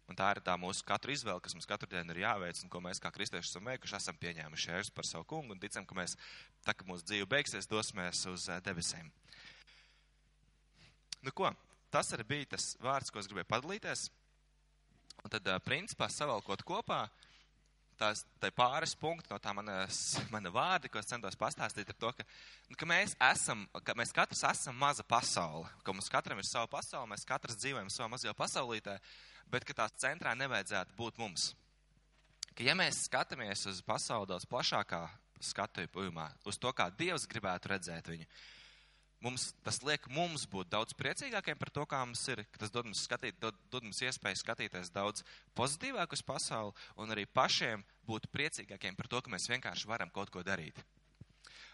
Un 0.07 0.15
tā 0.15 0.29
ir 0.35 0.41
tā 0.47 0.55
mūsu 0.61 0.85
katru 0.87 1.11
izvēle, 1.11 1.43
kas 1.43 1.57
mums 1.57 1.67
katru 1.67 1.89
dienu 1.91 2.15
ir 2.15 2.23
jāveic, 2.23 2.61
un 2.63 2.71
ko 2.71 2.81
mēs 2.85 3.01
kā 3.03 3.11
kristieši 3.11 3.51
esam 3.51 3.67
veikuši, 3.67 3.97
esam 3.99 4.19
pieņēmuši 4.23 4.71
jēzus 4.71 4.95
par 4.95 5.09
savu 5.09 5.27
kungu 5.33 5.57
un 5.57 5.63
ticam, 5.63 5.87
ka 5.87 5.99
mēs, 5.99 6.15
tā 6.67 6.77
kā 6.77 6.87
mūsu 6.87 7.09
dzīve 7.09 7.27
beigsies, 7.33 7.67
dosimies 7.67 8.23
uz 8.31 8.47
eh, 8.47 8.61
debesīm. 8.63 9.11
Nu 11.27 11.35
ko, 11.35 11.51
tas 11.91 12.13
arī 12.15 12.29
bija 12.29 12.53
tas 12.55 12.75
vārds, 12.79 13.11
ko 13.11 13.19
es 13.19 13.27
gribēju 13.27 13.51
padalīties. 13.51 14.07
Un 15.25 15.33
tad, 15.35 15.51
eh, 15.51 15.59
principā, 15.67 16.07
savalkot 16.13 16.63
kopā, 16.67 17.09
tās 17.99 18.23
tā 18.39 18.53
pāris 18.55 18.95
punkti 18.99 19.33
no 19.33 19.39
tā 19.43 19.51
manas, 19.57 20.01
mana 20.35 20.53
vārda, 20.55 20.91
ko 20.93 21.03
es 21.03 21.11
centos 21.11 21.39
pastāstīt, 21.41 21.91
ir 21.91 21.99
to, 21.99 22.13
ka, 22.15 22.27
nu, 22.71 22.79
ka 22.79 22.89
mēs 22.89 23.19
esam, 23.33 23.67
ka 23.83 23.97
mēs 23.99 24.15
katrs 24.15 24.45
esam 24.53 24.79
maza 24.79 25.03
pasaule, 25.03 25.67
ka 25.83 25.95
mums 25.97 26.13
katram 26.13 26.39
ir 26.39 26.47
sava 26.47 26.69
pasaule, 26.71 27.11
mēs 27.11 27.27
katrs 27.27 27.59
dzīvojam 27.59 27.91
savā 27.93 28.13
mazajā 28.13 28.37
pasaulītē, 28.39 29.01
bet 29.51 29.67
ka 29.67 29.77
tās 29.83 29.97
centrā 30.01 30.35
nevajadzētu 30.39 30.97
būt 30.99 31.21
mums. 31.23 31.53
Ka 32.57 32.65
ja 32.65 32.75
mēs 32.79 33.05
skatāmies 33.07 33.67
uz 33.69 33.83
pasauli 33.85 34.31
daudz 34.31 34.47
plašākā 34.49 35.03
skatījumā, 35.45 36.31
uz 36.49 36.57
to, 36.57 36.71
kā 36.73 36.89
Dievs 36.97 37.27
gribētu 37.29 37.69
redzēt 37.75 38.09
viņu, 38.09 38.25
mums, 39.25 39.51
tas 39.65 39.83
liek 39.85 40.07
mums 40.13 40.47
būt 40.49 40.71
daudz 40.73 40.97
priecīgākiem 40.97 41.59
par 41.61 41.71
to, 41.75 41.85
kā 41.89 42.01
mums 42.05 42.23
ir, 42.33 42.43
tas 42.57 42.73
dod 42.73 42.89
mums, 42.89 43.03
skatīt, 43.05 43.37
dod, 43.43 43.57
dod 43.73 43.85
mums 43.85 44.01
iespēju 44.05 44.41
skatīties 44.41 44.93
daudz 44.95 45.25
pozitīvāk 45.59 46.17
uz 46.17 46.25
pasauli 46.25 46.73
un 46.97 47.13
arī 47.13 47.27
pašiem 47.29 47.85
būt 48.09 48.31
priecīgākiem 48.33 48.97
par 48.97 49.11
to, 49.13 49.21
ka 49.21 49.33
mēs 49.33 49.51
vienkārši 49.53 49.91
varam 49.91 50.13
kaut 50.15 50.33
ko 50.33 50.45
darīt. 50.47 50.81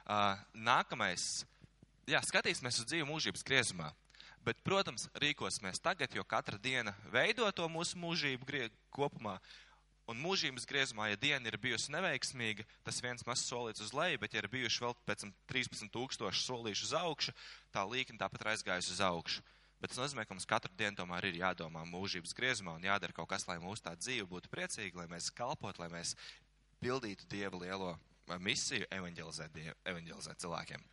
Uh, 0.02 0.34
nākamais, 0.54 1.44
jā, 2.10 2.18
skatīsimies 2.26 2.82
uz 2.82 2.88
dzīvu 2.90 3.06
mūžības 3.06 3.46
griezumā. 3.46 3.92
Bet, 4.42 4.58
protams, 4.66 5.06
rīkosimies 5.22 5.78
tagad, 5.82 6.14
jo 6.14 6.24
katra 6.26 6.58
diena 6.58 6.96
veido 7.12 7.46
to 7.54 7.68
mūsu 7.70 7.98
mūžību 8.02 8.66
kopumā. 8.90 9.36
Un 10.10 10.18
mūžības 10.18 10.66
griezumā, 10.66 11.06
ja 11.12 11.16
diena 11.16 11.46
ir 11.46 11.56
bijusi 11.62 11.92
neveiksmīga, 11.94 12.66
tas 12.82 12.98
viens 13.04 13.22
mazs 13.22 13.46
solīts 13.46 13.84
uz 13.84 13.92
leju, 13.94 14.18
bet 14.18 14.34
ja 14.34 14.42
ir 14.42 14.50
bijuši 14.50 14.82
vēl 14.82 14.96
pēc 15.06 15.22
tam 15.22 15.30
13 15.52 15.92
tūkstoši 15.94 16.42
solīšu 16.42 16.88
uz 16.88 16.94
augšu, 16.98 17.34
tā 17.70 17.84
līkne 17.86 18.18
tāpat 18.18 18.42
ir 18.42 18.50
aizgājusi 18.56 18.96
uz 18.96 19.02
augšu. 19.06 19.44
Bet 19.78 19.94
tas 19.94 20.02
nozīmē, 20.02 20.26
ka 20.26 20.34
mums 20.34 20.46
katru 20.46 20.74
dienu 20.78 20.98
tomēr 20.98 21.30
ir 21.30 21.38
jādomā 21.38 21.86
mūžības 21.86 22.34
griezumā 22.38 22.74
un 22.78 22.84
jādara 22.86 23.14
kaut 23.14 23.30
kas, 23.30 23.46
lai 23.46 23.60
mūsu 23.62 23.86
tā 23.86 23.94
dzīve 23.98 24.26
būtu 24.30 24.50
priecīga, 24.50 25.04
lai 25.04 25.08
mēs 25.14 25.30
kalpot, 25.38 25.78
lai 25.78 25.88
mēs 25.94 26.16
pildītu 26.82 27.30
Dieva 27.30 27.62
lielo 27.62 27.94
misiju 28.42 28.88
evanģelizēt, 28.90 29.52
dievu, 29.54 29.76
evanģelizēt 29.92 30.42
cilvēkiem. 30.44 30.84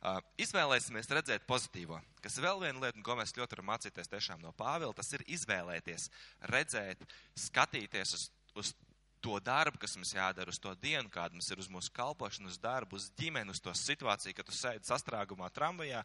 Uh, 0.00 0.18
izvēlēsimies 0.40 1.10
redzēt 1.12 1.44
pozitīvo, 1.46 2.00
kas 2.24 2.38
ir 2.38 2.46
vēl 2.46 2.62
viena 2.62 2.86
lieta, 2.86 3.02
ko 3.04 3.14
mēs 3.18 3.34
ļoti 3.36 3.54
varam 3.54 3.68
mācīties 3.70 4.08
tiešām 4.10 4.40
no 4.42 4.50
Pāvila, 4.56 4.96
tas 4.96 5.12
ir 5.14 5.22
izvēlēties, 5.28 6.08
redzēt, 6.50 7.04
skatīties 7.38 8.14
uz, 8.16 8.24
uz 8.58 8.72
to 9.20 9.36
darbu, 9.44 9.78
kas 9.78 9.94
mums 9.98 10.14
jādara, 10.16 10.50
uz 10.50 10.58
to 10.58 10.72
dienu, 10.80 11.12
kāda 11.12 11.36
mums 11.36 11.50
ir 11.52 11.60
uz 11.60 11.68
mūsu 11.70 11.92
kalpošanu, 11.94 12.48
uz 12.48 12.58
darbu, 12.58 12.96
uz 12.96 13.10
ģimeni, 13.20 13.52
uz 13.52 13.60
to 13.60 13.74
situāciju, 13.76 14.34
kad 14.38 14.48
tu 14.48 14.56
sēdi 14.56 14.88
sastrāgumā 14.88 15.50
tramvajā, 15.54 16.00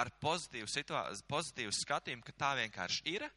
ar 0.00 0.10
pozitīvu, 0.22 0.70
situā, 0.70 1.04
pozitīvu 1.28 1.74
skatījumu, 1.76 2.24
ka 2.24 2.36
tā 2.40 2.54
vienkārši 2.62 3.04
ir. 3.18 3.28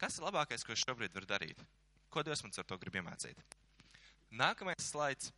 Kas 0.00 0.18
ir 0.18 0.28
labākais, 0.28 0.64
ko 0.64 0.76
es 0.76 0.84
šobrīd 0.84 1.16
varu 1.16 1.28
darīt? 1.28 1.64
Ko 2.12 2.24
Dievs 2.26 2.44
man 2.44 2.54
ar 2.56 2.68
to 2.68 2.78
grib 2.80 3.00
iemācīt? 3.00 3.40
Nākamais 4.30 4.90
slaids 4.90 5.32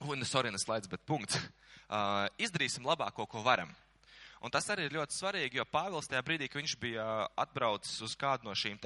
un 0.00 0.24
sorry, 0.24 0.50
ne 0.50 0.58
slaids, 0.58 0.88
bet 0.90 1.04
punkts. 1.06 1.38
Uh, 1.84 2.24
izdarīsim 2.40 2.86
labāko, 2.88 3.26
ko 3.28 3.42
varam. 3.44 3.68
Un 4.40 4.50
tas 4.50 4.64
arī 4.72 4.86
ir 4.88 4.94
ļoti 4.96 5.14
svarīgi, 5.14 5.58
jo 5.60 5.66
Pāvils 5.68 6.08
tajā 6.08 6.22
brīdī, 6.24 6.48
kad 6.48 6.62
viņš 6.62 6.72
bija 6.80 7.04
atbraucis 7.38 8.00
uz 8.02 8.14
kādu 8.16 8.48
no 8.48 8.54
šīm 8.56 8.80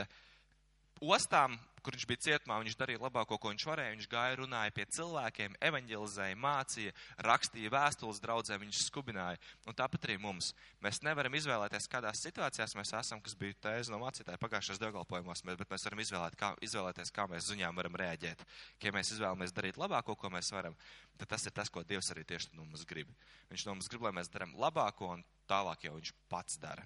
ostām, 1.00 1.54
kur 1.88 1.96
viņš 1.96 2.04
bija 2.04 2.20
cietumā, 2.20 2.58
viņš 2.60 2.74
darīja 2.76 3.00
labāko, 3.00 3.38
ko 3.40 3.48
viņš 3.48 3.64
varēja. 3.64 3.92
Viņš 3.94 4.06
gāja, 4.12 4.36
runāja 4.36 4.72
pie 4.76 4.84
cilvēkiem, 4.92 5.54
evanģelizēja, 5.64 6.36
mācīja, 6.36 6.92
rakstīja 7.24 7.72
vēstules 7.72 8.20
draudzēm, 8.20 8.60
viņš 8.66 8.82
skubināja. 8.90 9.40
Un 9.64 9.76
tāpat 9.78 10.04
arī 10.04 10.18
mums. 10.20 10.50
Mēs 10.84 11.00
nevaram 11.06 11.32
izvēlēties, 11.38 11.88
kādās 11.88 12.20
situācijās 12.26 12.76
mēs 12.76 12.92
esam, 12.98 13.22
kas 13.24 13.38
bija 13.40 13.56
tēze 13.64 13.94
no 13.94 14.02
mācītāja 14.02 14.40
pagājušajos 14.42 14.82
dievkalpojumos, 14.82 15.44
bet 15.48 15.72
mēs 15.72 15.88
varam 15.88 16.04
izvēlēt, 16.04 16.36
kā, 16.36 16.52
izvēlēties, 16.68 17.14
kā 17.16 17.24
mēs 17.32 17.48
ziņām 17.48 17.80
varam 17.80 17.96
rēģēt. 18.02 18.44
Ja 18.84 18.92
mēs 18.92 19.14
izvēlamies 19.16 19.56
darīt 19.56 19.80
labāko, 19.80 20.18
ko 20.18 20.28
mēs 20.34 20.52
varam, 20.52 20.76
tad 21.16 21.32
tas 21.32 21.48
ir 21.48 21.56
tas, 21.56 21.72
ko 21.72 21.86
Dievs 21.88 22.12
arī 22.12 22.26
tieši 22.28 22.52
no 22.52 22.68
mums 22.68 22.84
grib. 22.84 23.08
Viņš 23.48 23.64
no 23.64 23.78
mums 23.78 23.88
grib, 23.88 24.04
lai 24.04 24.12
mēs 24.20 24.28
darām 24.28 24.52
labāko, 24.60 25.14
un 25.16 25.24
tālāk 25.48 25.88
jau 25.88 25.96
viņš 25.96 26.12
pats 26.28 26.60
dara. 26.60 26.84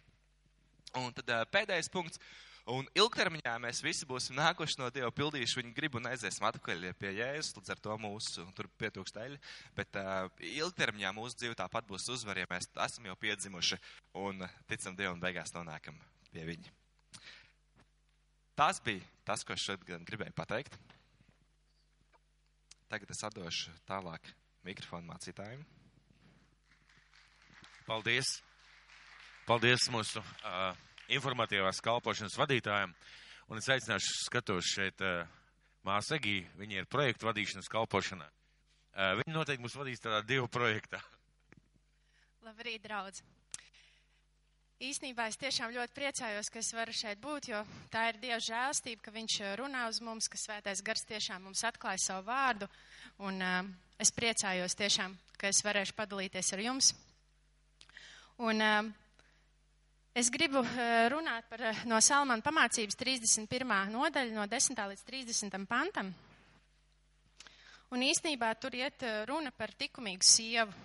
Un 1.03 1.11
tad 1.17 1.35
pēdējais 1.51 1.91
punkts. 1.91 2.23
Un 2.71 2.87
ilgtermiņā 2.95 3.57
mēs 3.59 3.81
visi 3.83 4.07
būsim 4.07 4.37
nākuši 4.39 4.79
no 4.79 4.87
Dieva, 4.95 5.09
pildījuši 5.11 5.59
viņa 5.59 5.73
gribu 5.75 5.99
un 5.99 6.07
aiziesim 6.13 6.45
atpakaļ 6.47 6.85
pie 6.95 7.11
Jēzus, 7.17 7.57
līdz 7.57 7.73
ar 7.75 7.81
to 7.83 7.97
mūsu 7.99 8.45
tur 8.55 8.69
pietūkst 8.79 9.19
eļļa. 9.19 9.41
Bet 9.75 9.99
uh, 9.99 10.29
ilgtermiņā 10.47 11.11
mūsu 11.17 11.41
dzīve 11.41 11.59
tāpat 11.59 11.89
būs 11.89 12.07
uzvar, 12.15 12.39
ja 12.39 12.47
mēs 12.51 12.71
esam 12.85 13.09
jau 13.11 13.17
piedzimuši 13.19 13.81
un 14.23 14.47
ticam 14.71 14.95
Dievam 14.95 15.19
un 15.19 15.25
beigās 15.25 15.51
nonākam 15.57 15.99
pie 16.31 16.47
viņa. 16.53 16.71
Tas 18.55 18.79
bija 18.85 19.03
tas, 19.27 19.43
ko 19.43 19.57
es 19.57 19.67
šodien 19.67 20.07
gribēju 20.07 20.37
pateikt. 20.39 20.79
Tagad 22.93 23.11
es 23.11 23.25
atdošu 23.27 23.75
tālāk 23.91 24.31
mikrofonu 24.63 25.11
mācītājiem. 25.11 25.67
Paldies! 27.91 28.37
Paldies 29.51 29.91
mūsu! 29.91 30.23
Uh 30.47 30.92
informatīvās 31.17 31.83
kalpošanas 31.85 32.39
vadītājiem. 32.41 32.95
Un 33.53 33.61
es 33.61 33.69
aicināšu 33.73 34.15
skatos 34.27 34.71
šeit 34.73 35.03
uh, 35.05 35.27
māsu 35.87 36.17
Egī, 36.17 36.39
viņa 36.61 36.81
ir 36.81 36.91
projektu 36.91 37.29
vadīšanas 37.29 37.71
kalpošanā. 37.73 38.29
Uh, 38.93 39.15
viņa 39.21 39.35
noteikti 39.35 39.65
mūs 39.65 39.77
vadīs 39.77 40.03
tādā 40.03 40.23
divu 40.27 40.49
projektā. 40.53 41.03
Labrīt, 42.47 42.83
draudz! 42.87 43.23
Īsnībā 44.83 45.29
es 45.31 45.39
tiešām 45.39 45.71
ļoti 45.77 45.95
priecājos, 45.95 46.49
ka 46.51 46.59
es 46.59 46.73
varu 46.75 46.95
šeit 46.97 47.21
būt, 47.23 47.53
jo 47.53 47.61
tā 47.93 48.09
ir 48.11 48.17
Dieva 48.19 48.41
žēlstība, 48.43 49.05
ka 49.05 49.13
Viņš 49.15 49.37
runā 49.61 49.85
uz 49.87 50.01
mums, 50.03 50.27
ka 50.27 50.41
Svētais 50.41 50.83
Gars 50.83 51.07
tiešām 51.07 51.45
mums 51.47 51.63
atklāja 51.69 52.01
savu 52.03 52.27
vārdu. 52.27 52.67
Un 53.23 53.39
uh, 53.39 53.61
es 54.03 54.11
priecājos 54.11 54.75
tiešām, 54.75 55.15
ka 55.39 55.53
es 55.53 55.63
varēšu 55.63 55.95
padalīties 55.95 56.51
ar 56.57 56.65
jums. 56.65 56.91
Un 58.43 58.65
uh, 58.65 58.91
Es 60.13 60.29
gribu 60.29 60.61
eh, 60.61 61.07
runāt 61.09 61.47
par 61.49 61.63
eh, 61.65 61.79
no 61.89 61.97
Salmana 62.05 62.45
pamācības 62.45 62.99
31. 63.01 63.71
nodaļu, 63.95 64.35
no 64.37 64.43
10. 64.45 64.77
līdz 64.91 65.05
30. 65.09 65.57
pantam. 65.65 66.11
Un 67.89 68.05
īsnībā 68.05 68.51
tur 68.61 68.77
iet 68.77 69.07
eh, 69.09 69.23
runa 69.31 69.55
par 69.57 69.73
likumīgu 69.81 70.29
sievu. 70.29 70.77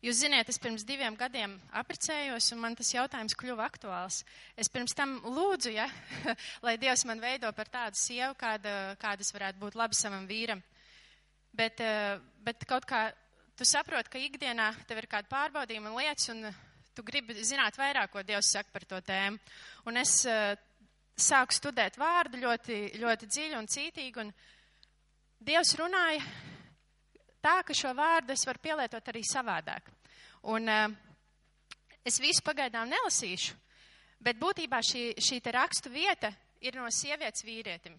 Jūs 0.00 0.22
ziniet, 0.24 0.48
es 0.48 0.56
pirms 0.58 0.86
diviem 0.88 1.12
gadiem 1.12 1.58
apprecējos, 1.76 2.48
un 2.56 2.64
man 2.64 2.78
tas 2.80 2.94
jautājums 2.94 3.36
kļuva 3.36 3.68
aktuāls. 3.68 4.22
Es 4.56 4.72
pirms 4.72 4.96
tam 4.96 5.18
lūdzu, 5.28 5.76
ja, 5.76 5.90
lai 6.64 6.78
Dievs 6.80 7.04
man 7.04 7.20
veido 7.20 7.52
par 7.52 7.68
tādu 7.68 8.00
sievu, 8.00 8.32
kāda, 8.40 8.96
kādas 9.04 9.36
varētu 9.36 9.60
būt 9.60 9.76
labi 9.76 10.00
savam 10.00 10.24
vīram. 10.24 10.64
Bet, 11.52 11.84
bet 12.40 12.64
kaut 12.64 12.88
kā 12.88 13.10
tu 13.60 13.68
saproti, 13.68 14.08
ka 14.08 14.24
ikdienā 14.24 14.72
tev 14.88 15.04
ir 15.04 15.12
kāda 15.12 15.28
pārbaudījuma 15.28 15.92
lietas, 16.00 16.32
un 16.32 16.48
tu 16.94 17.04
gribi 17.06 17.36
zināt 17.44 17.78
vairāk, 17.78 18.10
ko 18.12 18.22
Dievs 18.26 18.52
saka 18.54 18.72
par 18.72 18.86
to 18.88 19.00
tēmu. 19.04 19.38
Un 19.88 20.00
es 20.00 20.16
uh, 20.28 20.52
sāku 21.16 21.56
studēt 21.56 21.98
vārdu 22.00 22.40
ļoti, 22.42 22.80
ļoti 23.02 23.28
dziļi 23.28 23.58
un 23.58 23.70
cītīgi, 23.70 24.26
un 24.26 24.32
Dievs 25.42 25.74
runāja 25.80 26.22
tā, 27.42 27.60
ka 27.66 27.74
šo 27.74 27.94
vārdu 27.98 28.36
es 28.36 28.46
varu 28.46 28.62
pielietot 28.62 29.08
arī 29.10 29.24
savādāk. 29.26 29.90
Un 30.52 30.68
uh, 30.68 30.86
es 32.04 32.20
visu 32.22 32.44
pagaidām 32.46 32.90
nelasīšu, 32.90 33.62
Bet 34.22 34.38
būtībā 34.38 34.78
šī, 34.86 35.02
šī 35.18 35.40
te 35.42 35.50
rakstu 35.54 35.90
vieta 35.90 36.30
ir 36.62 36.76
no 36.78 36.86
sievietes 36.94 37.42
vīrietim. 37.42 37.96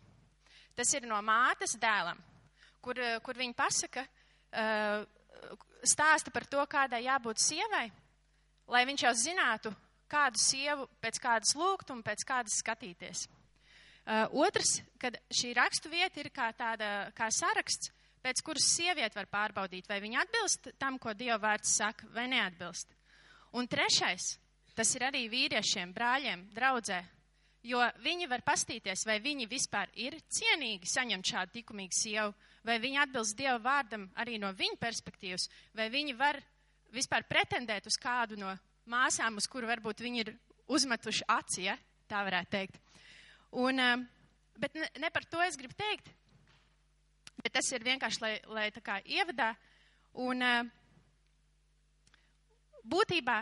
Tas 0.73 0.93
ir 0.95 1.03
no 1.07 1.17
mātes 1.21 1.75
dēlam, 1.79 2.19
kur, 2.81 2.99
eh, 2.99 3.17
kur 3.19 3.35
viņa 3.37 3.53
pasaka, 3.53 4.05
uh, 4.53 5.03
stāsta 5.83 6.31
par 6.31 6.45
to, 6.47 6.63
kādai 6.65 7.03
jābūt 7.03 7.41
sievai, 7.43 7.91
lai 8.71 8.85
viņš 8.87 9.05
jau 9.05 9.13
zinātu, 9.17 9.73
kādu 10.11 10.39
sievu 10.41 10.87
pēc 11.01 11.19
kādas 11.21 11.55
lūgt 11.57 11.91
un 11.93 12.03
pēc 12.05 12.25
kādas 12.27 12.59
skatīties. 12.61 13.27
Uh, 14.03 14.27
otrs, 14.43 14.81
kad 14.99 15.15
šī 15.31 15.53
rakstu 15.55 15.89
vieta 15.91 16.19
ir 16.19 16.29
kā 16.35 16.49
tāda, 16.57 17.09
kā 17.15 17.29
saraksts, 17.31 17.93
pēc 18.23 18.41
kuras 18.43 18.67
sieviete 18.75 19.15
var 19.15 19.29
pārbaudīt, 19.31 19.87
vai 19.87 20.01
viņa 20.03 20.25
atbilst 20.25 20.69
tam, 20.79 20.99
ko 20.99 21.13
Dieva 21.15 21.39
vārds 21.43 21.75
saka, 21.77 22.07
vai 22.15 22.27
neatbilst. 22.31 22.91
Un 23.55 23.67
trešais, 23.69 24.33
tas 24.75 24.95
ir 24.97 25.07
arī 25.07 25.27
vīriešiem, 25.31 25.93
brāļiem, 25.95 26.47
draudzē, 26.55 26.99
jo 27.63 27.79
viņi 28.03 28.27
var 28.31 28.43
pastīties, 28.43 29.05
vai 29.07 29.19
viņi 29.23 29.47
vispār 29.47 29.91
ir 29.95 30.17
cienīgi 30.27 30.89
saņemt 30.89 31.31
šādu 31.31 31.59
likumīgu 31.61 31.95
sievu, 31.95 32.33
vai 32.67 32.79
viņi 32.83 33.01
atbilst 33.05 33.37
Dieva 33.39 33.59
vārdam 33.63 34.09
arī 34.19 34.39
no 34.41 34.51
viņa 34.55 34.79
perspektīvas, 34.81 35.47
vai 35.75 35.87
viņi 35.93 36.17
var 36.19 36.39
vispār 36.93 37.25
pretendēt 37.29 37.87
uz 37.89 37.97
kādu 37.99 38.37
no 38.39 38.53
māsām, 38.89 39.37
uz 39.39 39.47
kuru 39.49 39.69
varbūt 39.69 40.03
viņi 40.03 40.23
ir 40.23 40.33
uzmetuši 40.71 41.27
aci, 41.31 41.67
ja? 41.67 41.77
tā 42.09 42.21
varētu 42.25 42.51
teikt. 42.53 42.79
Un, 43.63 43.79
um, 43.79 44.05
bet 44.59 44.75
ne, 44.77 44.87
ne 45.01 45.09
par 45.13 45.25
to 45.29 45.41
es 45.45 45.57
gribu 45.57 45.75
teikt, 45.77 46.09
bet 47.41 47.53
tas 47.57 47.69
ir 47.73 47.85
vienkārši, 47.85 48.21
lai, 48.21 48.33
lai 48.49 48.67
tā 48.73 48.83
kā 48.85 48.99
ievadā. 49.05 49.53
Un 50.21 50.45
um, 50.45 50.71
būtībā 52.93 53.39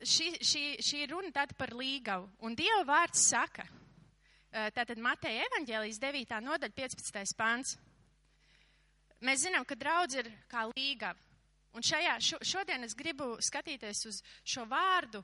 šī, 0.00 0.30
šī, 0.40 0.64
šī 0.84 1.02
runa 1.10 1.32
tāda 1.34 1.56
par 1.58 1.74
līgavu. 1.76 2.30
Un 2.46 2.56
Dieva 2.56 2.84
vārds 2.88 3.26
saka, 3.28 3.66
uh, 3.66 4.70
tātad 4.76 5.00
Mateja 5.02 5.44
evaņģēlijas 5.50 6.00
9. 6.00 6.40
nodaļa 6.46 6.78
15. 6.80 7.36
pants. 7.36 7.76
Mēs 9.24 9.46
zinām, 9.46 9.64
ka 9.64 9.76
draudz 9.80 10.20
ir 10.20 10.28
kā 10.48 10.66
līgava. 10.74 11.25
Un 11.76 11.84
šajā, 11.84 12.14
šo, 12.24 12.38
šodien 12.40 12.86
es 12.86 12.94
gribu 12.96 13.34
skatīties 13.44 14.06
uz 14.08 14.22
šo 14.48 14.64
vārdu, 14.70 15.20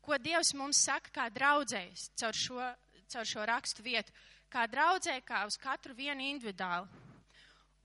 ko 0.00 0.16
Dievs 0.16 0.54
mums 0.56 0.80
saka 0.80 1.12
kā 1.12 1.26
draudzējs 1.28 2.06
caur 2.16 2.36
šo, 2.36 2.68
caur 3.12 3.28
šo 3.28 3.44
rakstu 3.50 3.84
vietu. 3.84 4.14
Kā 4.50 4.64
draudzē, 4.66 5.18
kā 5.22 5.44
uz 5.46 5.58
katru 5.60 5.92
vienu 5.94 6.24
individuāli. 6.24 6.88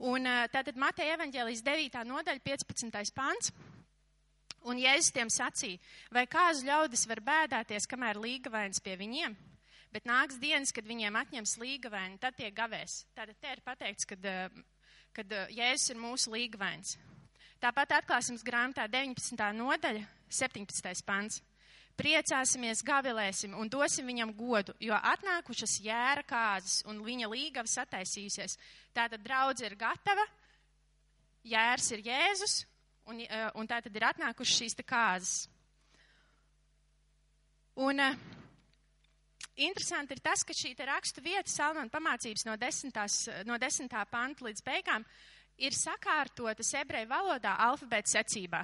Un 0.07 0.27
uh, 0.27 0.45
tātad 0.51 0.79
Mateja 0.79 1.17
evaņģēlijas 1.17 1.63
9. 1.65 1.97
nodaļa 2.07 2.41
15. 2.47 3.11
pants. 3.15 3.51
Un 4.65 4.79
Jēzus 4.81 5.11
tiem 5.13 5.29
sacīja, 5.29 5.77
vai 6.09 6.23
kāzu 6.25 6.65
ļaudis 6.65 7.03
var 7.05 7.19
bēdāties, 7.21 7.85
kamēr 7.85 8.17
līgavains 8.17 8.81
pie 8.81 8.95
viņiem? 8.97 9.35
Bet 9.93 10.07
nāks 10.09 10.39
dienas, 10.41 10.71
kad 10.73 10.87
viņiem 10.87 11.19
atņems 11.19 11.53
līgavaini, 11.61 12.17
tad 12.23 12.39
tie 12.39 12.49
gavēs. 12.51 13.03
Tātad 13.13 13.37
te 13.43 13.51
ir 13.53 13.61
pateikts, 13.67 14.07
kad, 14.09 14.25
kad 15.13 15.37
Jēzus 15.53 15.93
ir 15.93 16.01
mūsu 16.01 16.33
līgavains. 16.33 16.95
Tāpat 17.65 17.95
atklāsmes 17.95 18.43
grāmatā 18.45 18.83
19. 18.85 19.39
nodaļa, 19.57 20.03
17. 20.29 20.99
pants. 21.01 21.39
Priecāsimies, 21.97 22.83
gavilēsim 22.85 23.55
un 23.57 23.71
dosim 23.73 24.05
viņam 24.05 24.35
godu, 24.37 24.75
jo 24.83 24.93
atnākušas 24.93 25.79
jēra 25.81 26.21
kāzas 26.29 26.83
un 26.85 26.99
viņa 27.01 27.31
līgava 27.31 27.71
sataisījusies. 27.71 28.59
Tātad 28.93 29.23
draudz 29.25 29.65
ir 29.65 29.73
gatava, 29.79 30.27
jērs 31.41 31.89
ir 31.95 32.05
Jēzus 32.05 32.55
un, 33.09 33.25
eh, 33.25 33.49
un 33.55 33.65
tātad 33.65 33.97
ir 33.97 34.09
atnākušas 34.11 34.61
šīs 34.61 34.77
te 34.77 34.85
kāzas. 34.85 35.47
Un 37.81 37.99
uh, 37.99 38.19
interesanti 39.55 40.13
ir 40.13 40.21
tas, 40.21 40.43
ka 40.43 40.53
šī 40.53 40.75
rakstu 40.85 41.23
vieta 41.23 41.49
Salmana 41.49 41.89
pamācības 41.89 42.45
no, 42.45 42.59
desmitās, 42.61 43.23
no 43.43 43.57
desmitā 43.57 44.05
panta 44.05 44.45
līdz 44.45 44.61
beigām 44.61 45.07
ir 45.57 45.75
sakārtotas 45.75 46.73
ebreju 46.79 47.09
valodā 47.09 47.55
alfabēta 47.67 48.17
secībā. 48.17 48.63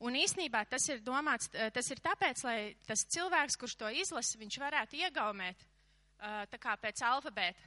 Un 0.00 0.16
īsnībā 0.16 0.62
tas 0.68 0.86
ir 0.88 1.02
domāts, 1.04 1.50
tas 1.50 1.90
ir 1.92 2.00
tāpēc, 2.00 2.44
lai 2.46 2.58
tas 2.88 3.04
cilvēks, 3.04 3.58
kurš 3.60 3.74
to 3.76 3.90
izlasa, 3.92 4.38
viņš 4.40 4.56
varētu 4.62 4.96
iegaumēt 5.02 5.66
tā 6.48 6.60
kā 6.60 6.76
pēc 6.80 7.02
alfabēta. 7.04 7.66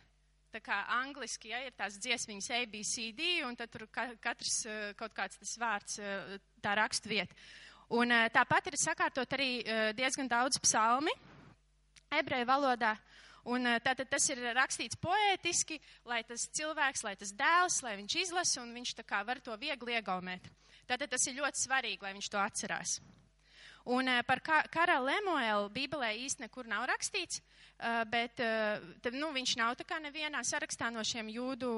Tā 0.53 0.59
kā 0.61 0.75
angliski, 0.99 1.49
ja 1.49 1.63
ir 1.65 1.73
tās 1.73 1.95
dziesmiņas 1.97 2.49
ABCD, 2.59 3.21
un 3.47 3.55
tad 3.57 3.71
tur 3.73 3.87
katrs 3.89 4.59
kaut 4.97 5.13
kāds 5.17 5.39
tas 5.41 5.53
vārds, 5.57 5.97
tā 6.61 6.75
rakstvieta. 6.77 7.33
Un 7.97 8.13
tāpat 8.33 8.69
ir 8.69 8.77
sakārtot 8.77 9.33
arī 9.33 9.49
diezgan 9.97 10.29
daudz 10.29 10.59
psalmi 10.61 11.13
ebreju 12.13 12.45
valodā. 12.45 12.93
Un 13.51 13.67
tātad 13.83 14.07
tas 14.07 14.29
ir 14.31 14.39
rakstīts 14.55 14.99
poētiski, 15.03 15.79
lai 16.07 16.21
tas 16.23 16.45
cilvēks, 16.55 17.03
lai 17.03 17.15
tas 17.19 17.33
dēls, 17.35 17.81
lai 17.83 17.97
viņš 17.99 18.19
izlasa 18.21 18.61
un 18.61 18.71
viņš 18.77 18.93
tā 19.01 19.03
kā 19.07 19.19
var 19.27 19.41
to 19.43 19.57
viegli 19.59 19.97
iegaumēt. 19.97 20.47
Tātad 20.87 21.11
tas 21.11 21.27
ir 21.27 21.41
ļoti 21.41 21.65
svarīgi, 21.65 22.03
lai 22.03 22.13
viņš 22.15 22.31
to 22.31 22.39
atcerās. 22.39 23.01
Un 23.83 24.07
par 24.23 24.39
karalu 24.71 25.09
Lemuelu 25.09 25.67
Bībelē 25.75 26.13
īsti 26.23 26.45
nekur 26.45 26.69
nav 26.71 26.85
rakstīts, 26.87 27.41
bet 28.07 28.39
tad, 28.39 29.11
nu, 29.11 29.33
viņš 29.35 29.57
nav 29.59 29.75
tā 29.75 29.83
kā 29.83 29.97
nevienā 29.99 30.39
sarakstā 30.47 30.87
no 30.87 31.03
šiem 31.03 31.27
jūdu 31.27 31.71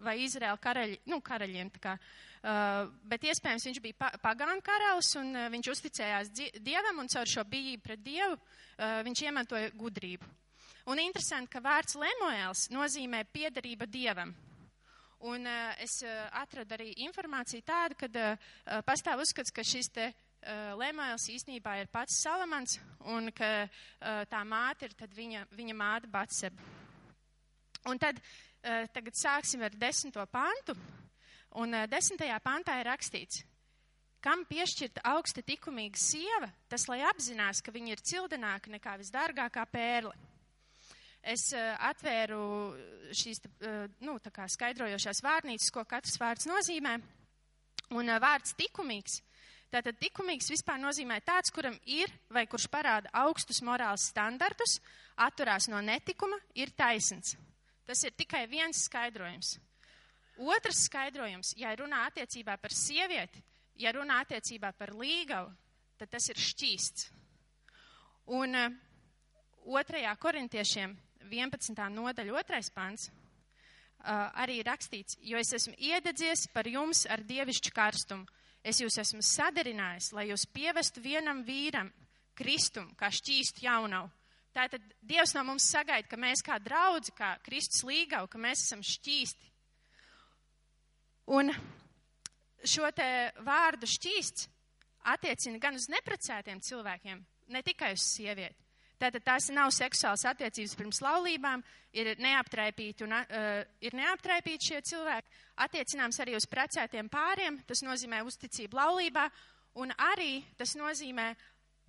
vai 0.00 0.16
Izraēla 0.24 0.56
karaļi, 0.56 1.02
nu, 1.12 1.20
karaļiem. 1.20 1.68
Kā, 1.84 1.98
bet 3.12 3.28
iespējams 3.28 3.68
viņš 3.68 3.82
bija 3.84 4.12
pagānu 4.24 4.64
karalis 4.64 5.12
un 5.20 5.36
viņš 5.52 5.74
uzticējās 5.76 6.32
Dievam 6.64 7.04
un 7.04 7.12
caur 7.12 7.28
šo 7.28 7.44
bijību 7.44 7.84
pret 7.84 8.00
Dievu 8.00 8.40
viņš 8.80 9.28
iemantoja 9.28 9.74
gudrību. 9.76 10.38
Un 10.90 10.98
interesanti, 10.98 11.46
ka 11.52 11.60
vārds 11.62 11.94
Lemuēls 11.94 12.66
nozīmē 12.74 13.22
piedarība 13.30 13.86
Dievam. 13.86 14.32
Un 15.22 15.46
uh, 15.46 15.74
es 15.78 16.00
uh, 16.02 16.24
atradu 16.40 16.74
arī 16.74 16.88
informāciju 17.04 17.62
tādu, 17.62 17.94
ka 18.00 18.08
uh, 18.10 18.80
pastāv 18.82 19.22
uzskats, 19.22 19.54
ka 19.54 19.62
šis 19.62 19.92
te 19.94 20.08
uh, 20.10 20.72
Lemuēls 20.80 21.28
īstenībā 21.30 21.76
ir 21.78 21.90
pats 21.92 22.16
Salamans 22.24 22.80
un 23.06 23.30
ka 23.30 23.50
uh, 23.62 24.24
tā 24.26 24.40
māte 24.42 24.88
ir 24.88 24.96
tad 24.98 25.14
viņa, 25.14 25.44
viņa 25.54 25.76
māte 25.78 26.10
Batseba. 26.10 26.66
Un 27.86 28.02
tad 28.02 28.18
uh, 28.18 28.82
tagad 28.90 29.14
sāksim 29.14 29.62
ar 29.62 29.78
desmito 29.78 30.26
pantu. 30.34 30.74
Un 31.62 31.78
uh, 31.78 31.86
desmitajā 31.86 32.40
pantā 32.42 32.80
ir 32.80 32.90
rakstīts, 32.90 33.44
kam 34.18 34.42
piešķirta 34.50 35.06
augsta 35.14 35.46
likumīga 35.46 36.02
sieva, 36.02 36.50
tas 36.66 36.90
lai 36.90 37.04
apzinās, 37.06 37.62
ka 37.62 37.70
viņa 37.70 37.94
ir 37.94 38.06
cildenāka 38.10 38.74
nekā 38.74 38.98
visdārgākā 38.98 39.70
pērle 39.70 40.31
es 41.22 41.48
uh, 41.54 41.74
atvēru 41.88 42.42
šīs 43.14 43.42
uh, 43.46 43.84
nu, 44.02 44.18
skaidrojošās 44.18 45.22
vārnīcas, 45.22 45.70
ko 45.74 45.84
katrs 45.88 46.18
vārds 46.20 46.48
nozīmē. 46.50 46.96
Un 47.92 48.08
uh, 48.08 48.18
vārds 48.22 48.56
likumīgs. 48.58 49.20
Tātad 49.72 49.96
likumīgs 50.04 50.50
vispār 50.52 50.76
nozīmē 50.82 51.22
tāds, 51.24 51.52
kuram 51.54 51.78
ir 51.88 52.10
vai 52.28 52.44
kurš 52.50 52.66
parāda 52.68 53.08
augstus 53.22 53.62
morāls 53.64 54.10
standartus, 54.10 54.80
atturās 55.16 55.70
no 55.72 55.80
netikuma, 55.80 56.36
ir 56.54 56.74
taisns. 56.76 57.36
Tas 57.88 58.02
ir 58.04 58.12
tikai 58.12 58.44
viens 58.50 58.84
skaidrojums. 58.84 59.56
Otrs 60.42 60.84
skaidrojums, 60.88 61.54
ja 61.56 61.72
runā 61.76 62.04
attiecībā 62.10 62.58
par 62.60 62.74
sievieti, 62.74 63.40
ja 63.80 63.92
runā 63.96 64.20
attiecībā 64.26 64.72
par 64.76 64.92
līgavu, 64.96 65.48
tad 66.00 66.12
tas 66.12 66.28
ir 66.28 66.40
šķīsts. 66.40 67.08
Un 68.32 68.56
otrajā 69.64 70.12
korintiešiem 70.20 70.94
11. 71.32 71.82
nodaļa, 71.94 72.38
otrais 72.38 72.70
pants, 72.74 73.08
uh, 73.08 74.28
arī 74.42 74.60
rakstīts, 74.66 75.18
jo 75.22 75.40
es 75.40 75.52
esmu 75.56 75.74
iededzies 75.78 76.46
par 76.54 76.68
jums 76.68 77.06
ar 77.10 77.24
dievišķu 77.26 77.74
karstumu. 77.74 78.26
Es 78.62 78.78
jūs 78.78 78.98
esmu 79.02 79.24
sadarinājis, 79.26 80.12
lai 80.14 80.28
jūs 80.28 80.46
pievestu 80.54 81.02
vienam 81.02 81.42
vīram 81.42 81.90
kristumu, 82.38 82.94
kā 82.98 83.10
šķīstu 83.10 83.64
jaunavu. 83.66 84.10
Tātad 84.52 84.84
Dievs 85.00 85.32
no 85.34 85.42
mums 85.48 85.64
sagaida, 85.72 86.06
ka 86.08 86.18
mēs 86.20 86.44
kā 86.44 86.58
draudzi, 86.60 87.14
kā 87.16 87.32
Kristus 87.42 87.82
līgavu, 87.88 88.28
ka 88.28 88.38
mēs 88.38 88.66
esam 88.66 88.82
šķīsti. 88.84 89.48
Un 91.32 91.50
šo 92.62 92.90
te 92.94 93.06
vārdu 93.46 93.88
šķīsts 93.88 94.48
attiecina 95.12 95.58
gan 95.62 95.78
uz 95.78 95.88
neprecētiem 95.90 96.60
cilvēkiem, 96.62 97.22
ne 97.54 97.62
tikai 97.64 97.94
uz 97.96 98.04
sievieti. 98.04 98.61
Tātad 99.02 99.24
tās 99.26 99.48
nav 99.50 99.72
seksuālas 99.74 100.22
attiecības 100.30 100.76
pirms 100.78 101.00
laulībām, 101.02 101.62
ir 101.98 102.12
neaptraipīti, 102.22 103.02
un, 103.02 103.16
uh, 103.18 103.62
ir 103.82 103.96
neaptraipīti 103.98 104.68
šie 104.68 104.82
cilvēki. 104.92 105.40
Attiecināms 105.64 106.20
arī 106.22 106.36
uz 106.38 106.46
precētiem 106.46 107.08
pāriem, 107.10 107.58
tas 107.66 107.82
nozīmē 107.82 108.20
uzticību 108.28 108.78
laulībā, 108.78 109.24
un 109.82 109.90
arī 110.12 110.44
tas 110.60 110.76
nozīmē 110.78 111.32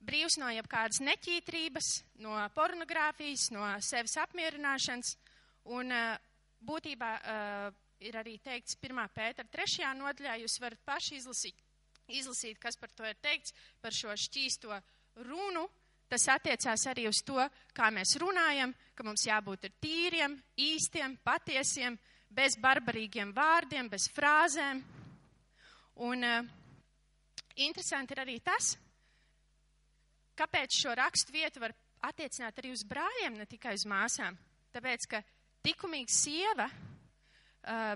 brīvs 0.03 0.39
no 0.41 0.49
jebkādas 0.51 1.03
neķītrības, 1.05 1.91
no 2.25 2.33
pornogrāfijas, 2.55 3.51
no 3.53 3.69
sevis 3.85 4.17
apmierināšanas, 4.23 5.13
un 5.77 5.93
uh, 5.93 6.17
būtībā 6.65 7.11
uh, 7.19 7.69
ir 8.03 8.17
arī 8.19 8.39
teikts 8.41 8.79
1. 8.81 9.05
pētera 9.13 9.47
3. 9.53 9.93
nodaļā, 10.01 10.39
jūs 10.41 10.57
varat 10.65 10.81
paši 10.87 11.21
izlasīt, 11.21 11.61
izlasīt, 12.09 12.59
kas 12.59 12.81
par 12.81 12.91
to 12.97 13.05
ir 13.07 13.21
teikts, 13.21 13.53
par 13.85 13.95
šo 13.95 14.17
šķīsto 14.17 14.81
runu, 15.29 15.67
tas 16.13 16.27
attiecās 16.29 16.85
arī 16.91 17.07
uz 17.09 17.23
to, 17.25 17.41
kā 17.73 17.89
mēs 17.93 18.13
runājam, 18.21 18.73
ka 18.93 19.05
mums 19.05 19.25
jābūt 19.25 19.65
ir 19.65 19.77
tīriem, 19.81 20.35
īstiem, 20.61 21.17
patiesiem, 21.25 21.97
bez 22.29 22.57
barbarīgiem 22.61 23.33
vārdiem, 23.33 23.89
bez 23.89 24.05
frāzēm. 24.13 24.81
Un 26.05 26.25
uh, 26.25 26.45
interesanti 27.65 28.13
ir 28.13 28.21
arī 28.23 28.37
tas, 28.45 28.75
kāpēc 30.37 30.77
šo 30.83 30.93
rakstu 30.97 31.33
vietu 31.33 31.61
var 31.63 31.73
attiecināt 32.05 32.61
arī 32.61 32.73
uz 32.73 32.85
brāļiem, 32.89 33.37
ne 33.37 33.49
tikai 33.49 33.73
uz 33.77 33.85
māsām. 33.89 34.37
Tāpēc, 34.73 35.09
ka 35.09 35.21
likumīga 35.65 36.13
sieva, 36.13 36.67
uh, 36.69 37.93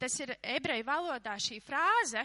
tas 0.00 0.20
ir 0.20 0.36
ebreju 0.40 0.84
valodā 0.88 1.36
šī 1.40 1.62
frāze, 1.64 2.24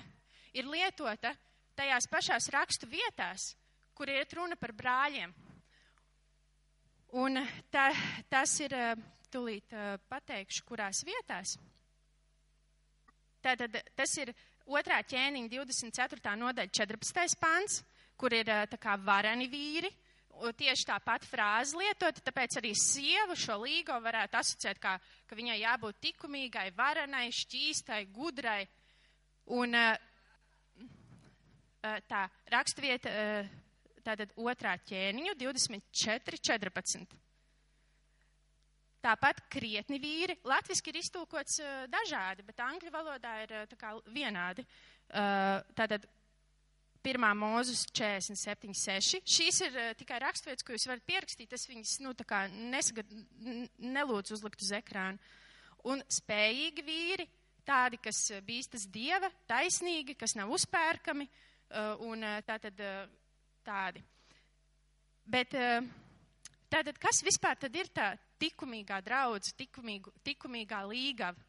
ir 0.56 0.68
lietota 0.68 1.32
tajās 1.80 2.08
pašās 2.12 2.52
rakstu 2.52 2.90
vietās, 2.92 3.54
kur 4.00 4.08
iet 4.08 4.32
runa 4.32 4.56
par 4.56 4.72
brāļiem. 4.72 5.34
Un 7.20 7.36
tā, 7.68 7.90
tas 8.32 8.54
ir, 8.64 8.72
tūlīt 9.28 9.74
pateikšu, 10.08 10.64
kurās 10.70 11.02
vietās. 11.04 11.58
Tātad 13.44 13.76
tas 14.00 14.14
ir 14.22 14.32
otrā 14.72 15.02
ķēniņa 15.04 15.52
24. 15.52 16.36
nodaļa 16.40 16.72
14. 16.80 17.36
pants, 17.44 17.82
kur 18.16 18.36
ir 18.38 18.48
tā 18.72 18.80
kā 18.80 18.96
vareni 19.04 19.50
vīri, 19.52 19.92
tieši 20.56 20.88
tā 20.88 20.96
pati 21.04 21.28
frāze 21.28 21.76
lietot, 21.76 22.24
tāpēc 22.24 22.60
arī 22.62 22.72
sievu 22.80 23.36
šo 23.36 23.60
līgo 23.66 24.00
varētu 24.00 24.40
asociēt 24.40 24.80
kā, 24.80 24.96
ka 25.28 25.36
viņai 25.36 25.60
jābūt 25.60 26.08
likumīgai, 26.08 26.70
varenai, 26.78 27.28
šķīstai, 27.36 28.06
gudrai. 28.16 28.62
Un 29.60 29.76
tā 31.82 32.22
rakstvieta 32.54 33.12
tātad 34.10 34.34
otrā 34.38 34.76
ķēniņu 34.90 35.38
24, 35.40 36.42
14. 36.50 37.20
Tāpat 39.00 39.46
krietni 39.48 40.00
vīri. 40.02 40.36
Latviski 40.48 40.92
ir 40.92 41.00
iztulkots 41.00 41.62
uh, 41.64 41.84
dažādi, 41.92 42.44
bet 42.48 42.60
angļu 42.64 42.92
valodā 42.92 43.36
ir 43.46 43.54
uh, 43.56 43.68
tā 43.70 43.78
kā 43.80 43.94
vienādi. 44.12 44.66
Uh, 45.10 45.62
tātad 45.78 46.04
pirmā 47.06 47.30
mūzus 47.38 47.86
47, 47.96 48.76
6. 48.76 49.22
Šīs 49.24 49.62
ir 49.64 49.78
tikai 50.02 50.20
raksturvietas, 50.26 50.66
ko 50.68 50.76
jūs 50.76 50.90
varat 50.90 51.06
pierakstīt. 51.08 51.56
Es 51.56 51.64
viņas, 51.70 51.96
nu, 52.04 52.12
tā 52.18 52.28
kā 52.28 52.42
nesagad, 52.52 53.08
nelūdzu 53.80 54.36
uzlikt 54.36 54.66
uz 54.66 54.74
ekrānu. 54.76 55.32
Un 55.88 56.04
spējīgi 56.12 56.84
vīri, 56.84 57.30
tādi, 57.64 58.02
kas 58.04 58.26
bīstas 58.44 58.84
dieva, 58.92 59.32
taisnīgi, 59.48 60.18
kas 60.20 60.36
nav 60.36 60.52
uzpērkami, 60.58 61.30
un 62.04 62.26
tātad 62.44 62.82
tādi. 63.66 64.02
Bet 65.30 65.54
eh, 65.54 65.82
tātad, 66.72 66.98
kas 67.02 67.22
vispār 67.26 67.60
tad 67.62 67.76
ir 67.78 67.92
tā 67.94 68.12
likumīgā 68.42 68.98
draudz, 69.06 69.52
likumīgā 70.26 70.84
līgava? 70.90 71.48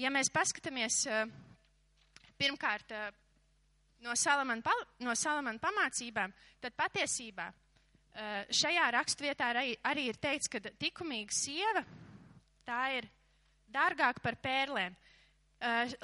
Ja 0.00 0.10
mēs 0.10 0.32
paskatāmies 0.34 1.04
eh, 1.06 1.28
pirmkārt 2.40 2.94
eh, 2.96 3.10
no 4.02 4.16
Salamana, 4.18 4.74
no 5.06 5.14
Salamana 5.14 5.62
pamācībām, 5.62 6.34
tad 6.60 6.74
patiesībā 6.78 7.52
šajā 8.54 8.82
rakstvietā 8.94 9.48
arī, 9.50 10.04
ir 10.06 10.18
teikts, 10.22 10.46
ka 10.46 10.60
likumīga 10.62 11.34
sieva 11.34 11.80
tā 12.62 12.82
ir 12.94 13.08
dārgāka 13.74 14.22
par 14.22 14.36
pērlēm. 14.38 14.94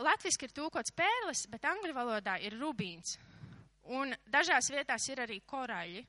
Latviski 0.02 0.48
ir 0.48 0.54
tūkots 0.56 0.90
pērles, 0.98 1.44
bet 1.52 1.68
angļu 1.70 1.94
valodā 1.94 2.34
ir 2.42 2.56
rubīns. 2.58 3.14
Un 3.88 4.12
dažās 4.28 4.68
vietās 4.70 5.08
ir 5.08 5.22
arī 5.24 5.40
koraļi. 5.46 6.02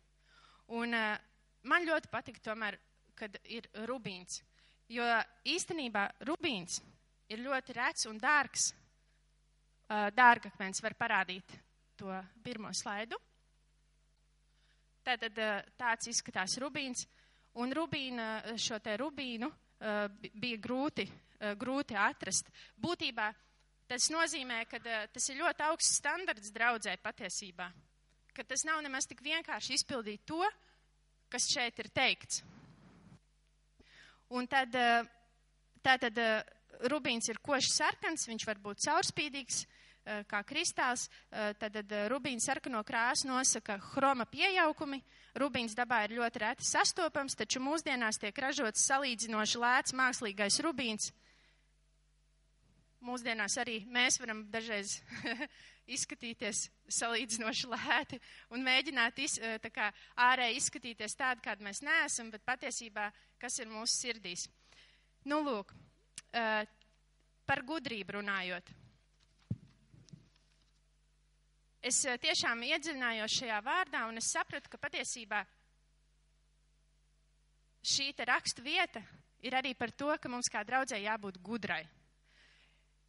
Un 0.75 0.95
uh, 0.95 1.15
man 1.63 1.87
ļoti 1.87 2.11
patīk 2.11 2.39
tomēr, 2.43 2.77
kad 3.15 3.37
ir 3.49 3.67
rubīns. 3.87 4.41
Jo 4.91 5.05
īstenībā 5.47 6.07
rubīns 6.27 6.81
ir 7.31 7.43
ļoti 7.45 7.75
rets 7.77 8.07
un 8.11 8.19
dārgs. 8.19 8.71
Uh, 9.91 10.07
dārgakmens 10.15 10.83
var 10.83 10.95
parādīt 10.99 11.55
to 11.99 12.11
pirmo 12.43 12.71
slaidu. 12.75 13.17
Tātad 15.03 15.39
uh, 15.39 15.59
tāds 15.79 16.11
izskatās 16.11 16.57
rubīns. 16.61 17.07
Un 17.59 17.73
rubīna, 17.75 18.55
šo 18.55 18.77
te 18.79 18.93
rubīnu 18.95 19.49
bija 20.39 20.57
grūti, 20.63 21.03
grūti 21.59 21.97
atrast. 21.99 22.47
Būtībā 22.79 23.25
Tas 23.91 24.05
nozīmē, 24.07 24.61
ka 24.71 24.79
tas 25.11 25.25
ir 25.27 25.41
ļoti 25.41 25.65
augsts 25.67 25.97
standarts 25.99 26.53
draudzē 26.55 26.93
patiesībā. 27.03 27.65
Ka 28.31 28.45
tas 28.47 28.63
nav 28.63 28.79
nemaz 28.85 29.03
tik 29.03 29.19
vienkārši 29.19 29.75
izpildīt 29.75 30.23
to, 30.23 30.39
kas 31.27 31.49
šeit 31.51 31.81
ir 31.83 31.89
teikts. 31.91 32.39
Un 34.31 34.47
tad, 34.47 34.77
tātad 35.83 36.21
uh, 36.23 36.39
rubīns 36.87 37.27
ir 37.27 37.41
košs 37.43 37.75
sarkans, 37.81 38.29
viņš 38.31 38.47
var 38.47 38.63
būt 38.63 38.85
caurspīdīgs, 38.87 39.65
kā 40.31 40.39
kristāls. 40.47 41.09
Tad 41.59 41.75
rubīns 42.09 42.47
sarkano 42.47 42.79
krāsu 42.87 43.27
nosaka 43.27 43.75
hroma 43.91 44.25
piejaukumi. 44.25 45.01
Rubīns 45.37 45.75
dabā 45.77 46.05
ir 46.07 46.15
ļoti 46.17 46.41
reti 46.41 46.65
sastopams, 46.65 47.35
taču 47.35 47.59
mūsdienās 47.63 48.23
tiek 48.23 48.39
ražots 48.39 48.87
salīdzinoši 48.87 49.61
lēts 49.61 49.99
mākslīgais 49.99 50.61
rubīns 50.65 51.11
mūsdienās 53.05 53.57
arī 53.61 53.81
mēs 53.89 54.19
varam 54.21 54.43
dažreiz 54.53 54.99
izskatīties 55.95 56.67
salīdzinoši 56.91 57.69
lēti 57.71 58.19
un 58.53 58.63
mēģināt 58.65 59.21
iz, 59.23 59.37
eh, 59.41 59.57
kā 59.73 59.89
ārēji 60.29 60.59
izskatīties 60.61 61.17
tādi, 61.17 61.43
kādi 61.45 61.65
mēs 61.65 61.81
neesam, 61.85 62.31
bet 62.31 62.45
patiesībā, 62.45 63.09
kas 63.41 63.59
ir 63.59 63.71
mūsu 63.71 63.97
sirdīs. 63.97 64.47
Nu, 65.25 65.41
lūk, 65.45 65.73
eh, 66.33 66.65
par 67.45 67.63
gudrību 67.67 68.19
runājot. 68.19 68.69
Es 71.81 72.03
eh, 72.05 72.17
tiešām 72.17 72.61
iedziļinājos 72.63 73.39
šajā 73.41 73.61
vārdā 73.65 74.05
un 74.07 74.21
es 74.21 74.29
sapratu, 74.31 74.69
ka 74.69 74.77
patiesībā 74.77 75.41
šī 77.81 78.13
te 78.13 78.25
rakstu 78.29 78.61
vieta 78.61 79.01
ir 79.41 79.57
arī 79.57 79.73
par 79.73 79.89
to, 79.91 80.13
ka 80.21 80.29
mums 80.29 80.49
kā 80.53 80.61
draudzē 80.63 81.01
jābūt 81.01 81.41
gudrai. 81.41 81.81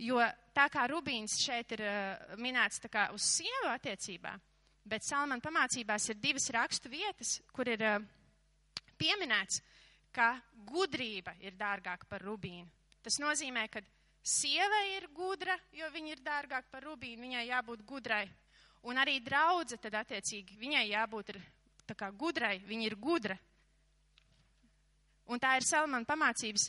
Jo 0.03 0.19
tā 0.55 0.67
kā 0.73 0.87
Rubīns 0.91 1.37
šeit 1.39 1.77
ir 1.77 1.85
uh, 1.87 2.35
minēts 2.43 2.83
tā 2.83 2.91
kā 2.91 3.07
uz 3.15 3.23
sievu 3.37 3.71
attiecībā, 3.71 4.33
bet 4.89 5.07
Salmana 5.07 5.43
pamācībās 5.45 6.09
ir 6.11 6.19
divas 6.19 6.49
rakstu 6.55 6.91
vietas, 6.91 7.37
kur 7.55 7.71
ir 7.71 7.85
uh, 7.87 8.03
pieminēts, 8.99 9.63
ka 10.13 10.35
gudrība 10.69 11.37
ir 11.41 11.55
dārgāka 11.59 12.09
par 12.09 12.25
Rubīnu. 12.27 12.69
Tas 13.03 13.19
nozīmē, 13.23 13.67
ka 13.73 13.81
sieva 14.23 14.83
ir 14.93 15.09
gudra, 15.15 15.57
jo 15.75 15.89
viņa 15.91 16.13
ir 16.13 16.23
dārgāka 16.23 16.71
par 16.71 16.85
Rubīnu, 16.87 17.23
viņai 17.25 17.47
jābūt 17.49 17.87
gudrai. 17.87 18.27
Un 18.91 18.99
arī 18.99 19.21
draudze 19.23 19.79
tad 19.79 19.95
attiecīgi, 20.01 20.59
viņai 20.59 20.85
jābūt 20.91 21.35
ir, 21.35 21.41
tā 21.87 21.95
kā 21.99 22.11
gudrai, 22.11 22.57
viņa 22.67 22.87
ir 22.91 22.97
gudra. 22.99 23.39
Un 25.31 25.39
tā 25.43 25.55
ir 25.57 25.67
Salmana 25.67 26.07
pamācības 26.07 26.67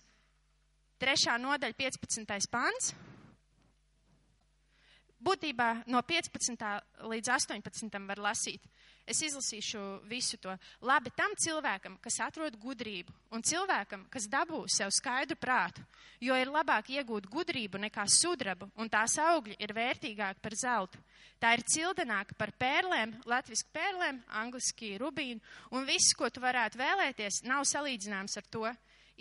trešā 1.02 1.40
nodaļa 1.42 1.76
15. 1.80 2.50
pants. 2.54 2.94
Būtībā 5.24 5.86
no 5.88 6.02
15. 6.04 6.64
līdz 7.08 7.30
18. 7.32 8.00
var 8.08 8.20
lasīt. 8.20 8.64
Es 9.04 9.20
izlasīšu 9.20 9.80
visu 10.08 10.38
to. 10.40 10.54
Labi 10.88 11.12
tam 11.16 11.34
cilvēkam, 11.36 11.98
kas 12.04 12.22
atrod 12.24 12.56
gudrību, 12.60 13.12
un 13.36 13.44
cilvēkam, 13.44 14.06
kas 14.12 14.30
dabū 14.32 14.62
sev 14.72 14.94
skaidru 14.96 15.36
prātu, 15.40 15.84
jo 16.24 16.36
ir 16.40 16.52
labāk 16.52 16.88
iegūt 16.96 17.28
gudrību 17.32 17.82
nekā 17.84 18.06
sudrabu, 18.08 18.70
un 18.80 18.92
tās 18.92 19.18
augļi 19.20 19.58
ir 19.60 19.76
vērtīgāki 19.76 20.44
par 20.44 20.56
zeltu. 20.56 21.04
Tā 21.40 21.52
ir 21.58 21.66
cildenāka 21.68 22.36
par 22.40 22.54
pērlēm, 22.56 23.18
latviski 23.28 23.76
pērlēm, 23.76 24.24
angliski 24.40 24.96
rubīnu, 25.02 25.44
un 25.76 25.84
viss, 25.88 26.16
ko 26.16 26.32
tu 26.32 26.44
varētu 26.44 26.80
vēlēties, 26.80 27.44
nav 27.48 27.68
salīdzināms 27.68 28.40
ar 28.40 28.48
to. 28.56 28.70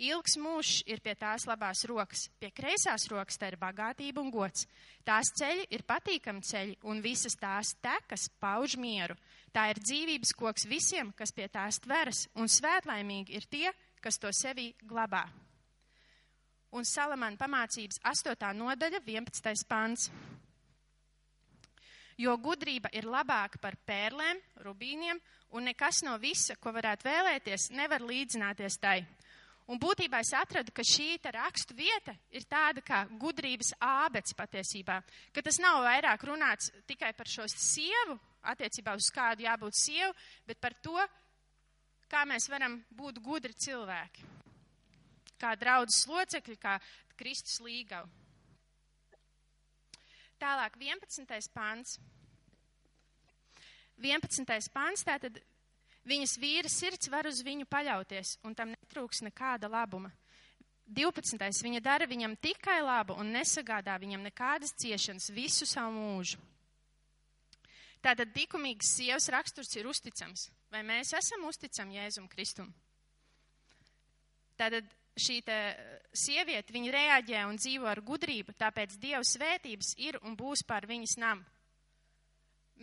Ilgs 0.01 0.39
mūžs 0.41 0.81
ir 0.89 1.03
pie 1.05 1.13
tās 1.13 1.43
labās 1.45 1.83
rokas, 1.85 2.25
pie 2.41 2.49
kreisās 2.49 3.05
rokas 3.11 3.37
tā 3.37 3.51
ir 3.51 3.59
bagātība 3.61 4.23
un 4.23 4.31
gods. 4.33 4.65
Tās 5.05 5.29
ceļi 5.37 5.67
ir 5.69 5.83
patīkami 5.85 6.41
ceļi, 6.41 6.79
un 6.89 7.01
visas 7.03 7.37
tās 7.37 7.75
tekas 7.77 8.25
pauž 8.41 8.73
mieru. 8.81 9.13
Tā 9.53 9.67
ir 9.69 9.77
dzīvības 9.83 10.33
koks 10.33 10.65
visiem, 10.65 11.13
kas 11.13 11.31
pie 11.31 11.45
tās 11.47 11.77
tveras, 11.83 12.25
un 12.33 12.49
svētlaimīgi 12.49 13.37
ir 13.37 13.45
tie, 13.45 13.69
kas 14.01 14.17
to 14.17 14.33
sevī 14.33 14.71
glabā. 14.81 15.27
Un 16.73 16.87
Salamana 16.89 17.37
pamācības 17.37 18.01
8. 18.01 18.49
nodaļa, 18.57 19.03
11. 19.05 19.67
pants. 19.69 20.09
Jo 22.17 22.33
gudrība 22.41 22.89
ir 22.97 23.05
labāka 23.05 23.61
par 23.61 23.77
pērlēm, 23.85 24.41
rubīniem, 24.65 25.21
un 25.53 25.69
nekas 25.69 26.01
no 26.05 26.17
visa, 26.17 26.57
ko 26.57 26.73
varētu 26.73 27.05
vēlēties, 27.05 27.69
nevar 27.77 28.01
līdzināties 28.01 28.79
tai. 28.81 29.03
Un 29.71 29.79
būtībā 29.79 30.19
es 30.19 30.33
atradu, 30.35 30.73
ka 30.75 30.83
šī 30.83 31.15
rakstu 31.31 31.75
vieta 31.77 32.15
ir 32.31 32.43
tāda 32.43 32.81
kā 32.83 33.05
gudrības 33.19 33.71
ābets 33.79 34.35
patiesībā, 34.35 34.99
ka 35.31 35.41
tas 35.41 35.59
nav 35.63 35.83
vairāk 35.85 36.25
runāts 36.27 36.71
tikai 36.85 37.13
par 37.15 37.27
šo 37.31 37.47
sievu, 37.47 38.19
attiecībā 38.43 38.95
uz 38.99 39.09
kādu 39.13 39.45
jābūt 39.45 39.77
sievu, 39.79 40.11
bet 40.47 40.59
par 40.59 40.75
to, 40.83 40.97
kā 42.11 42.25
mēs 42.27 42.49
varam 42.51 42.81
būt 42.91 43.21
gudri 43.23 43.55
cilvēki, 43.55 44.25
kā 45.39 45.55
draudzes 45.59 46.03
locekļi, 46.11 46.57
kā 46.59 46.75
Kristus 47.17 47.61
līgavu. 47.63 48.09
Tālāk, 50.43 50.75
11. 50.75 51.53
pāns. 51.55 51.97
11. 54.03 54.71
pāns, 54.73 55.05
tātad 55.07 55.39
viņas 56.07 56.37
vīra 56.39 56.69
sirds 56.71 57.09
var 57.11 57.27
uz 57.29 57.41
viņu 57.45 57.67
paļauties, 57.69 58.37
un 58.43 58.55
tam 58.55 58.73
netrūks 58.73 59.23
nekāda 59.27 59.69
labuma. 59.71 60.11
12. 60.87 61.63
viņa 61.63 61.79
dara 61.79 62.05
viņam 62.05 62.35
tikai 62.43 62.81
labu 62.83 63.15
un 63.17 63.31
nesagādā 63.31 63.95
viņam 64.01 64.25
nekādas 64.27 64.75
ciešanas 64.75 65.29
visu 65.31 65.65
savu 65.65 65.95
mūžu. 65.95 66.41
Tātad 68.03 68.35
likumīgas 68.35 68.89
sievas 68.97 69.29
raksturs 69.31 69.71
ir 69.79 69.87
uzticams. 69.87 70.49
Vai 70.73 70.81
mēs 70.83 71.13
esam 71.15 71.45
uzticami 71.47 71.95
Jēzum 71.95 72.27
Kristum? 72.27 72.67
Tātad 74.59 74.89
šī 75.15 75.39
sieviete, 76.11 76.73
viņa 76.73 76.91
reaģē 76.93 77.45
un 77.47 77.57
dzīvo 77.61 77.87
ar 77.87 78.01
gudrību, 78.03 78.57
tāpēc 78.59 78.97
Dieva 78.99 79.23
svētības 79.23 79.93
ir 80.03 80.19
un 80.21 80.35
būs 80.35 80.65
pār 80.67 80.87
viņas 80.89 81.15
namu. 81.21 81.52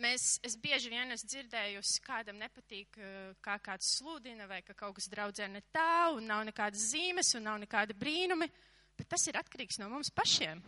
Mēs, 0.01 0.39
es 0.41 0.55
bieži 0.57 0.89
vien 0.89 1.13
esmu 1.13 1.29
dzirdējusi, 1.29 2.01
kādam 2.01 2.39
nepatīk, 2.41 2.97
eh, 2.97 3.33
kā 3.43 3.59
kāds 3.61 3.91
sludina, 3.99 4.47
vai 4.49 4.61
ka 4.65 4.73
kaut 4.73 4.95
kas 4.97 5.07
draudzē 5.11 5.47
ne 5.49 5.61
tā, 5.73 6.09
un 6.15 6.25
nav 6.25 6.45
nekādas 6.47 6.87
zīmes, 6.93 7.35
un 7.37 7.43
nav 7.45 7.59
nekāda 7.61 7.93
brīnumi, 7.93 8.49
bet 8.97 9.09
tas 9.09 9.27
ir 9.27 9.37
atkarīgs 9.37 9.77
no 9.79 9.89
mums 9.89 10.09
pašiem. 10.09 10.63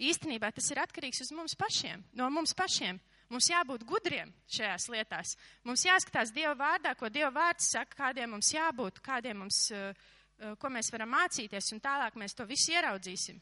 Īstenībā 0.00 0.52
tas 0.52 0.70
ir 0.70 0.82
atkarīgs 0.82 1.22
uz 1.24 1.32
mums 1.32 1.54
pašiem, 1.54 2.04
no 2.12 2.28
mums 2.30 2.52
pašiem. 2.56 3.00
Mums 3.30 3.46
jābūt 3.46 3.84
gudriem 3.86 4.32
šajās 4.50 4.88
lietās. 4.90 5.36
Mums 5.64 5.84
jāskatās 5.86 6.32
Dieva 6.34 6.56
vārdā, 6.58 6.96
ko 6.98 7.08
Dieva 7.08 7.30
vārds 7.30 7.68
saka, 7.70 7.94
kādiem 7.96 8.34
mums 8.34 8.50
jābūt, 8.52 9.00
kādiem 9.00 9.44
mums, 9.44 9.70
eh, 9.70 9.94
eh, 10.40 10.56
ko 10.58 10.68
mēs 10.68 10.92
varam 10.92 11.14
mācīties, 11.14 11.72
un 11.72 11.80
tālāk 11.80 12.16
mēs 12.16 12.34
to 12.34 12.44
visu 12.44 12.72
ieraudzīsim. 12.72 13.40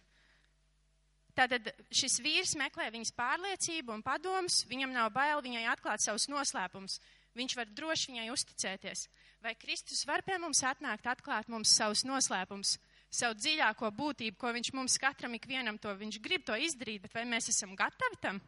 Tātad 1.39 1.69
šis 1.95 2.19
vīrs 2.19 2.57
meklē 2.59 2.89
viņas 2.91 3.15
pārliecību 3.15 3.95
un 3.95 4.03
padomus, 4.03 4.65
viņam 4.67 4.91
nav 4.91 5.13
bail 5.15 5.39
viņai 5.45 5.69
atklāt 5.71 6.03
savus 6.03 6.27
noslēpumus. 6.33 6.99
Viņš 7.39 7.55
var 7.55 7.71
droši 7.71 8.11
viņai 8.11 8.31
uzticēties. 8.35 9.05
Vai 9.45 9.55
Kristus 9.55 10.03
var 10.09 10.25
pie 10.27 10.35
mums 10.43 10.65
atnākt, 10.67 11.07
atklāt 11.07 11.47
mums 11.53 11.71
savus 11.71 12.03
noslēpumus, 12.09 12.75
savu 13.07 13.39
dziļāko 13.39 13.93
būtību, 13.95 14.39
ko 14.41 14.51
viņš 14.57 14.73
mums 14.75 14.99
katram 14.99 15.37
ikvienam 15.39 15.79
to, 15.79 15.95
viņš 15.95 16.19
grib 16.25 16.43
to 16.49 16.59
izdarīt, 16.59 17.05
bet 17.07 17.15
vai 17.15 17.23
mēs 17.31 17.53
esam 17.55 17.77
gatavi 17.79 18.19
tam? 18.25 18.43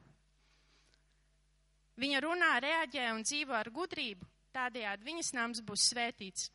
Viņa 2.00 2.24
runā, 2.24 2.54
reaģē 2.64 3.10
un 3.14 3.22
dzīvo 3.22 3.54
ar 3.54 3.70
gudrību, 3.70 4.26
tādējādi 4.56 5.06
viņas 5.06 5.34
nams 5.38 5.62
būs 5.62 5.86
svētīts. 5.92 6.50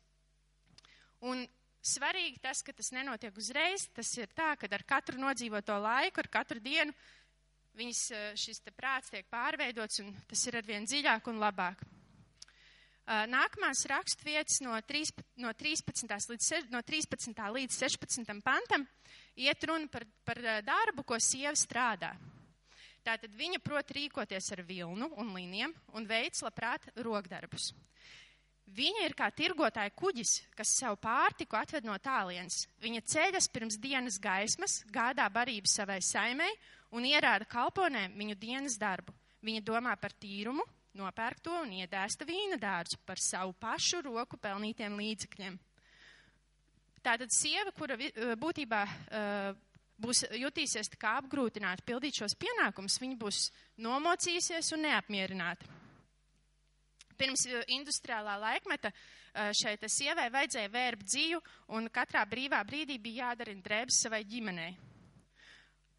Un 1.24 1.46
svarīgi 1.86 2.40
tas, 2.42 2.62
ka 2.66 2.74
tas 2.76 2.92
nenotiek 2.94 3.36
uzreiz. 3.38 3.86
Tas 3.94 4.10
ir 4.18 4.32
tā, 4.34 4.52
ka 4.58 4.70
ar 4.70 4.84
katru 4.86 5.20
nodzīvoto 5.22 5.78
laiku, 5.82 6.24
ar 6.24 6.32
katru 6.40 6.60
dienu 6.60 6.94
viņas 7.76 8.00
eh, 8.14 8.32
šis 8.38 8.62
prāts 8.72 9.12
tiek 9.12 9.26
pārveidots 9.30 10.00
un 10.02 10.14
tas 10.28 10.46
ir 10.48 10.56
arvien 10.58 10.86
dziļāk 10.88 11.28
un 11.30 11.40
labāk. 11.42 11.82
Eh, 13.06 13.26
nākamās 13.30 13.84
raksturvietas 13.90 14.62
no, 14.64 14.74
3, 14.82 15.12
no, 15.44 15.52
13. 15.54 16.14
Līdz, 16.32 16.70
no 16.72 16.82
13. 16.82 17.42
līdz 17.58 17.76
16. 17.78 18.32
pantam 18.42 18.86
iet 19.36 19.68
runa 19.68 19.90
par, 19.92 20.06
par 20.26 20.40
eh, 20.42 20.62
darbu, 20.66 21.04
ko 21.06 21.20
sieva 21.22 21.54
strādā. 21.54 22.14
Tātad 23.06 23.30
viņa 23.38 23.60
prot 23.62 23.92
rīkoties 23.94 24.50
ar 24.56 24.64
vilnu 24.66 25.12
un 25.20 25.28
līniem 25.36 25.74
un 25.94 26.08
veids 26.08 26.42
labprāt 26.42 26.88
rokdarbus. 26.98 27.70
Viņa 28.66 29.04
ir 29.06 29.14
kā 29.14 29.28
tirgotāja 29.30 29.92
kuģis, 29.94 30.40
kas 30.58 30.72
savu 30.80 30.98
pārtiku 30.98 31.56
atved 31.56 31.86
no 31.86 31.94
tālienes. 32.02 32.64
Viņa 32.82 33.04
ceļas 33.12 33.46
pirms 33.54 33.78
dienas 33.78 34.18
gaismas, 34.18 34.80
gādā 34.90 35.28
barību 35.30 35.70
savai 35.70 36.00
saimei 36.02 36.50
un 36.90 37.06
ierāda 37.06 37.46
kalponēm 37.46 38.16
viņu 38.18 38.34
dienas 38.40 38.74
darbu. 38.80 39.14
Viņa 39.46 39.62
domā 39.62 39.94
par 40.00 40.16
tīrumu, 40.18 40.64
nopērk 40.98 41.44
to 41.44 41.54
un 41.62 41.76
iedēsta 41.78 42.26
vīna 42.26 42.58
dārzu 42.58 42.98
par 43.06 43.22
savu 43.22 43.54
pašu 43.60 44.02
roku 44.08 44.38
pelnītiem 44.42 44.98
līdzekļiem. 44.98 45.58
Tātad 47.06 47.30
sieva, 47.30 47.70
kura 47.70 47.94
eh, 48.02 48.34
būtībā 48.34 48.82
uh, 48.82 49.54
būs 50.02 50.24
jutīsies 50.34 50.90
kā 50.98 51.16
apgrūtināta 51.20 51.84
pildīt 51.86 52.18
šos 52.18 52.34
pienākumus, 52.40 52.98
viņa 52.98 53.18
būs 53.20 53.42
nomocījusies 53.78 54.72
un 54.74 54.88
neapmierināta. 54.88 55.68
Pirms 57.18 57.46
eh, 57.48 57.62
industriālā 57.76 58.36
laikmeta 58.40 58.92
eh, 58.92 59.52
šai 59.56 59.76
sievai 59.88 60.28
vajadzēja 60.32 60.72
vērbt 60.72 61.06
dzīvu, 61.06 61.40
un 61.76 61.88
katrā 61.92 62.26
brīvā 62.28 62.62
brīdī 62.68 62.98
bija 63.02 63.30
jādarina 63.30 63.64
drēbes 63.64 64.02
savai 64.04 64.24
ģimenei. 64.24 64.74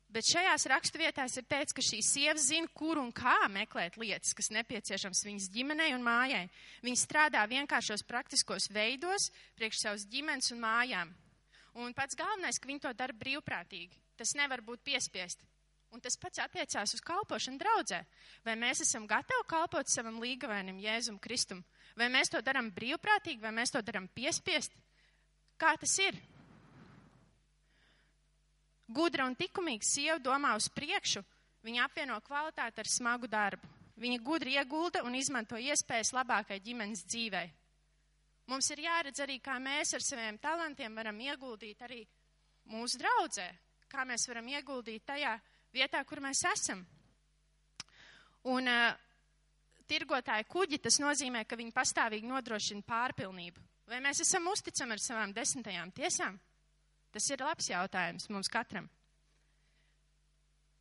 Bet 0.07 0.24
šajās 0.24 0.63
raksturvietās 0.72 1.34
ir 1.36 1.43
teikts, 1.51 1.76
ka 1.76 1.84
šī 1.84 1.97
sieva 2.05 2.39
zina, 2.39 2.70
kur 2.74 2.97
un 3.01 3.09
kā 3.11 3.36
meklēt 3.51 3.97
lietas, 3.99 4.32
kas 4.38 4.47
nepieciešams 4.55 5.26
viņas 5.28 5.49
ģimenei 5.51 5.91
un 5.97 6.05
mājai. 6.05 6.45
Viņa 6.86 7.01
strādā 7.01 7.43
vienkāršos 7.51 8.05
praktiskos 8.07 8.70
veidos 8.72 9.28
priekš 9.59 9.84
savas 9.84 10.07
ģimenes 10.07 10.53
un 10.55 10.63
mājām. 10.63 11.11
Un 11.84 11.93
pats 11.93 12.15
galvenais, 12.18 12.57
ka 12.57 12.72
viņi 12.72 12.86
to 12.88 12.93
dara 12.97 13.13
brīvprātīgi. 13.20 13.99
Tas 14.18 14.32
nevar 14.39 14.63
būt 14.65 14.82
piespiest. 14.88 15.43
Un 15.95 16.01
tas 16.03 16.17
pats 16.19 16.41
attiecās 16.43 16.93
uz 16.93 17.01
kalpošanu 17.01 17.59
draudzē. 17.61 18.01
Vai 18.43 18.57
mēs 18.59 18.83
esam 18.83 19.07
gatavi 19.07 19.45
kalpot 19.47 19.88
savam 19.88 20.19
līgavēnim, 20.19 20.81
Jēzum 20.83 21.19
Kristum? 21.23 21.63
Vai 21.95 22.09
mēs 22.11 22.29
to 22.33 22.41
darām 22.43 22.69
brīvprātīgi, 22.75 23.41
vai 23.41 23.53
mēs 23.55 23.71
to 23.73 23.81
darām 23.81 24.09
piespiest? 24.13 24.75
Kā 25.57 25.73
tas 25.79 25.95
ir? 26.03 26.19
Gudra 28.88 29.25
un 29.27 29.35
likumīga 29.39 29.83
sieva 29.83 30.19
domā 30.23 30.53
uz 30.55 30.67
priekšu, 30.71 31.23
viņa 31.65 31.88
apvieno 31.88 32.19
kvalitāti 32.23 32.83
ar 32.83 32.91
smagu 32.91 33.27
darbu. 33.27 33.67
Viņa 33.97 34.19
gudri 34.21 34.53
iegulda 34.59 35.01
un 35.07 35.15
izmanto 35.17 35.57
iespējas 35.57 36.13
labākai 36.13 36.59
ģimenes 36.61 37.01
dzīvei. 37.09 37.47
Mums 38.47 38.69
ir 38.71 38.83
jāredz 38.85 39.19
arī, 39.23 39.39
kā 39.43 39.57
mēs 39.59 39.95
ar 39.97 40.03
saviem 40.05 40.38
talantiem 40.39 40.93
varam 40.95 41.17
ieguldīt 41.19 41.81
arī 41.83 42.03
mūsu 42.71 43.01
draudzē, 43.01 43.47
kā 43.91 44.05
mēs 44.07 44.27
varam 44.29 44.47
ieguldīt 44.53 45.03
tajā, 45.09 45.33
vietā, 45.76 46.03
kur 46.07 46.22
mēs 46.24 46.43
esam. 46.51 46.84
Un 48.47 48.70
uh, 48.72 48.93
tirgotāji 49.88 50.47
kuģi, 50.51 50.82
tas 50.84 50.99
nozīmē, 51.03 51.43
ka 51.47 51.57
viņi 51.59 51.76
pastāvīgi 51.76 52.30
nodrošina 52.30 52.86
pārpilnību. 52.88 53.63
Vai 53.88 54.01
mēs 54.03 54.22
esam 54.24 54.47
uzticami 54.51 54.95
ar 54.95 55.03
savām 55.03 55.34
desmitajām 55.36 55.93
tiesām? 55.95 56.39
Tas 57.11 57.28
ir 57.32 57.43
labs 57.43 57.70
jautājums 57.72 58.28
mums 58.30 58.51
katram. 58.51 58.89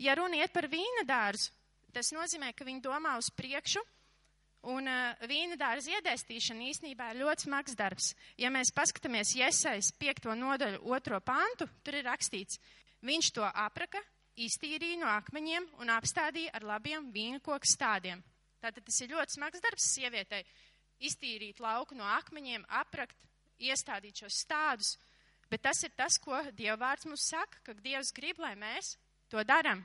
Ja 0.03 0.17
runa 0.19 0.43
iet 0.43 0.53
par 0.53 0.67
vīna 0.69 1.07
dārzu, 1.09 1.53
tas 1.95 2.11
nozīmē, 2.13 2.51
ka 2.53 2.67
viņi 2.67 2.83
domā 2.85 3.15
uz 3.17 3.31
priekšu, 3.33 3.81
un 4.75 4.91
uh, 4.91 5.15
vīna 5.31 5.57
dārza 5.61 5.95
iedēstīšana 5.97 6.67
īstenībā 6.73 7.13
ir 7.13 7.23
ļoti 7.23 7.47
smags 7.47 7.79
darbs. 7.79 8.11
Ja 8.37 8.51
mēs 8.53 8.75
paskatāmies 8.75 9.37
Iesais 9.39 9.93
piekto 9.97 10.35
nodaļu 10.37 10.83
otro 10.93 11.23
pantu, 11.25 11.71
tur 11.87 11.97
ir 11.97 12.05
rakstīts, 12.11 12.59
viņš 13.07 13.33
to 13.39 13.47
apraka, 13.47 14.03
iztīrīja 14.37 15.01
no 15.01 15.11
akmeņiem 15.11 15.67
un 15.81 15.93
apstādīja 15.95 16.53
ar 16.57 16.67
labiem 16.67 17.11
vīna 17.13 17.41
koku 17.45 17.69
stādiem. 17.69 18.23
Tātad 18.61 18.85
tas 18.85 19.01
ir 19.01 19.13
ļoti 19.15 19.37
smags 19.37 19.63
darbs 19.65 19.89
sievietei- 19.95 20.45
iztīrīt 21.09 21.61
lauku 21.61 21.95
no 21.95 22.05
akmeņiem, 22.05 22.65
aprakt, 22.69 23.17
iestādīt 23.61 24.23
šos 24.23 24.41
stādus. 24.45 24.97
Bet 25.49 25.63
tas 25.63 25.83
ir 25.85 25.91
tas, 25.97 26.19
ko 26.19 26.43
Dieva 26.53 26.77
vārds 26.77 27.07
mums 27.07 27.29
saka, 27.31 27.59
ka 27.63 27.73
Dievs 27.75 28.13
grib, 28.13 28.39
lai 28.39 28.55
mēs 28.55 28.97
to 29.31 29.43
darām. 29.45 29.85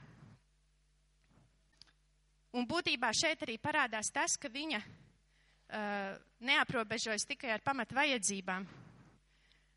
Un 2.54 2.68
būtībā 2.68 3.14
šeit 3.14 3.42
arī 3.46 3.58
parādās 3.58 4.12
tas, 4.12 4.36
ka 4.38 4.50
viņa 4.50 4.82
uh, 4.82 6.18
neaprobežojas 6.40 7.26
tikai 7.26 7.52
ar 7.52 7.62
pamat 7.64 7.94
vajadzībām, 7.96 8.66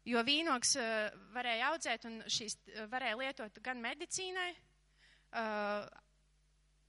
Jo 0.04 0.20
vīnogs 0.20 0.74
uh, 0.76 1.12
varēja 1.32 1.70
audzēt 1.72 2.04
un 2.08 2.18
šīs 2.28 2.58
uh, 2.58 2.84
varēja 2.92 3.16
lietot 3.16 3.60
gan 3.64 3.80
medicīnai, 3.80 4.50
uh, 4.52 5.86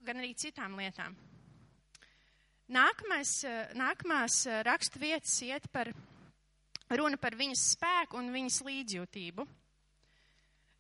gan 0.04 0.20
arī 0.20 0.34
citām 0.36 0.76
lietām. 0.80 1.16
Nākamais, 2.76 3.38
uh, 3.48 3.72
nākamās 3.78 4.42
rakstu 4.68 5.00
vietas 5.00 5.38
iet 5.48 5.70
par 5.72 5.94
runa 6.90 7.18
par 7.18 7.38
viņas 7.40 7.70
spēku 7.76 8.20
un 8.20 8.34
viņas 8.34 8.62
līdzjūtību. 8.68 9.46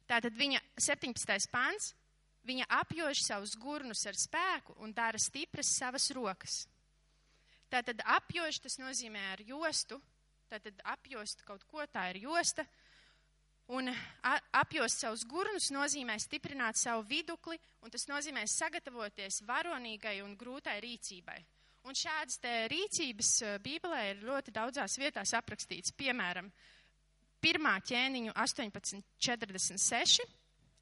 Tātad 0.05 0.35
viņa 0.37 0.59
17. 0.77 1.47
pants, 1.49 1.93
viņa 2.45 2.67
apjož 2.81 3.23
savus 3.25 3.55
gurnus 3.57 4.05
ar 4.05 4.17
spēku 4.19 4.75
un 4.83 4.93
dara 4.93 5.17
stipras 5.21 5.71
savas 5.79 6.11
rokas. 6.13 6.65
Tātad 7.73 8.03
apjož 8.05 8.59
tas 8.61 8.77
nozīmē 8.77 9.23
ar 9.31 9.41
jostu, 9.47 9.97
Tātad 10.49 10.81
apjost 10.93 11.41
kaut 11.47 11.63
ko, 11.69 11.85
tā 11.91 12.09
ir 12.13 12.21
josta. 12.27 12.65
Un 13.73 13.89
apjost 14.53 15.01
savus 15.01 15.23
gurnus 15.25 15.71
nozīmē 15.73 16.19
stiprināt 16.21 16.77
savu 16.77 17.01
vidukli, 17.09 17.57
un 17.81 17.89
tas 17.89 18.05
nozīmē 18.05 18.43
sagatavoties 18.45 19.41
varonīgai 19.47 20.19
un 20.21 20.35
grūtai 20.37 20.77
rīcībai. 20.85 21.39
Un 21.85 21.97
šādas 21.97 22.39
te 22.41 22.51
rīcības 22.69 23.31
eh, 23.45 23.57
Bībelē 23.61 24.01
ir 24.11 24.23
ļoti 24.25 24.53
daudzās 24.53 24.97
vietās 24.97 25.33
aprakstīts. 25.37 25.93
Piemēram, 25.97 26.47
pirmā 27.41 27.75
ķēniņu 27.85 28.33
1846 28.33 30.25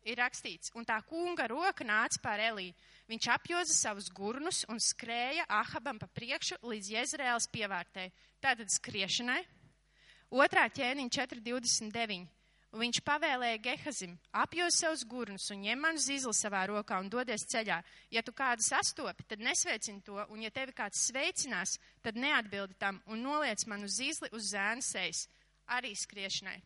ir 0.06 0.20
rakstīts, 0.20 0.72
un 0.78 0.86
tā 0.86 1.00
kunga 1.08 1.48
roka 1.52 1.86
nāca 1.88 2.22
pār 2.24 2.44
Elī. 2.50 2.70
Viņš 3.12 3.30
apjoza 3.34 3.74
savus 3.76 4.10
gurnus 4.14 4.64
un 4.72 4.80
skrēja 4.80 5.48
Ahabam 5.50 6.00
pa 6.00 6.08
priekšu 6.08 6.60
līdz 6.64 6.94
Jezreēlas 6.96 7.50
pievārtē. 7.52 8.10
Tātad 8.44 8.72
skriešanai. 8.72 9.42
Otrā 10.34 10.70
ķēniņa 10.74 11.14
429. 11.20 12.24
Un 12.74 12.82
viņš 12.82 13.04
pavēlēja 13.06 13.60
Gehazim, 13.62 14.16
apjos 14.34 14.80
savus 14.82 15.04
gurnus 15.06 15.46
un 15.54 15.60
ņem 15.62 15.84
manu 15.86 16.02
zīzli 16.02 16.34
savā 16.34 16.64
rokā 16.72 16.98
un 17.04 17.10
dodies 17.14 17.46
ceļā. 17.52 17.78
Ja 18.10 18.24
tu 18.26 18.34
kādu 18.34 18.66
sastopi, 18.66 19.28
tad 19.30 19.44
nesveicini 19.46 20.02
to, 20.02 20.18
un 20.34 20.42
ja 20.42 20.50
tevi 20.50 20.74
kāds 20.74 21.04
sveicinās, 21.12 21.76
tad 22.02 22.18
neatbildi 22.18 22.80
tam 22.82 22.98
un 23.06 23.22
noliec 23.22 23.68
manu 23.70 23.86
zīzli 23.86 24.32
uz 24.34 24.50
zēna 24.56 24.82
sejas, 24.82 25.28
arī 25.70 25.94
skriešanai. 25.94 26.58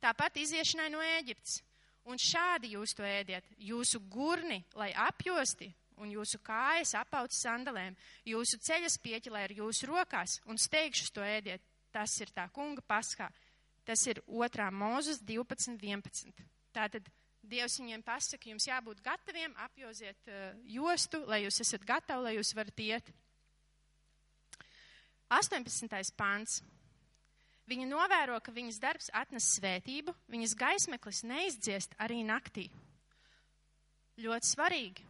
Tāpat 0.00 0.40
iziešanai 0.40 0.88
no 0.94 1.04
Ēģiptes. 1.04 1.60
Un 2.08 2.18
šādi 2.20 2.72
jūs 2.74 2.94
to 2.96 3.04
ēdiet. 3.04 3.44
Jūsu 3.60 4.00
gurni, 4.10 4.62
lai 4.74 4.90
apjosti, 4.96 5.68
un 6.00 6.10
jūsu 6.14 6.40
kājas 6.44 6.94
apauts 6.96 7.42
sandalēm, 7.44 7.96
jūsu 8.24 8.58
ceļas 8.64 8.96
pieķilē 9.04 9.44
ir 9.48 9.58
jūsu 9.60 9.90
rokās, 9.90 10.38
un 10.48 10.58
steigšus 10.58 11.12
to 11.12 11.24
ēdiet. 11.24 11.62
Tas 11.90 12.14
ir 12.22 12.30
tā 12.30 12.46
kunga 12.54 12.82
paskā. 12.86 13.26
Tas 13.84 14.04
ir 14.06 14.20
2. 14.30 14.68
mūzes 14.70 15.18
12, 15.26 15.80
11. 15.82 16.44
Tātad 16.72 17.08
Dievs 17.50 17.78
viņiem 17.80 18.02
pasaka, 18.04 18.50
jums 18.50 18.66
jābūt 18.68 19.00
gataviem, 19.02 19.54
apjoziet 19.64 20.28
uh, 20.28 20.52
jostu, 20.68 21.22
lai 21.26 21.40
jūs 21.46 21.60
esat 21.64 21.86
gatavi, 21.88 22.22
lai 22.26 22.34
jūs 22.36 22.52
varat 22.54 22.82
iet. 22.84 23.08
18. 25.30 25.88
pāns. 26.18 26.60
Viņa 27.70 27.86
novēro, 27.86 28.40
ka 28.42 28.50
viņas 28.50 28.80
darbs 28.82 29.10
atnes 29.14 29.46
svētību, 29.54 30.14
viņas 30.32 30.56
gaismeklis 30.58 31.22
neizdziest 31.22 31.94
arī 32.02 32.24
naktī. 32.26 32.66
Ļoti 34.20 34.48
svarīgi, 34.48 35.04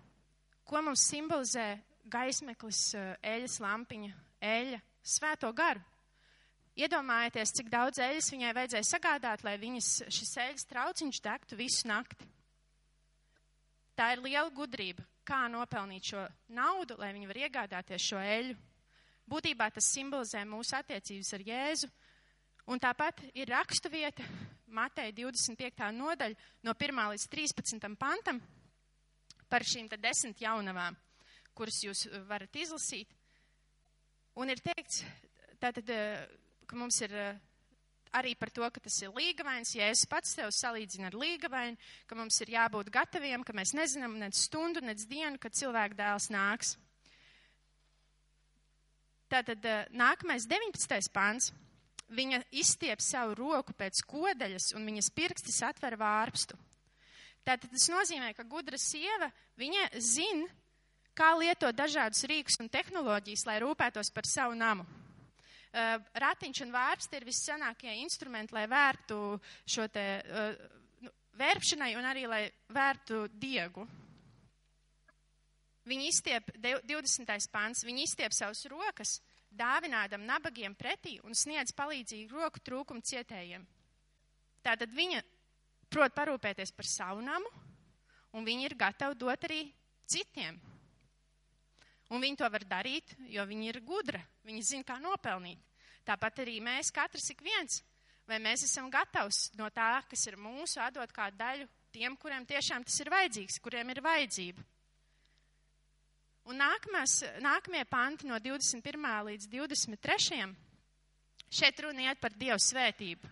ko 0.69 0.83
mums 0.85 1.07
simbolizē 1.09 1.71
gaismeklis, 2.13 2.83
uh, 2.99 3.15
eļas 3.25 3.57
lampiņa, 3.65 4.13
eļa, 4.45 4.81
svēto 5.01 5.49
garu. 5.57 5.81
Iedomājieties, 6.81 7.53
cik 7.57 7.71
daudz 7.73 7.99
eļas 8.01 8.29
viņai 8.33 8.53
vajadzēja 8.57 8.87
sagādāt, 8.89 9.43
lai 9.45 9.57
viņas 9.61 9.89
šis 10.13 10.37
eļas 10.45 10.69
trauciņš 10.71 11.23
degtu 11.25 11.59
visu 11.59 11.89
nakti. 11.91 12.29
Tā 13.99 14.13
ir 14.15 14.23
liela 14.25 14.49
gudrība, 14.55 15.05
kā 15.27 15.43
nopelnīt 15.53 16.13
šo 16.13 16.23
naudu, 16.57 16.97
lai 17.01 17.11
viņi 17.17 17.29
var 17.29 17.41
iegādāties 17.43 18.07
šo 18.13 18.21
eļu. 18.21 18.55
Būtībā 19.31 19.69
tas 19.75 19.91
simbolizē 19.93 20.45
mūsu 20.49 20.77
attiecības 20.79 21.35
ar 21.37 21.45
Jēzu. 21.47 21.91
Un 22.71 22.79
tāpat 22.79 23.25
ir 23.35 23.51
raksturvieta 23.51 24.23
Mateja 24.71 25.11
25. 25.17 25.89
nodaļa 25.97 26.37
no 26.67 26.75
1 26.79 27.01
līdz 27.13 27.29
13. 27.33 27.89
pantam 27.99 28.39
par 29.51 29.67
šīm 29.67 29.89
te 29.91 29.99
desmit 29.99 30.39
jaunavām, 30.45 30.95
kuras 31.59 31.81
jūs 31.83 32.05
varat 32.29 32.55
izlasīt. 32.55 33.11
Un 34.39 34.53
ir 34.55 34.63
teikts, 34.63 35.03
tātad 35.59 35.91
ka 36.71 36.79
mums 36.79 37.01
ir 37.03 37.15
eh, 37.19 37.39
arī 38.15 38.37
par 38.39 38.53
to, 38.55 38.63
ka 38.71 38.83
tas 38.83 39.01
ir 39.03 39.11
līgavains, 39.17 39.73
ja 39.75 39.89
es 39.91 40.05
pats 40.07 40.37
sev 40.37 40.53
salīdzinu 40.55 41.09
ar 41.09 41.17
līgavainu, 41.19 41.79
ka 42.07 42.19
mums 42.19 42.39
ir 42.45 42.53
jābūt 42.55 42.93
gataviem, 42.95 43.43
ka 43.43 43.57
mēs 43.57 43.75
nezinām 43.75 44.15
nec 44.21 44.39
stundu, 44.39 44.83
nec 44.87 45.03
dienu, 45.11 45.41
kad 45.43 45.57
cilvēka 45.59 45.99
dēls 45.99 46.29
nāks. 46.31 46.77
Tātad 49.31 49.67
eh, 49.67 49.83
nākamais 49.91 50.47
19. 50.47 51.11
pāns. 51.11 51.51
Viņa 52.11 52.41
izstiep 52.59 53.03
savu 53.05 53.37
roku 53.39 53.75
pēc 53.79 54.03
kodaļas 54.11 54.73
un 54.75 54.89
viņas 54.89 55.13
pirkstis 55.15 55.61
atver 55.63 55.95
vārpstu. 56.01 56.59
Tātad 57.47 57.71
tas 57.71 57.87
nozīmē, 57.93 58.33
ka 58.37 58.45
gudra 58.45 58.79
sieva, 58.79 59.31
viņa 59.61 59.87
zina, 60.03 60.49
kā 61.17 61.31
lietot 61.39 61.77
dažādus 61.77 62.27
rīkus 62.29 62.59
un 62.61 62.69
tehnoloģijas, 62.73 63.47
lai 63.49 63.61
rūpētos 63.63 64.11
par 64.15 64.29
savu 64.29 64.59
namu. 64.59 64.85
Uh, 65.71 66.03
ratiņš 66.19 66.65
un 66.65 66.75
vārpsti 66.75 67.15
ir 67.17 67.27
vissanākie 67.29 67.93
instrumenti, 68.03 68.57
lai 68.57 68.67
vērtu 68.67 69.39
šo 69.71 69.87
te 69.95 70.05
uh, 70.19 71.11
vērpšanai 71.39 71.93
un 71.99 72.09
arī, 72.11 72.27
lai 72.27 72.43
vērtu 72.75 73.29
diegu. 73.39 73.87
Viņi 75.91 76.09
izstiep, 76.11 76.51
20. 76.61 77.31
pāns, 77.55 77.85
viņi 77.87 78.05
izstiep 78.05 78.35
savus 78.37 78.67
rokas, 78.71 79.17
dāvinādam 79.51 80.25
nabagiem 80.27 80.75
pretī 80.79 81.19
un 81.27 81.35
sniedz 81.35 81.75
palīdzīgu 81.77 82.39
roku 82.39 82.63
trūkumu 82.65 83.03
cietējiem. 83.05 83.67
Tātad 84.63 84.93
viņa 84.95 85.23
prot 85.91 86.15
parūpēties 86.15 86.73
par 86.77 86.87
savu 86.87 87.25
namu, 87.25 87.51
un 88.37 88.47
viņi 88.47 88.69
ir 88.69 88.77
gatavi 88.79 89.19
dot 89.19 89.47
arī 89.49 89.65
citiem. 90.07 90.61
Un 92.11 92.23
viņi 92.23 92.41
to 92.41 92.49
var 92.51 92.65
darīt, 92.67 93.15
jo 93.31 93.43
viņi 93.47 93.69
ir 93.71 93.81
gudra. 93.87 94.21
Viņi 94.47 94.63
zina, 94.67 94.87
kā 94.87 94.99
nopelnīt. 95.03 95.61
Tāpat 96.07 96.43
arī 96.43 96.57
mēs, 96.65 96.91
katrs 96.91 97.29
ik 97.31 97.43
viens, 97.45 97.83
vai 98.27 98.41
mēs 98.43 98.65
esam 98.67 98.89
gatavs 98.91 99.51
no 99.59 99.69
tā, 99.71 100.01
kas 100.11 100.27
ir 100.27 100.39
mūsu, 100.41 100.81
atdot 100.83 101.13
kādu 101.15 101.39
daļu 101.39 101.69
tiem, 101.95 102.17
kuriem 102.19 102.47
tiešām 102.47 102.87
tas 102.87 102.99
ir 103.03 103.11
vajadzīgs, 103.13 103.61
kuriem 103.63 103.95
ir 103.95 104.03
vajadzība. 104.03 104.65
Un 106.49 106.57
nākamās, 106.63 107.19
nākamie 107.45 107.85
panti 107.91 108.29
no 108.31 108.39
21. 108.41 109.11
līdz 109.29 109.51
23. 109.53 110.47
šeit 111.51 111.83
runa 111.85 112.09
iet 112.09 112.23
par 112.23 112.33
Dievu 112.33 112.59
svētību. 112.63 113.29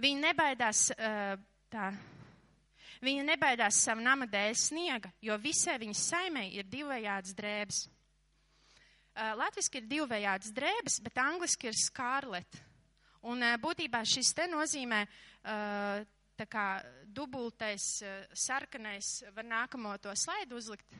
Viņi 0.00 0.24
nebaidās 0.24 0.88
tā 1.70 1.90
Viņa 3.00 3.22
nebaidās 3.24 3.78
savu 3.80 4.02
nama 4.04 4.26
dēļ 4.28 4.56
sniega, 4.60 5.08
jo 5.24 5.32
visai 5.40 5.78
viņas 5.80 6.02
saimē 6.10 6.42
ir 6.52 6.66
divējādas 6.68 7.32
drēbes. 7.38 7.78
Latvijasiski 9.40 9.80
ir 9.80 9.86
divējādas 9.88 10.52
drēbes, 10.52 10.98
bet 11.06 11.20
angliski 11.22 11.70
ir 11.70 11.78
skārlet. 11.80 12.60
Un 13.24 13.40
būtībā 13.60 14.02
šis 14.04 14.34
te 14.36 14.44
nozīmē 14.52 15.00
tā 15.40 16.46
kā 16.48 16.66
dubultais 17.08 18.02
sarkanais, 18.36 19.22
var 19.32 19.48
nākamo 19.48 19.96
to 20.04 20.12
slaidu 20.16 20.60
uzlikt, 20.60 20.92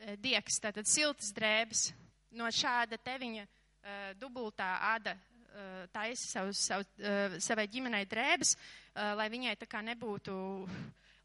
uh, 0.00 0.14
dieks, 0.20 0.60
tātad 0.62 0.88
siltas 0.90 1.32
drēbes. 1.36 1.90
No 2.38 2.50
šāda 2.54 2.98
te 3.02 3.16
viņa 3.20 3.44
uh, 3.46 4.12
dubultā 4.20 4.70
āda 4.92 5.16
uh, 5.16 5.84
taisa 5.92 6.26
savu, 6.26 6.54
savu, 6.56 6.88
uh, 7.02 7.36
savai 7.42 7.68
ģimenei 7.70 8.06
drēbes, 8.10 8.56
uh, 8.56 9.12
lai 9.18 9.28
viņai 9.32 9.56
tā 9.60 9.68
kā 9.70 9.82
nebūtu 9.84 10.38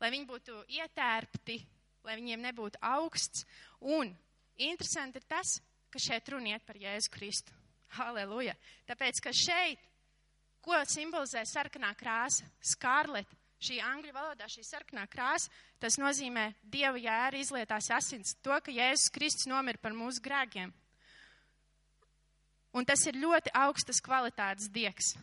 lai 0.02 0.12
viņi 0.14 0.28
būtu 0.30 0.58
ietērpti, 0.78 1.60
lai 2.06 2.18
viņiem 2.20 2.44
nebūtu 2.50 2.82
augsts. 2.86 3.46
Un 3.82 4.12
interesanti 4.62 5.22
ir 5.22 5.28
tas, 5.30 5.58
ka 5.90 6.02
šeit 6.02 6.30
runiet 6.34 6.66
par 6.68 6.80
Jēzu 6.80 7.12
Kristu. 7.14 7.56
Halleluja! 7.96 8.56
Tāpēc, 8.90 9.22
ka 9.24 9.32
šeit, 9.36 9.82
ko 10.66 10.78
simbolizē 10.90 11.46
sarkanā 11.48 11.94
krāsa, 11.98 12.48
skarlet, 12.60 13.30
šī 13.66 13.82
angļu 13.84 14.14
valodā 14.14 14.48
šī 14.52 14.64
sarkanā 14.66 15.06
krāsa, 15.12 15.52
tas 15.82 15.98
nozīmē 16.02 16.52
Dieva 16.64 17.00
jēra 17.02 17.40
izlietās 17.40 17.90
asins, 17.94 18.36
to, 18.46 18.56
ka 18.62 18.74
Jēzus 18.74 19.12
Kristus 19.14 19.50
nomira 19.50 19.82
par 19.82 19.96
mūsu 19.98 20.24
grēkiem. 20.24 20.74
Un 22.76 22.86
tas 22.86 23.06
ir 23.08 23.16
ļoti 23.16 23.54
augstas 23.56 24.02
kvalitātes 24.04 24.68
diegs. 24.72 25.14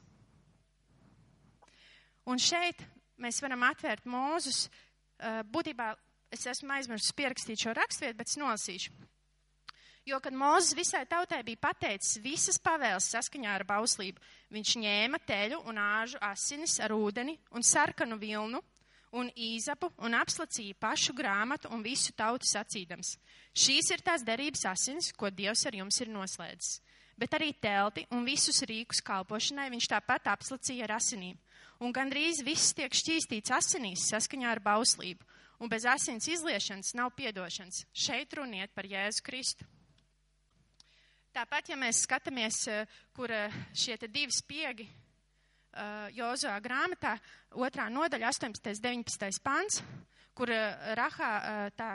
Un 2.24 2.40
šeit 2.40 2.80
mēs 3.20 3.42
varam 3.42 3.64
atvērt 3.66 4.06
mūzus. 4.08 4.68
Būtībā 5.52 5.92
es 6.32 6.46
esmu 6.48 6.72
aizmirsis 6.78 7.14
pierakstīt 7.18 7.60
šo 7.66 7.74
rakstvietu, 7.76 8.16
bet 8.18 8.30
es 8.30 8.38
nolasīšu. 8.40 8.94
Jo, 10.04 10.18
kad 10.20 10.34
Mozus 10.34 10.74
visai 10.74 11.04
tautai 11.06 11.44
bija 11.46 11.60
pateicis 11.62 12.18
visas 12.24 12.58
pavēles 12.58 13.06
saskaņā 13.12 13.52
ar 13.54 13.62
bauslību, 13.66 14.18
viņš 14.50 14.74
ņēma 14.82 15.20
teļu 15.26 15.60
un 15.70 15.78
āžu 15.78 16.18
asinis 16.26 16.80
ar 16.82 16.90
ūdeni 16.96 17.36
un 17.54 17.62
sarkanu 17.62 18.18
vilnu 18.18 18.58
un 19.14 19.28
īzapu 19.36 19.92
un 20.02 20.16
apslacīja 20.18 20.74
pašu 20.80 21.14
grāmatu 21.14 21.70
un 21.70 21.84
visu 21.86 22.10
tautu 22.18 22.48
sacīdams. 22.50 23.14
Šīs 23.54 23.92
ir 23.94 24.02
tās 24.02 24.24
derības 24.26 24.64
asinis, 24.72 25.12
ko 25.12 25.30
Dievs 25.30 25.66
ar 25.70 25.76
jums 25.78 26.00
ir 26.00 26.10
noslēdzis. 26.10 26.80
Bet 27.16 27.36
arī 27.36 27.52
telti 27.54 28.02
un 28.10 28.24
visus 28.26 28.64
rīkus 28.66 29.04
kalpošanai 29.06 29.68
viņš 29.70 29.88
tāpat 29.92 30.32
apslacīja 30.32 30.88
ar 30.88 30.96
asinīm 30.96 31.38
un 31.82 31.92
gandrīz 31.94 32.40
viss 32.46 32.74
tiek 32.78 32.94
šķīstīts 32.94 33.52
asinīs 33.54 34.08
saskaņā 34.10 34.50
ar 34.50 34.62
bauslību, 34.62 35.26
un 35.62 35.70
bez 35.70 35.86
asins 35.86 36.28
izliešanas 36.30 36.94
nav 36.98 37.12
piedošanas. 37.18 37.84
Šeit 37.94 38.34
runiet 38.38 38.74
par 38.74 38.86
Jēzu 38.86 39.24
Kristu. 39.26 39.66
Tāpat, 41.32 41.70
ja 41.72 41.78
mēs 41.80 42.02
skatāmies, 42.04 42.56
eh, 42.68 42.88
kur 43.16 43.32
eh, 43.32 43.52
šie 43.72 43.94
divi 44.04 44.32
spiegi 44.36 44.84
uh, 44.84 46.10
Jozua 46.12 46.58
grāmatā, 46.60 47.14
otrā 47.56 47.86
nodaļa, 47.88 48.28
18. 48.28 48.74
19. 48.84 49.38
pants, 49.40 49.78
kur 50.36 50.52
Rahā 50.98 51.30
tā 51.76 51.88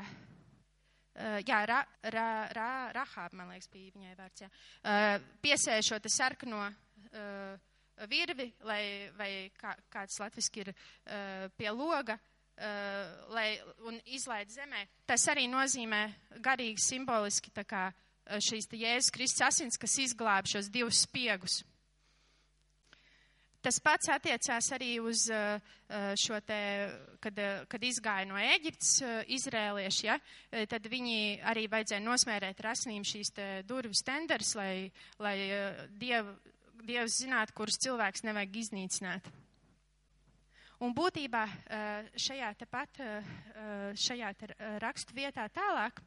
jā, 1.46 1.60
ra, 1.70 1.78
ra, 2.14 2.26
ra, 2.54 2.70
Rahāba, 2.98 3.38
man 3.38 3.54
liekas, 3.54 3.70
bija 3.74 3.94
viņai 3.94 4.16
vārds, 4.18 4.42
jā, 4.42 4.50
uh, 4.50 5.30
piesēja 5.42 5.86
šo 5.86 6.02
te 6.02 6.10
sarkano 6.14 6.64
virvi, 8.10 8.50
lai, 8.66 8.82
vai 9.18 9.30
kā, 9.58 9.76
kāds 9.94 10.18
latviski 10.22 10.66
ir 10.66 10.74
pie 11.58 11.70
loga, 11.74 12.18
lai, 13.34 13.48
un 13.90 13.98
izlaid 14.14 14.52
zemē. 14.54 14.84
Tas 15.10 15.26
arī 15.34 15.48
nozīmē 15.50 16.04
garīgi 16.46 16.84
simboliski 16.84 17.54
tā 17.56 17.66
kā 17.66 17.88
uh, 17.90 18.07
šīs 18.44 18.70
te 18.70 18.80
Jēzus 18.82 19.14
Kristus 19.16 19.48
asins, 19.48 19.80
kas 19.80 19.98
izglāb 20.04 20.50
šos 20.50 20.70
divus 20.74 21.04
spiegus. 21.06 21.62
Tas 23.64 23.80
pats 23.84 24.08
attiecās 24.14 24.70
arī 24.72 24.94
uz 25.04 25.26
uh, 25.34 25.58
šo 26.20 26.38
te, 26.46 26.60
kad, 27.24 27.40
kad 27.68 27.84
izgāja 27.84 28.28
no 28.30 28.38
Ēģiptes 28.40 28.92
izrēlieši, 29.34 30.06
ja, 30.08 30.16
tad 30.72 30.88
viņi 30.88 31.42
arī 31.52 31.66
vajadzēja 31.72 32.04
nosmērēt 32.06 32.62
ar 32.64 32.70
asinīm 32.72 33.04
šīs 33.08 33.34
te 33.36 33.48
durvis 33.68 34.06
tenders, 34.08 34.54
lai, 34.60 34.92
lai 35.20 35.36
diev, 36.00 36.32
Dievs 36.88 37.18
zinātu, 37.24 37.56
kurus 37.58 37.80
cilvēks 37.84 38.24
nevajag 38.24 38.58
iznīcināt. 38.62 39.26
Un 40.86 40.94
būtībā 40.94 41.42
šajā 42.22 42.52
te 42.60 42.68
pat, 42.70 43.00
šajā 43.98 44.30
te 44.38 44.50
rakstu 44.84 45.18
vietā 45.18 45.48
tālāk 45.50 46.04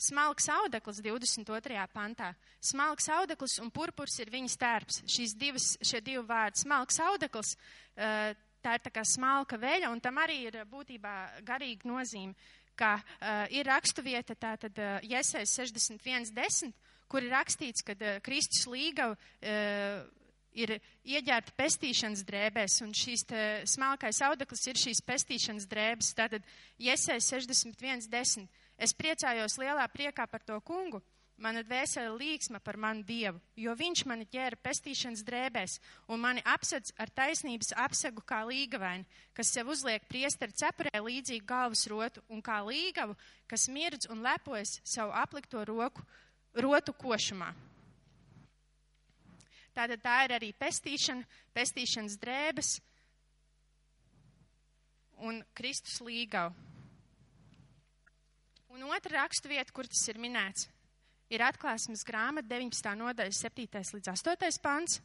Smalks 0.00 0.46
audekls 0.48 1.02
22. 1.04 1.80
pantā. 1.92 2.30
Smalks 2.64 3.08
audekls 3.12 3.58
un 3.60 3.68
purpurs 3.68 4.14
ir 4.22 4.30
viņas 4.32 4.56
tērps. 4.60 5.02
Šīs 5.04 5.34
divas, 5.36 5.74
šie 5.84 6.00
divi 6.00 6.22
vārdi. 6.24 6.62
Smalks 6.62 6.96
audekls, 7.04 7.52
eh, 7.96 8.32
tā 8.64 8.76
ir 8.78 8.84
tā 8.86 8.92
kā 8.94 9.04
smalka 9.04 9.58
veļa, 9.60 9.90
un 9.92 10.00
tam 10.00 10.16
arī 10.22 10.38
ir 10.48 10.56
būtībā 10.70 11.44
garīga 11.44 11.88
nozīme, 11.88 12.34
ka 12.76 12.94
uh, 12.96 13.44
ir 13.52 13.68
rakstuvieta 13.68 14.34
tātad 14.40 14.78
uh, 14.80 15.00
Jesēs 15.04 15.52
61.10, 15.58 16.72
kur 17.10 17.24
ir 17.24 17.34
rakstīts, 17.34 17.84
ka 17.84 17.96
Kristus 18.24 18.64
līgava 18.70 19.16
ir 20.54 20.72
ieģērta 21.04 21.52
pestīšanas 21.58 22.22
drēbēs, 22.26 22.78
un 22.84 22.94
šīs 22.94 23.26
smalkais 23.72 24.20
audeklis 24.26 24.66
ir 24.70 24.78
šīs 24.78 25.02
pestīšanas 25.06 25.66
drēbes. 25.70 26.12
Tātad 26.18 26.46
Jesēs 26.78 27.32
61.10. 27.34 28.46
Es 28.80 28.94
priecājos 28.96 29.58
lielā 29.60 29.84
priekā 29.92 30.24
par 30.26 30.40
to 30.40 30.56
kungu. 30.64 31.02
Mana 31.40 31.62
dvēsele 31.64 32.12
līksma 32.20 32.58
par 32.60 32.76
manu 32.76 33.00
dievu, 33.08 33.38
jo 33.56 33.72
viņš 33.72 34.02
mani 34.04 34.26
ķēra 34.28 34.58
pestīšanas 34.60 35.22
drēbēs 35.24 35.78
un 36.12 36.20
mani 36.20 36.42
apsedz 36.44 36.92
ar 37.00 37.08
taisnības 37.16 37.72
apsegu 37.80 38.20
kā 38.28 38.42
līgavaini, 38.44 39.06
kas 39.32 39.52
sev 39.54 39.70
uzliek 39.72 40.04
priesteri 40.08 40.52
cepurē 40.52 41.00
līdzīgu 41.00 41.48
galvas 41.48 41.86
rotu 41.88 42.20
un 42.28 42.44
kā 42.44 42.58
līgavu, 42.66 43.16
kas 43.48 43.70
mirdz 43.72 44.10
un 44.12 44.20
lepojas 44.20 44.82
savu 44.84 45.16
aplikto 45.16 45.64
roku, 45.64 46.04
rotu 46.52 46.92
košumā. 46.92 47.54
Tātad 49.72 50.04
tā 50.04 50.18
ir 50.26 50.36
arī 50.36 50.52
pestīšana, 50.60 51.24
pestīšanas 51.56 52.20
drēbes 52.20 52.74
un 55.24 55.40
Kristus 55.56 56.02
līgavu. 56.04 56.69
Un 58.70 58.84
otra 58.86 59.24
raksturvieta, 59.24 59.72
kur 59.74 59.88
tas 59.90 60.02
ir 60.06 60.18
minēts, 60.22 60.68
ir 61.32 61.42
atklāsmes 61.42 62.04
grāmata 62.06 62.46
19. 62.52 62.92
nodaļa 63.00 63.34
7. 63.34 63.66
līdz 63.96 64.10
8. 64.12 64.60
pants. 64.62 65.00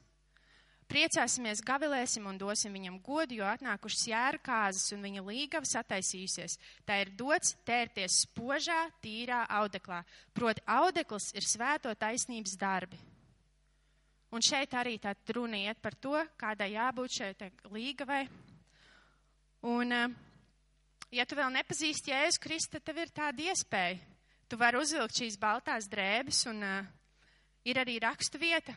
Priecāsimies, 0.86 1.64
gavilēsim 1.66 2.28
un 2.30 2.38
dosim 2.38 2.76
viņam 2.78 3.00
godu, 3.02 3.40
jo 3.40 3.46
atnākušas 3.50 4.04
jēra 4.12 4.42
kāzas 4.46 4.94
un 4.94 5.02
viņa 5.02 5.24
līgavas 5.26 5.74
attaisījusies. 5.80 6.60
Tā 6.86 7.00
ir 7.02 7.10
dots 7.18 7.56
tērties 7.66 8.20
spožā, 8.28 8.84
tīrā 9.02 9.42
audeklā. 9.50 10.04
Proti, 10.38 10.62
audekls 10.70 11.32
ir 11.34 11.50
svēto 11.50 11.90
taisnības 11.98 12.54
darbi. 12.62 13.02
Un 14.30 14.46
šeit 14.46 14.78
arī 14.78 15.00
tā 15.02 15.16
runa 15.34 15.58
iet 15.58 15.82
par 15.82 15.98
to, 15.98 16.14
kādai 16.38 16.76
jābūt 16.76 17.18
šeit 17.18 17.42
līgavai. 17.74 18.28
Un 19.66 19.98
uh, 19.98 20.25
ja 21.12 21.26
tu 21.26 21.38
vēl 21.38 21.52
nepazīsti 21.54 22.14
Jēzu 22.14 22.42
Kristu, 22.42 22.78
tad 22.78 22.86
tev 22.88 23.04
ir 23.04 23.14
tāda 23.14 23.50
iespēja. 23.52 24.00
Tu 24.50 24.58
vari 24.62 24.78
uzvilkt 24.78 25.18
šīs 25.18 25.40
baltās 25.42 25.88
drēbes, 25.90 26.44
un 26.52 26.62
uh, 26.64 26.86
ir 27.66 27.80
arī 27.82 27.98
rakstu 28.02 28.38
vieta, 28.42 28.76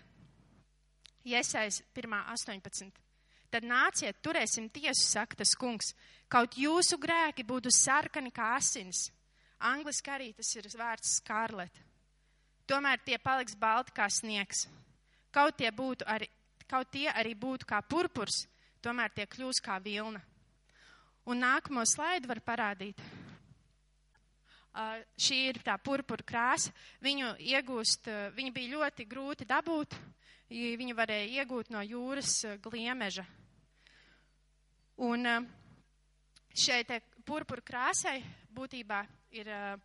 Iesais 1.28 1.82
1.18. 1.92 2.88
Tad 3.48 3.64
nāciet, 3.64 4.16
turēsim 4.24 4.68
tiesu, 4.72 5.04
saka 5.08 5.36
tas 5.40 5.54
kungs, 5.56 5.94
kaut 6.28 6.56
jūsu 6.56 6.98
grēki 7.00 7.44
būtu 7.48 7.72
sarkani 7.72 8.32
kā 8.32 8.54
asins. 8.56 9.08
Angliski 9.58 10.12
arī 10.12 10.32
tas 10.36 10.50
ir 10.56 10.68
vārds 10.78 11.16
skarlet. 11.18 11.80
Tomēr 12.68 13.00
tie 13.04 13.16
paliks 13.18 13.56
balti 13.56 13.94
kā 13.96 14.06
sniegs. 14.12 14.66
Kaut 15.32 15.56
tie, 15.56 15.70
būtu 15.72 16.04
arī, 16.08 16.28
kaut 16.68 16.90
tie 16.92 17.08
arī 17.08 17.34
būtu 17.34 17.66
kā 17.68 17.80
purpurs, 17.82 18.46
tomēr 18.84 19.12
tie 19.16 19.26
kļūs 19.26 19.60
kā 19.64 19.78
vilna. 19.84 20.20
Un 21.28 21.42
nākamo 21.44 21.82
slaidu 21.84 22.30
var 22.30 22.38
parādīt. 22.40 23.02
Uh, 24.78 25.02
šī 25.20 25.36
ir 25.50 25.58
tā 25.60 25.74
purpura 25.76 26.24
krāsa. 26.24 26.72
Viņu 27.04 27.34
iegūst, 27.50 28.08
uh, 28.08 28.30
viņa 28.32 28.52
bija 28.54 28.72
ļoti 28.78 29.04
grūti 29.10 29.44
dabūt. 29.48 29.96
Viņu 30.48 30.96
varēja 30.96 31.42
iegūt 31.42 31.68
no 31.74 31.82
jūras 31.84 32.32
uh, 32.48 32.56
gliemeža. 32.64 33.26
Un 35.04 35.28
uh, 35.28 35.44
šeit 36.56 36.96
purpura 37.28 37.60
krāsai 37.60 38.22
būtībā 38.56 39.04
ir, 39.36 39.52
uh, 39.52 39.76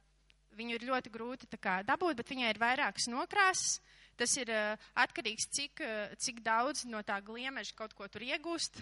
viņu 0.56 0.78
ir 0.78 0.90
ļoti 0.94 1.12
grūti 1.12 1.60
kā, 1.60 1.82
dabūt, 1.84 2.22
bet 2.22 2.32
viņai 2.32 2.54
ir 2.54 2.64
vairākas 2.64 3.12
nokrāsas. 3.12 3.82
Tas 4.16 4.32
ir 4.40 4.48
uh, 4.54 4.92
atkarīgs, 4.96 5.52
cik, 5.52 5.84
cik 6.24 6.40
daudz 6.46 6.86
no 6.88 7.04
tā 7.04 7.20
gliemeža 7.20 7.76
kaut 7.76 7.98
ko 8.00 8.08
tur 8.08 8.24
iegūst. 8.32 8.80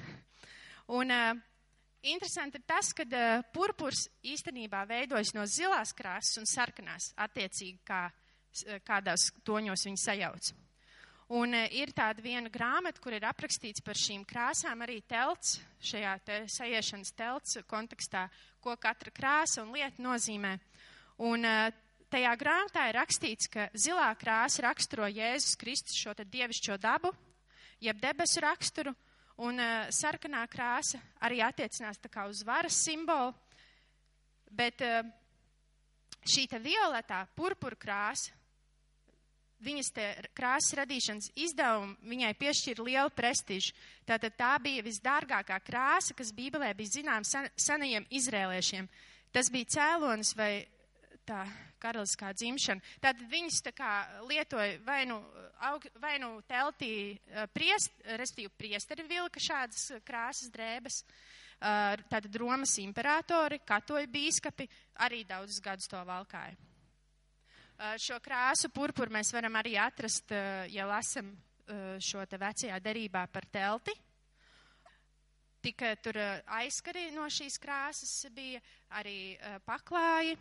Un 0.94 1.10
Interesanti 2.02 2.58
ir 2.58 2.64
tas, 2.66 2.88
ka 2.98 3.06
uh, 3.06 3.44
purpurs 3.54 4.08
īstenībā 4.26 4.82
veidojas 4.90 5.36
no 5.38 5.44
zilās 5.46 5.92
krāsas 5.94 6.40
un 6.42 6.48
sarkanās, 6.50 7.12
attiecīgi 7.14 7.78
kā 7.86 8.08
uh, 8.10 8.80
kādās 8.88 9.28
toņos 9.46 9.86
viņi 9.86 10.02
sajauc. 10.02 10.50
Un 11.38 11.54
uh, 11.54 11.68
ir 11.78 11.94
tāda 11.94 12.24
viena 12.26 12.50
grāmata, 12.50 12.98
kur 13.04 13.14
ir 13.14 13.28
aprakstīts 13.30 13.86
par 13.86 14.00
šīm 14.02 14.24
krāsām 14.26 14.82
arī 14.82 14.98
telts, 15.06 15.60
šajā 15.78 16.16
te 16.26 16.40
sajiešanas 16.50 17.14
telts 17.14 17.62
kontekstā, 17.70 18.26
ko 18.66 18.74
katra 18.82 19.14
krāsa 19.14 19.62
un 19.62 19.70
lieta 19.78 20.02
nozīmē. 20.02 20.56
Un 21.22 21.46
uh, 21.46 21.70
tajā 22.10 22.34
grāmatā 22.42 22.88
ir 22.90 22.98
rakstīts, 22.98 23.46
ka 23.46 23.70
zilā 23.78 24.10
krāsa 24.18 24.66
raksturo 24.66 25.06
Jēzus 25.06 25.54
Kristus 25.62 26.02
šo 26.02 26.18
te 26.18 26.26
dievišķo 26.26 26.82
dabu, 26.82 27.14
jeb 27.78 28.02
debesu 28.02 28.42
raksturu, 28.42 28.98
Un 29.42 29.60
uh, 29.60 29.88
sarkanā 29.96 30.44
krāsa 30.52 31.00
arī 31.24 31.42
attiecinās 31.46 32.02
tā 32.02 32.12
kā 32.12 32.28
uz 32.30 32.44
varas 32.46 32.82
simbolu, 32.84 33.34
bet 34.52 34.84
uh, 34.86 35.02
šī 36.28 36.46
te 36.52 36.60
violetā 36.62 37.24
purpura 37.36 37.80
krāsa, 37.80 38.36
viņas 39.62 39.92
te 39.94 40.06
krāsas 40.38 40.76
radīšanas 40.82 41.32
izdevumu 41.38 41.96
viņai 42.10 42.34
piešķīra 42.40 42.86
lielu 42.86 43.14
prestižu. 43.16 43.76
Tātad 44.10 44.36
tā 44.38 44.56
bija 44.64 44.84
visdārgākā 44.86 45.60
krāsa, 45.66 46.16
kas 46.18 46.34
Bībelē 46.36 46.74
bija 46.78 46.98
zināms 46.98 47.34
san, 47.34 47.50
senajiem 47.56 48.08
izrēliešiem. 48.10 48.90
Tas 49.32 49.52
bija 49.54 49.70
cēlonis 49.78 50.34
vai 50.38 50.66
tā 51.26 51.46
karaliskā 51.82 52.34
dzimšana. 52.36 52.82
Tātad 53.02 53.24
viņas 53.32 53.62
tā 53.66 53.74
kā 53.76 53.92
lietoja 54.30 54.80
vai 54.86 55.04
nu, 55.10 55.22
aug, 55.70 55.86
vai 56.02 56.16
nu 56.22 56.40
teltī 56.50 57.20
priest, 57.54 57.94
restīvi 58.20 58.52
priesteri 58.58 59.06
vilka 59.10 59.42
šādas 59.42 59.92
krāsas 60.06 60.50
drēbes. 60.54 61.02
Tātad 61.62 62.36
Romas 62.42 62.74
imperatori, 62.82 63.62
katoļu 63.66 64.10
bīskapi 64.10 64.66
arī 65.06 65.22
daudzus 65.30 65.62
gadus 65.62 65.90
to 65.92 66.02
valkāja. 66.08 66.58
Šo 68.02 68.18
krāsu 68.22 68.70
purpuru 68.74 69.14
mēs 69.14 69.30
varam 69.34 69.58
arī 69.58 69.76
atrast, 69.82 70.34
ja 70.74 70.86
lasam 70.90 71.32
šo 72.02 72.26
te 72.30 72.40
vecajā 72.42 72.80
derībā 72.82 73.28
par 73.34 73.46
telti. 73.54 73.94
Tika 75.62 75.94
tur 76.02 76.18
aizskari 76.58 77.12
no 77.14 77.28
šīs 77.30 77.60
krāsas 77.62 78.26
bija, 78.34 78.62
arī 78.98 79.38
paklāji, 79.66 80.34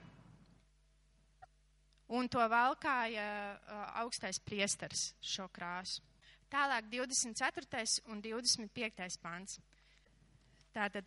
un 2.11 2.29
to 2.29 2.43
valkāja 2.51 3.27
augstais 4.03 4.41
priestars 4.43 5.11
šo 5.23 5.47
krāsu. 5.55 6.03
Tālāk 6.51 6.89
24. 6.91 8.03
un 8.11 8.23
25. 8.23 9.19
pants. 9.23 9.61
Tātad 10.75 11.07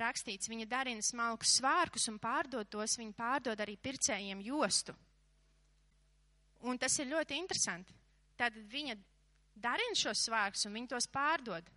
rakstīts, 0.00 0.48
viņa 0.48 0.66
darina 0.68 1.04
smalkus 1.04 1.58
svārkus 1.58 2.08
un 2.08 2.18
pārdod 2.20 2.68
tos, 2.72 2.96
viņa 3.00 3.16
pārdod 3.16 3.60
arī 3.60 3.76
pircējiem 3.80 4.40
jostu. 4.44 4.94
Un 6.68 6.78
tas 6.78 6.94
ir 7.00 7.10
ļoti 7.10 7.36
interesanti. 7.40 7.92
Tātad 8.38 8.64
viņa 8.72 8.96
darina 9.56 9.96
šos 9.98 10.24
svārkus 10.28 10.64
un 10.68 10.76
viņa 10.76 10.92
tos 10.94 11.08
pārdod. 11.12 11.68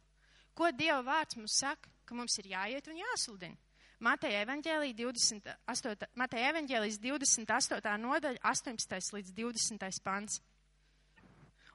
Ko 0.55 0.71
Dieva 0.71 1.01
vārds 1.03 1.35
mums 1.39 1.57
saka? 1.59 1.91
Ka 2.05 2.15
mums 2.15 2.37
ir 2.39 2.51
jāiet 2.51 2.87
un 2.87 2.99
jāsludina. 3.01 3.57
Mateja 4.05 4.43
evaņģēlī 4.45 4.91
28, 4.99 6.09
Mateja 6.19 6.51
evaņģēlīs 6.51 6.99
28. 7.01 7.93
nodaļa 8.03 8.41
18. 8.45 9.15
līdz 9.15 9.31
20. 9.39 10.03
pants. 10.05 10.41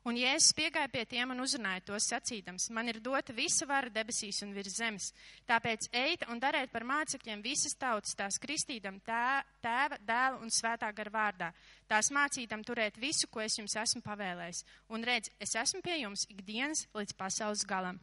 Un 0.07 0.17
Jēzus 0.17 0.55
piegāja 0.57 0.89
pie 0.89 1.03
tiem 1.05 1.35
un 1.35 1.43
uzrunāja 1.45 1.83
tos 1.91 2.07
sacīdams, 2.09 2.71
man 2.73 2.89
ir 2.89 3.01
dota 3.05 3.35
visa 3.37 3.67
vara 3.69 3.91
debesīs 3.93 4.39
un 4.47 4.55
virs 4.57 4.79
zemes. 4.79 5.11
Tāpēc 5.51 5.91
ejiet 5.93 6.25
un 6.33 6.41
dariet 6.41 6.71
par 6.73 6.87
mācekļiem 6.89 7.43
visas 7.45 7.75
tautas, 7.77 8.15
tās 8.17 8.39
kristīdam 8.41 8.97
tā, 9.05 9.43
tēva, 9.61 9.99
dēla 10.01 10.41
un 10.41 10.55
svētā 10.55 10.89
gara 10.97 11.13
vārdā. 11.17 11.51
Tās 11.91 12.09
mācīdam 12.15 12.63
turēt 12.65 12.97
visu, 13.03 13.29
ko 13.29 13.43
es 13.45 13.59
jums 13.59 13.77
esmu 13.77 14.01
pavēlējis. 14.07 14.63
Un 14.89 15.05
redz, 15.05 15.35
es 15.43 15.53
esmu 15.59 15.83
pie 15.85 15.99
jums 16.05 16.25
ikdienas 16.31 16.87
līdz 16.95 17.19
pasaules 17.21 17.67
galam. 17.69 18.01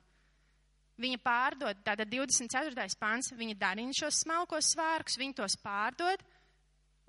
Viņa 0.98 1.20
pārdod, 1.22 1.84
tātad 1.86 2.10
24. 2.10 2.88
pants, 2.98 3.30
viņa 3.38 3.58
darina 3.60 3.94
šos 3.94 4.24
smalkos 4.24 4.72
svārkus, 4.74 5.20
viņa 5.22 5.38
tos 5.38 5.58
pārdod, 5.62 6.24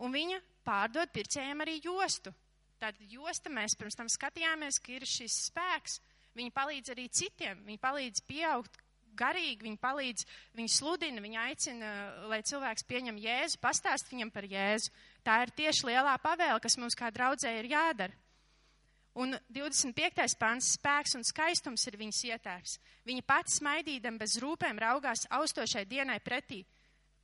un 0.04 0.12
viņa 0.12 0.42
pārdod 0.66 1.08
pircējiem 1.14 1.64
arī 1.64 1.78
jostu. 1.80 2.34
Tātad 2.78 3.00
josta 3.10 3.50
mēs 3.50 3.74
pirms 3.78 3.96
tam 3.98 4.10
skatījāmies, 4.12 4.78
ka 4.84 4.92
ir 4.94 5.08
šis 5.08 5.38
spēks. 5.48 5.98
Viņi 6.38 6.52
palīdz 6.54 6.92
arī 6.92 7.08
citiem, 7.08 7.64
viņi 7.66 7.80
palīdz 7.82 8.22
pieaugt 8.28 8.76
garīgi, 9.18 9.64
viņi 9.66 9.80
palīdz, 9.82 10.26
viņi 10.58 10.70
sludina, 10.70 11.22
viņi 11.24 11.40
aicina, 11.42 11.90
lai 12.30 12.38
cilvēks 12.46 12.86
pieņem 12.88 13.18
Jēzu, 13.24 13.58
pastāst 13.62 14.12
viņam 14.12 14.30
par 14.34 14.46
Jēzu. 14.46 14.92
Tā 15.26 15.40
ir 15.42 15.54
tieši 15.58 15.88
lielā 15.90 16.14
pavēle, 16.22 16.60
kas 16.62 16.78
mums 16.78 16.96
kā 16.98 17.10
draudzē 17.14 17.56
ir 17.58 17.72
jādara. 17.72 18.14
Un 19.18 19.34
25. 19.50 20.36
pāns 20.38 20.72
spēks 20.76 21.16
un 21.18 21.24
skaistums 21.26 21.86
ir 21.90 21.96
viņas 21.98 22.20
ietērs. 22.28 22.74
Viņa 23.08 23.24
pati 23.26 23.56
smaidīdam 23.56 24.18
bez 24.20 24.36
rūpēm 24.38 24.78
raugās 24.78 25.26
austošai 25.34 25.82
dienai 25.90 26.20
pretī. 26.22 26.60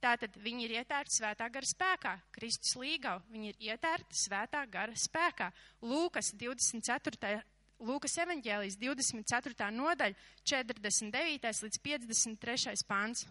Tātad 0.03 0.34
viņi 0.42 0.66
ir 0.66 0.74
ietērti 0.80 1.14
svētā 1.16 1.47
gara 1.53 1.68
spēkā. 1.68 2.16
Kristus 2.34 2.74
līgau, 2.76 3.20
viņi 3.30 3.53
ir 3.53 3.62
ietērti 3.70 4.18
svētā 4.18 4.64
gara 4.68 4.92
spēkā. 4.99 5.49
Lūkas 5.86 6.34
24. 6.40 7.38
Lūkas 7.84 8.18
evaņģēlijas 8.24 8.76
24. 8.82 9.70
nodaļa 9.78 10.18
49. 10.42 11.64
līdz 11.64 11.80
53. 11.86 12.84
pāns. 12.90 13.24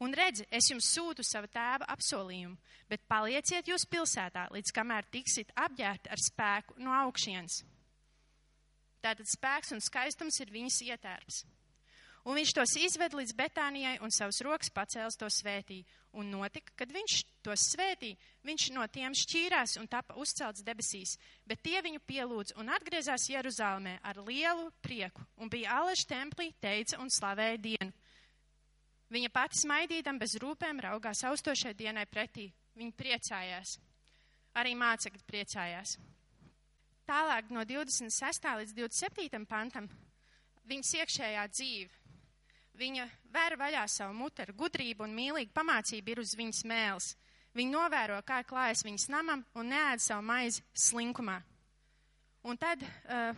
Un 0.00 0.14
redzi, 0.16 0.46
es 0.48 0.70
jums 0.70 0.88
sūtu 0.94 1.24
savu 1.26 1.50
tēva 1.52 1.84
apsolījumu, 1.92 2.56
bet 2.88 3.04
palieciet 3.10 3.68
jūs 3.68 3.84
pilsētā, 3.90 4.46
līdz 4.54 4.72
kamēr 4.72 5.08
tiksit 5.12 5.52
apģērti 5.60 6.08
ar 6.08 6.22
spēku 6.24 6.78
no 6.80 6.94
augšienes. 7.02 7.60
Tātad 9.04 9.28
spēks 9.28 9.74
un 9.76 9.84
skaistums 9.84 10.40
ir 10.40 10.52
viņas 10.52 10.80
ietērps. 10.88 11.44
Un 12.28 12.36
viņš 12.36 12.52
tos 12.52 12.74
izved 12.76 13.14
līdz 13.16 13.32
Betānijai 13.36 13.94
un 14.04 14.12
savus 14.12 14.42
rokas 14.44 14.72
pacēls 14.76 15.16
to 15.20 15.28
svētī. 15.32 15.80
Un 16.16 16.28
notika, 16.32 16.72
kad 16.76 16.92
viņš 16.92 17.14
tos 17.44 17.64
svētī, 17.72 18.10
viņš 18.44 18.66
no 18.74 18.84
tiem 18.92 19.14
šķīrās 19.16 19.78
un 19.80 19.88
tapa 19.88 20.16
uzcelts 20.20 20.64
debesīs. 20.66 21.16
Bet 21.48 21.62
tie 21.64 21.80
viņu 21.84 22.02
pielūdz 22.08 22.56
un 22.60 22.72
atgriezās 22.72 23.28
Jeruzalemē 23.30 23.98
ar 24.04 24.20
lielu 24.26 24.68
prieku 24.84 25.24
un 25.40 25.52
bija 25.52 25.80
alaši 25.80 26.08
templī, 26.10 26.50
teica 26.60 27.00
un 27.00 27.12
slavēja 27.12 27.60
dienu. 27.68 27.92
Viņa 29.10 29.30
pati 29.34 29.58
smaidīdam 29.58 30.18
bez 30.20 30.36
rūpēm 30.38 30.82
raugās 30.86 31.24
austošai 31.26 31.74
dienai 31.74 32.06
pretī. 32.06 32.46
Viņa 32.78 32.96
priecājās. 32.96 33.78
Arī 34.60 34.76
mācekļi 34.78 35.24
priecājās. 35.26 35.96
Tālāk 37.10 37.50
no 37.50 37.64
26. 37.66 38.52
līdz 38.60 38.76
27. 38.78 39.46
pantam 39.50 39.88
viņas 40.70 40.94
iekšējā 41.00 41.46
dzīve 41.50 42.00
Viņa 42.80 43.04
vēra 43.28 43.58
vaļā 43.60 43.82
savu 43.92 44.14
muti 44.16 44.40
ar 44.40 44.54
gudrību 44.56 45.04
un 45.04 45.12
mīlīgu 45.12 45.52
pamācību 45.52 46.14
ir 46.14 46.20
uz 46.22 46.30
viņas 46.38 46.62
mēls. 46.70 47.08
Viņa 47.52 47.74
novēro, 47.74 48.20
kā 48.24 48.38
klājas 48.46 48.84
viņas 48.86 49.08
namam 49.12 49.42
un 49.58 49.68
neēd 49.68 50.00
savu 50.00 50.24
maizi 50.24 50.62
slinkumā. 50.72 51.36
Un 52.48 52.56
tad 52.56 52.80
uh, 52.80 53.34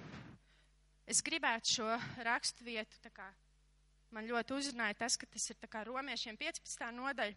es 1.11 1.25
gribētu 1.27 1.75
šo 1.75 1.89
rakstu 2.23 2.69
vietu, 2.69 3.01
tā 3.03 3.11
kā 3.11 3.27
man 4.13 4.29
ļoti 4.29 4.57
uzrunāja 4.59 4.99
tas, 5.05 5.17
ka 5.17 5.27
tas 5.27 5.49
ir 5.51 5.59
tā 5.61 5.71
kā 5.71 5.85
romiešiem 5.89 6.39
15. 6.41 6.87
nodaļa, 6.97 7.35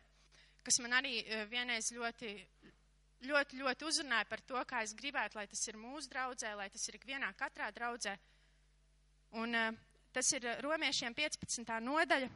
kas 0.66 0.80
man 0.84 1.00
arī 1.00 1.18
uh, 1.24 1.44
vienreiz 1.52 1.92
ļoti, 1.96 2.36
ļoti, 3.32 3.64
ļoti 3.64 3.90
uzrunāja 3.90 4.30
par 4.30 4.44
to, 4.46 4.62
kā 4.68 4.84
es 4.86 4.96
gribētu, 4.98 5.40
lai 5.40 5.48
tas 5.52 5.68
ir 5.68 5.82
mūsu 5.82 6.12
draudzē, 6.14 6.56
lai 6.56 6.70
tas 6.74 6.88
ir 6.90 7.00
ikvienā 7.00 7.34
katrā 7.40 7.72
draudzē. 7.76 8.16
Un 9.36 9.56
uh, 9.58 9.84
Tas 10.16 10.32
ir 10.32 10.46
eh, 10.48 10.62
romiešiem 10.64 11.12
15. 11.12 11.68
nodaļa 11.84 12.30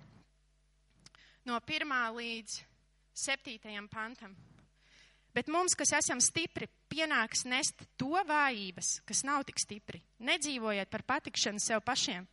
no 1.47 1.59
1. 1.63 1.93
līdz 2.17 2.55
7. 3.15 3.85
pantam. 3.87 4.33
Bet 5.31 5.47
mums, 5.47 5.77
kas 5.79 5.93
esam 5.95 6.19
stipri, 6.19 6.67
pienāks 6.91 7.45
nest 7.47 7.85
to 7.95 8.19
vājības, 8.27 8.89
kas 9.07 9.23
nav 9.23 9.45
tik 9.47 9.61
stipri. 9.63 10.01
Nedzīvojiet 10.27 10.91
par 10.91 11.05
patikšanu 11.07 11.63
sev 11.63 11.79
pašiem. 11.87 12.27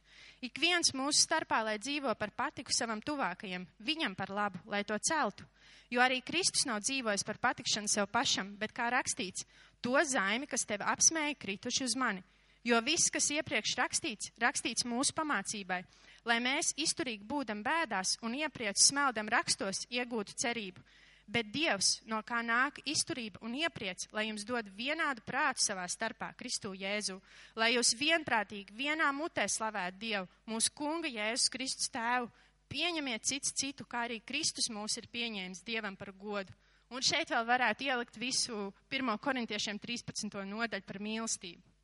Ik 0.44 0.58
viens 0.60 0.92
mūsu 0.94 1.22
starpā, 1.24 1.62
lai 1.64 1.78
dzīvo 1.80 2.12
par 2.18 2.30
patiku 2.36 2.74
savam 2.74 3.00
tuvākajam, 3.00 3.66
viņam 3.80 4.14
par 4.14 4.30
labu, 4.30 4.60
lai 4.70 4.82
to 4.84 4.98
celtu. 4.98 5.46
Jo 5.90 6.02
arī 6.02 6.20
Kristus 6.24 6.66
nav 6.66 6.82
dzīvojis 6.82 7.24
par 7.24 7.38
patikšanu 7.38 7.88
sev 7.88 8.08
pašam, 8.10 8.54
bet 8.58 8.74
kā 8.74 8.88
rakstīts, 8.90 9.46
to 9.80 9.96
zaimi, 10.04 10.48
kas 10.50 10.66
tevi 10.66 10.84
apsmēja, 10.84 11.38
krituši 11.38 11.86
uz 11.86 11.94
mani. 11.96 12.24
Jo 12.66 12.80
viss, 12.82 13.12
kas 13.14 13.30
iepriekš 13.30 13.76
rakstīts, 13.78 14.32
rakstīts 14.42 14.86
mūsu 14.90 15.14
pamācībai, 15.14 15.84
lai 16.26 16.38
mēs 16.42 16.72
izturīgi 16.82 17.22
būdam 17.22 17.62
bēdās 17.62 18.16
un 18.26 18.34
iepriekš 18.34 18.88
smeldam 18.88 19.30
rakstos 19.30 19.84
iegūtu 19.94 20.34
cerību. 20.42 20.82
Bet 21.26 21.48
Dievs, 21.50 22.00
no 22.06 22.20
kā 22.22 22.38
nāk 22.46 22.78
izturība 22.86 23.40
un 23.42 23.56
iepriec, 23.58 24.04
lai 24.14 24.28
jums 24.28 24.44
dod 24.46 24.68
vienādu 24.78 25.24
prātu 25.26 25.64
savā 25.64 25.88
starpā, 25.90 26.30
Kristu 26.38 26.70
Jēzu, 26.78 27.18
lai 27.58 27.72
jūs 27.74 27.96
vienprātīgi 27.98 28.76
vienā 28.78 29.10
mutē 29.12 29.48
slavētu 29.50 29.98
Dievu, 29.98 30.28
mūsu 30.46 30.70
kunga 30.78 31.10
Jēzus 31.10 31.50
Kristus 31.50 31.90
tēvu, 31.90 32.30
pieņemiet 32.70 33.26
cits 33.26 33.54
citu, 33.58 33.86
kā 33.90 34.06
arī 34.06 34.20
Kristus 34.22 34.70
mūs 34.70 34.98
ir 35.02 35.10
pieņēmis 35.10 35.64
Dievam 35.66 35.98
par 35.98 36.14
godu. 36.14 36.54
Un 36.94 37.02
šeit 37.02 37.34
vēl 37.34 37.46
varētu 37.48 37.88
ielikt 37.88 38.20
visu 38.22 38.68
1. 38.94 39.16
korintiešiem 39.18 39.82
13. 39.82 40.44
nodaļu 40.46 40.86
par 40.86 41.02
mīlestību 41.02 41.74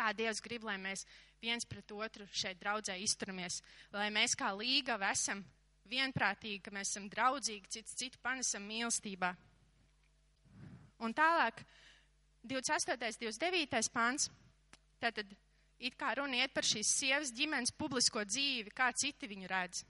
kā 0.00 0.12
Dievs 0.16 0.40
grib, 0.44 0.64
lai 0.64 0.78
mēs 0.80 1.04
viens 1.42 1.66
pret 1.68 1.92
otru 1.92 2.26
šeit 2.32 2.60
draudzē 2.60 2.96
izturamies, 3.00 3.60
lai 3.92 4.08
mēs 4.14 4.36
kā 4.38 4.52
līga 4.56 4.98
esam 5.10 5.42
vienprātīgi, 5.90 6.62
ka 6.64 6.72
mēs 6.74 6.92
esam 6.92 7.08
draudzīgi, 7.12 7.70
cits 7.76 7.96
citu 7.98 8.20
panesam 8.22 8.66
mīlestībā. 8.68 9.34
Un 11.00 11.14
tālāk, 11.16 11.62
28. 12.44 12.96
29. 13.20 13.92
pāns, 13.94 14.28
tātad 15.00 15.30
it 15.80 15.96
kā 16.00 16.12
runa 16.18 16.42
iet 16.42 16.52
par 16.54 16.66
šīs 16.66 16.92
sievas 17.00 17.32
ģimenes 17.36 17.72
publisko 17.76 18.24
dzīvi, 18.28 18.72
kā 18.76 18.90
citi 18.92 19.28
viņu 19.30 19.48
redz. 19.50 19.84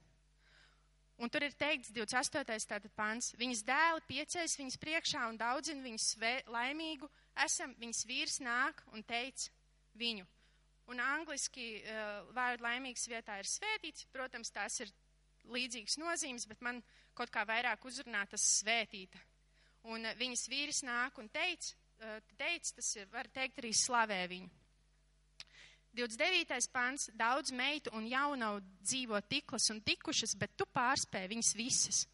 Un 1.20 1.28
tur 1.28 1.44
ir 1.44 1.52
teikts 1.52 1.90
28. 1.92 2.64
tātad 2.70 2.92
pāns, 2.96 3.34
viņas 3.36 3.64
dēli 3.68 4.04
pieceļas 4.08 4.56
viņas 4.56 4.78
priekšā 4.80 5.26
un 5.28 5.36
daudzina 5.40 5.84
viņas 5.84 6.06
laimīgu, 6.48 7.10
esam, 7.44 7.74
viņas 7.82 8.06
vīrs 8.08 8.38
nāk 8.40 8.80
un 8.94 9.04
teica, 9.04 9.50
viņu. 10.00 10.24
Un 10.90 11.02
angliski 11.04 11.66
uh, 11.82 12.30
vārdu 12.34 12.64
laimīgs 12.64 13.04
vietā 13.10 13.36
ir 13.38 13.46
svētīts. 13.46 14.08
Protams, 14.10 14.50
tās 14.50 14.80
ir 14.82 14.90
līdzīgas 15.48 15.98
nozīmes, 16.00 16.46
bet 16.48 16.60
man 16.60 16.82
kaut 17.16 17.32
kā 17.32 17.44
vairāk 17.48 17.84
uzrunā 17.88 18.24
tas 18.30 18.44
svētīta. 18.60 19.20
Un 19.90 20.04
uh, 20.04 20.16
viņas 20.18 20.48
vīris 20.50 20.82
nāk 20.86 21.18
un 21.22 21.30
teica, 21.32 21.74
uh, 22.00 22.18
teic, 22.36 22.72
tas 22.76 22.90
ir, 22.96 23.08
var 23.12 23.30
teikt, 23.32 23.62
arī 23.62 23.72
slavē 23.76 24.24
viņu. 24.30 24.50
29. 25.96 26.68
pants- 26.70 27.08
daudz 27.24 27.50
meitu 27.50 27.90
un 27.98 28.06
jaunavu 28.06 28.60
dzīvo 28.82 29.20
tiklas 29.26 29.70
un 29.70 29.80
tikušas, 29.82 30.36
bet 30.38 30.56
tu 30.56 30.64
pārspēji 30.64 31.32
viņas 31.32 31.54
visas. 31.58 32.06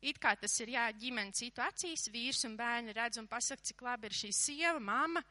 It 0.00 0.18
kā 0.18 0.38
tas 0.38 0.54
ir 0.60 0.68
jā, 0.68 0.86
ģimene 0.94 1.34
citu 1.34 1.60
acīs, 1.60 2.08
vīrs 2.08 2.44
un 2.46 2.56
bērni 2.56 2.94
redz 2.94 3.18
un 3.18 3.26
pasaka, 3.26 3.62
cik 3.62 3.82
labi 3.82 4.06
ir 4.06 4.12
šī 4.12 4.32
sieva, 4.32 4.78
mamma, 4.78 5.22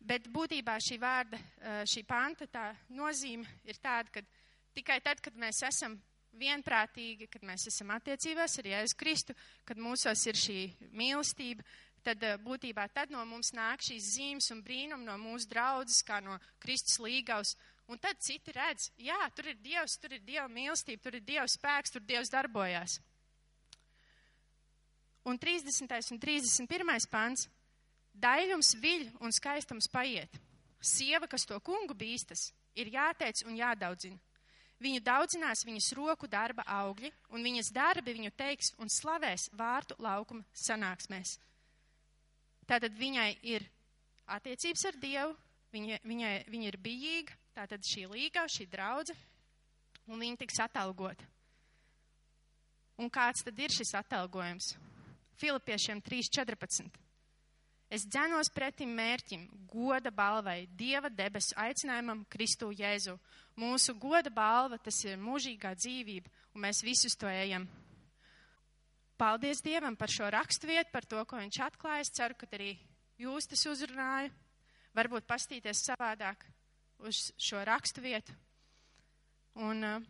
Bet 0.00 0.30
būtībā 0.32 0.78
šī 0.80 0.96
vārda, 1.00 1.36
eh, 1.60 1.82
šī 1.84 2.06
panta 2.08 2.46
tā 2.48 2.70
nozīme 2.88 3.44
ir 3.68 3.76
tāda, 3.76 4.08
ka 4.10 4.22
tikai 4.76 5.00
tad, 5.04 5.20
kad 5.24 5.36
mēs 5.38 5.62
esam 5.66 5.98
vienprātīgi, 6.38 7.28
kad 7.30 7.44
mēs 7.46 7.66
esam 7.70 7.90
attiecībās 7.94 8.58
ar 8.60 8.68
Jēzu 8.70 8.98
Kristu, 8.98 9.34
kad 9.66 9.80
mūsos 9.80 10.22
ir 10.30 10.38
šī 10.38 10.58
mīlestība, 10.94 11.64
tad 12.06 12.22
eh, 12.24 12.38
būtībā 12.40 12.86
tad 12.94 13.12
no 13.12 13.24
mums 13.28 13.52
nāk 13.56 13.82
šīs 13.84 14.14
zīmes 14.14 14.50
un 14.54 14.62
brīnumi 14.64 15.06
no 15.08 15.18
mūsu 15.20 15.50
draudzes, 15.50 16.02
kā 16.06 16.20
no 16.24 16.38
Kristus 16.62 17.00
līgaus. 17.02 17.56
Un 17.90 17.98
tad 17.98 18.20
citi 18.22 18.54
redz, 18.54 18.92
jā, 19.02 19.18
tur 19.34 19.50
ir 19.50 19.58
Dievs, 19.58 19.96
tur 19.98 20.14
ir 20.14 20.22
Dieva 20.22 20.46
mīlestība, 20.48 21.02
tur 21.02 21.16
ir 21.18 21.24
Dieva 21.26 21.46
spēks, 21.50 21.90
tur 21.90 22.04
Dievs 22.06 22.30
darbojās. 22.30 23.00
Un 25.26 25.36
30. 25.38 25.90
un 26.14 26.20
31. 26.22 27.08
pants 27.10 27.48
Daļums 28.20 28.74
viļ 28.80 29.10
un 29.22 29.32
skaistums 29.32 29.88
paiet. 29.90 30.38
Sieva, 30.80 31.28
kas 31.28 31.44
to 31.46 31.58
kungu 31.60 31.94
bīstas, 31.94 32.50
ir 32.74 32.90
jāteic 32.94 33.44
un 33.46 33.58
jādaudzina. 33.58 34.18
Viņu 34.80 35.02
daudzinās 35.04 35.66
viņas 35.68 35.90
roku 35.98 36.28
darba 36.30 36.64
augļi, 36.64 37.10
un 37.36 37.44
viņas 37.44 37.68
darbi 37.76 38.14
viņu 38.16 38.32
teiks 38.32 38.72
un 38.80 38.88
slavēs 38.88 39.50
vārtu 39.52 39.96
laukuma 40.00 40.46
sanāksmēs. 40.56 41.34
Tātad 42.70 42.96
viņai 42.96 43.34
ir 43.50 43.66
attiecības 44.30 44.86
ar 44.88 44.96
Dievu, 45.02 45.34
viņa, 45.74 46.00
viņai, 46.06 46.32
viņa 46.48 46.70
ir 46.70 46.78
bijīga, 46.80 47.36
tātad 47.58 47.84
šī 47.84 48.06
līga, 48.08 48.46
šī 48.48 48.68
draudze, 48.72 49.16
un 50.08 50.22
viņa 50.22 50.40
tiks 50.40 50.62
atalgota. 50.64 51.28
Un 53.00 53.12
kāds 53.12 53.44
tad 53.44 53.60
ir 53.60 53.72
šis 53.72 53.92
atalgojums? 54.00 54.74
Filipiešiem 55.40 56.00
3.14. 56.04 57.09
Es 57.90 58.04
dzenos 58.06 58.46
pretim 58.54 58.92
mērķim, 58.94 59.48
goda 59.66 60.12
balvai, 60.14 60.68
Dieva 60.78 61.08
debesu 61.10 61.56
aicinājumam 61.58 62.20
Kristu 62.30 62.68
Jēzu. 62.70 63.16
Mūsu 63.58 63.96
goda 63.98 64.30
balva, 64.30 64.78
tas 64.78 65.00
ir 65.02 65.18
mūžīgā 65.18 65.72
dzīvība, 65.74 66.30
un 66.54 66.62
mēs 66.68 66.84
visus 66.86 67.18
to 67.18 67.26
ejam. 67.26 67.66
Paldies 69.18 69.58
Dievam 69.66 69.98
par 69.98 70.08
šo 70.08 70.30
raksturvietu, 70.30 70.92
par 70.94 71.04
to, 71.04 71.18
ko 71.26 71.42
viņš 71.42 71.58
atklājas. 71.66 72.12
Ceru, 72.14 72.38
ka 72.38 72.46
arī 72.54 72.70
jūs 73.18 73.50
tas 73.50 73.66
uzrunāja. 73.66 74.30
Varbūt 74.94 75.26
pastīties 75.26 75.82
savādāk 75.90 76.46
uz 77.02 77.26
šo 77.42 77.60
raksturvietu. 77.66 78.38
Un 79.66 79.82
uh, 79.82 80.06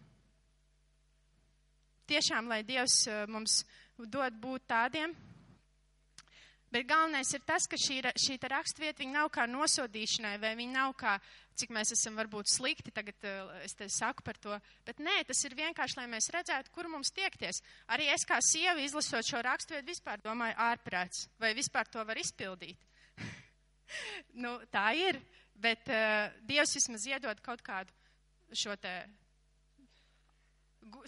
tiešām, 2.12 2.52
lai 2.52 2.60
Dievs 2.68 3.00
uh, 3.08 3.24
mums 3.24 3.62
dod 3.96 4.36
būt 4.36 4.68
tādiem, 4.68 5.16
Bet 6.70 6.86
galvenais 6.86 7.26
ir 7.34 7.42
tas, 7.42 7.64
ka 7.66 7.74
šī, 7.74 7.96
šī 8.14 8.36
raksturvieta 8.46 9.02
nav 9.10 9.26
kā 9.34 9.42
nosodīšanai, 9.50 10.36
vai 10.38 10.52
viņa 10.54 10.74
nav 10.76 10.92
kā, 10.98 11.16
cik 11.58 11.72
mēs 11.74 11.90
esam 11.96 12.14
varbūt 12.14 12.46
slikti, 12.52 12.92
tagad 12.94 13.26
uh, 13.26 13.50
es 13.66 13.74
te 13.74 13.88
saku 13.90 14.22
par 14.22 14.38
to. 14.38 14.54
Bet 14.86 15.02
nē, 15.02 15.16
tas 15.26 15.42
ir 15.48 15.56
vienkārši, 15.58 15.98
lai 15.98 16.06
mēs 16.12 16.30
redzētu, 16.30 16.70
kur 16.70 16.86
mums 16.92 17.10
tiekties. 17.16 17.58
Arī 17.90 18.06
es 18.14 18.22
kā 18.22 18.38
sieva 18.46 18.78
izlasot 18.84 19.26
šo 19.26 19.42
raksturvietu 19.42 19.90
vispār 19.90 20.22
domāju 20.22 20.54
ārprāts, 20.70 21.26
vai 21.42 21.50
vispār 21.58 21.90
to 21.90 22.06
var 22.06 22.22
izpildīt. 22.22 22.86
nu, 24.46 24.54
tā 24.70 24.92
ir, 24.94 25.18
bet 25.58 25.90
uh, 25.90 26.30
Dievs 26.46 26.78
vismaz 26.78 27.10
iedod 27.10 27.42
kaut 27.42 27.66
kādu 27.66 27.90
šo 28.54 28.78
te 28.78 28.94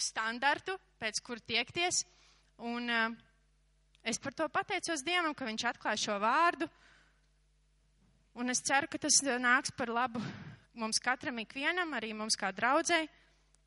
standartu, 0.03 0.75
pēc 0.99 1.23
kur 1.23 1.39
tiekties. 1.39 2.03
Un, 2.67 2.91
uh, 2.91 3.31
Es 4.03 4.19
par 4.19 4.35
to 4.35 4.49
pateicos 4.51 5.05
Dievam, 5.07 5.35
ka 5.35 5.47
Viņš 5.47 5.67
atklāja 5.71 6.01
šo 6.09 6.17
vārdu. 6.23 6.67
Un 8.35 8.51
es 8.51 8.63
ceru, 8.65 8.89
ka 8.91 8.99
tas 8.99 9.21
nāks 9.23 9.71
par 9.77 9.93
labu 9.93 10.23
mums 10.75 10.99
katram 10.99 11.39
ikvienam, 11.43 11.93
arī 11.95 12.15
mums 12.17 12.35
kā 12.39 12.51
draudzēji. 12.57 13.11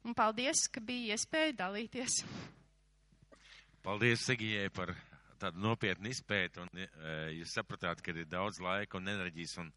Un 0.06 0.14
paldies, 0.14 0.68
ka 0.70 0.82
bija 0.86 1.16
iespēja 1.16 1.54
dalīties. 1.64 2.20
Paldies, 3.86 4.26
Sigijai, 4.26 4.68
par 4.74 4.92
tādu 5.42 5.62
nopietnu 5.64 6.12
izpēti. 6.12 6.62
Un, 6.62 6.70
e, 6.78 6.90
jūs 7.40 7.56
sapratāt, 7.56 8.02
ka 8.04 8.14
ir 8.14 8.28
daudz 8.30 8.60
laika 8.62 9.00
un 9.00 9.10
enerģijas 9.10 9.56
un, 9.64 9.72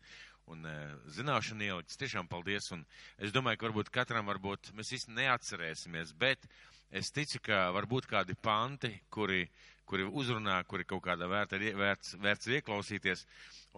un 0.53 0.67
e, 0.69 0.75
zināšanu 1.17 1.69
ielikts. 1.69 2.01
Tiešām 2.01 2.29
paldies. 2.29 2.69
Un 2.77 2.85
es 3.17 3.33
domāju, 3.33 3.61
ka 3.61 3.69
varbūt 3.71 3.93
katram 3.95 4.29
varbūt 4.29 4.73
mēs 4.77 4.93
visi 4.97 5.15
neatcerēsimies, 5.17 6.13
bet 6.19 6.45
es 6.91 7.13
ticu, 7.15 7.41
ka 7.45 7.69
varbūt 7.77 8.09
kādi 8.11 8.37
panti, 8.43 8.93
kuri 9.13 9.47
kuri 9.89 10.07
uzrunā, 10.07 10.61
kuri 10.69 10.87
kaut 10.89 11.03
kādā 11.07 11.29
vērtā 11.31 11.59
vērts, 11.59 12.17
vērts 12.23 12.53
ieklausīties. 12.59 13.25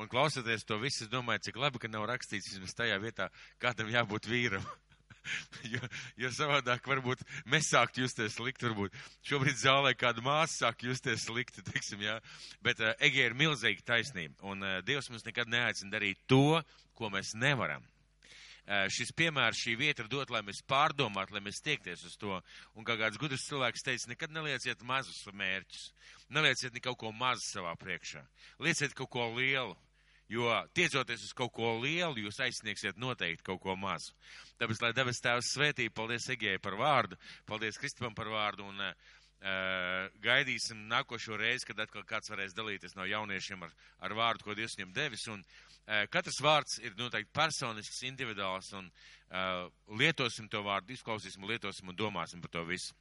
Un 0.00 0.10
klausoties 0.10 0.66
to 0.66 0.78
visu, 0.82 1.04
es 1.06 1.12
domāju, 1.12 1.46
cik 1.48 1.58
labi, 1.60 1.80
ka 1.82 1.90
nav 1.90 2.06
rakstīts 2.10 2.52
vismaz 2.52 2.76
tajā 2.78 2.98
vietā, 3.02 3.28
kādam 3.62 3.90
jābūt 3.92 4.28
vīram. 4.30 4.64
jo, 5.72 5.80
jo 6.20 6.30
savādāk 6.34 6.86
varbūt 6.88 7.22
mēs 7.50 7.70
sāktu 7.74 8.04
justies 8.04 8.36
slikti, 8.38 8.68
varbūt 8.68 8.96
šobrīd 9.28 9.58
zālē 9.60 9.94
kāda 9.98 10.24
māsa 10.24 10.66
sāk 10.66 10.84
justies 10.88 11.26
slikti, 11.28 11.64
teiksim, 11.70 12.02
jā. 12.06 12.18
Bet 12.64 12.82
uh, 12.82 12.94
Ege 13.02 13.26
ir 13.28 13.36
milzīga 13.38 13.86
taisnība, 13.94 14.38
un 14.50 14.64
uh, 14.64 14.78
Dievs 14.86 15.10
mums 15.12 15.26
nekad 15.28 15.50
neaicina 15.52 15.98
darīt 15.98 16.22
to, 16.30 16.60
ko 16.96 17.12
mēs 17.12 17.34
nevaram. 17.38 17.84
Eh, 18.70 18.86
šis 18.94 19.10
piemērs, 19.18 19.58
šī 19.58 19.72
vieta 19.74 20.04
ir 20.04 20.08
dot, 20.12 20.30
lai 20.30 20.44
mēs 20.46 20.60
pārdomātu, 20.70 21.34
lai 21.34 21.40
mēs 21.42 21.58
tiekties 21.64 22.04
uz 22.06 22.12
to. 22.20 22.36
Un 22.78 22.86
kā 22.86 22.94
kāds 23.00 23.18
gudrs 23.18 23.48
cilvēks 23.48 23.82
teica, 23.82 24.12
nekad 24.12 24.30
nelieciet 24.30 24.84
mazus 24.86 25.24
mērķus. 25.26 25.88
Nelieciet 26.30 26.78
kaut 26.84 27.00
ko 27.00 27.10
mazu 27.10 27.42
savā 27.48 27.72
priekšā. 27.80 28.22
Lieciet 28.62 28.94
kaut 28.94 29.10
ko 29.10 29.26
lielu. 29.34 29.74
Jo 30.30 30.52
tiecoties 30.78 31.24
uz 31.26 31.32
kaut 31.34 31.50
ko 31.56 31.72
lielu, 31.82 32.22
jūs 32.22 32.38
aizsniegsiet 32.44 33.00
noteikti 33.02 33.42
kaut 33.48 33.58
ko 33.64 33.74
mazu. 33.74 34.14
Tāpēc, 34.62 34.78
lai 34.84 34.92
debes 34.94 35.18
tēvs 35.24 35.50
svētību, 35.56 35.96
paldies 35.96 36.28
Egejai 36.30 36.60
par 36.62 36.78
vārdu, 36.78 37.18
paldies 37.50 37.80
Kristupam 37.82 38.14
par 38.14 38.30
vārdu 38.30 38.68
un 38.70 38.78
uh, 38.78 39.10
gaidīsim 39.40 40.82
nākošo 40.90 41.38
reizi, 41.40 41.64
kad 41.70 41.80
atkal 41.80 42.04
kāds 42.04 42.28
varēs 42.28 42.52
dalīties 42.56 42.96
no 42.96 43.06
jauniešiem 43.08 43.62
ar, 43.64 43.72
ar 44.04 44.14
vārdu, 44.18 44.44
ko 44.44 44.54
Dievs 44.54 44.76
viņam 44.76 44.92
devis. 44.92 45.26
Un, 45.32 45.40
uh, 45.40 46.04
katrs 46.12 46.40
vārds 46.44 46.78
ir 46.84 46.96
noteikti 46.98 47.32
personisks, 47.32 48.02
individuāls 48.04 48.72
un 48.76 48.90
uh, 48.90 49.70
lietosim 49.96 50.48
to 50.48 50.60
vārdu, 50.66 50.92
izklausīsim, 50.92 51.46
lietosim 51.48 51.88
un 51.88 51.96
domāsim 51.96 52.44
par 52.44 52.52
to 52.58 52.66
visu. 52.68 52.92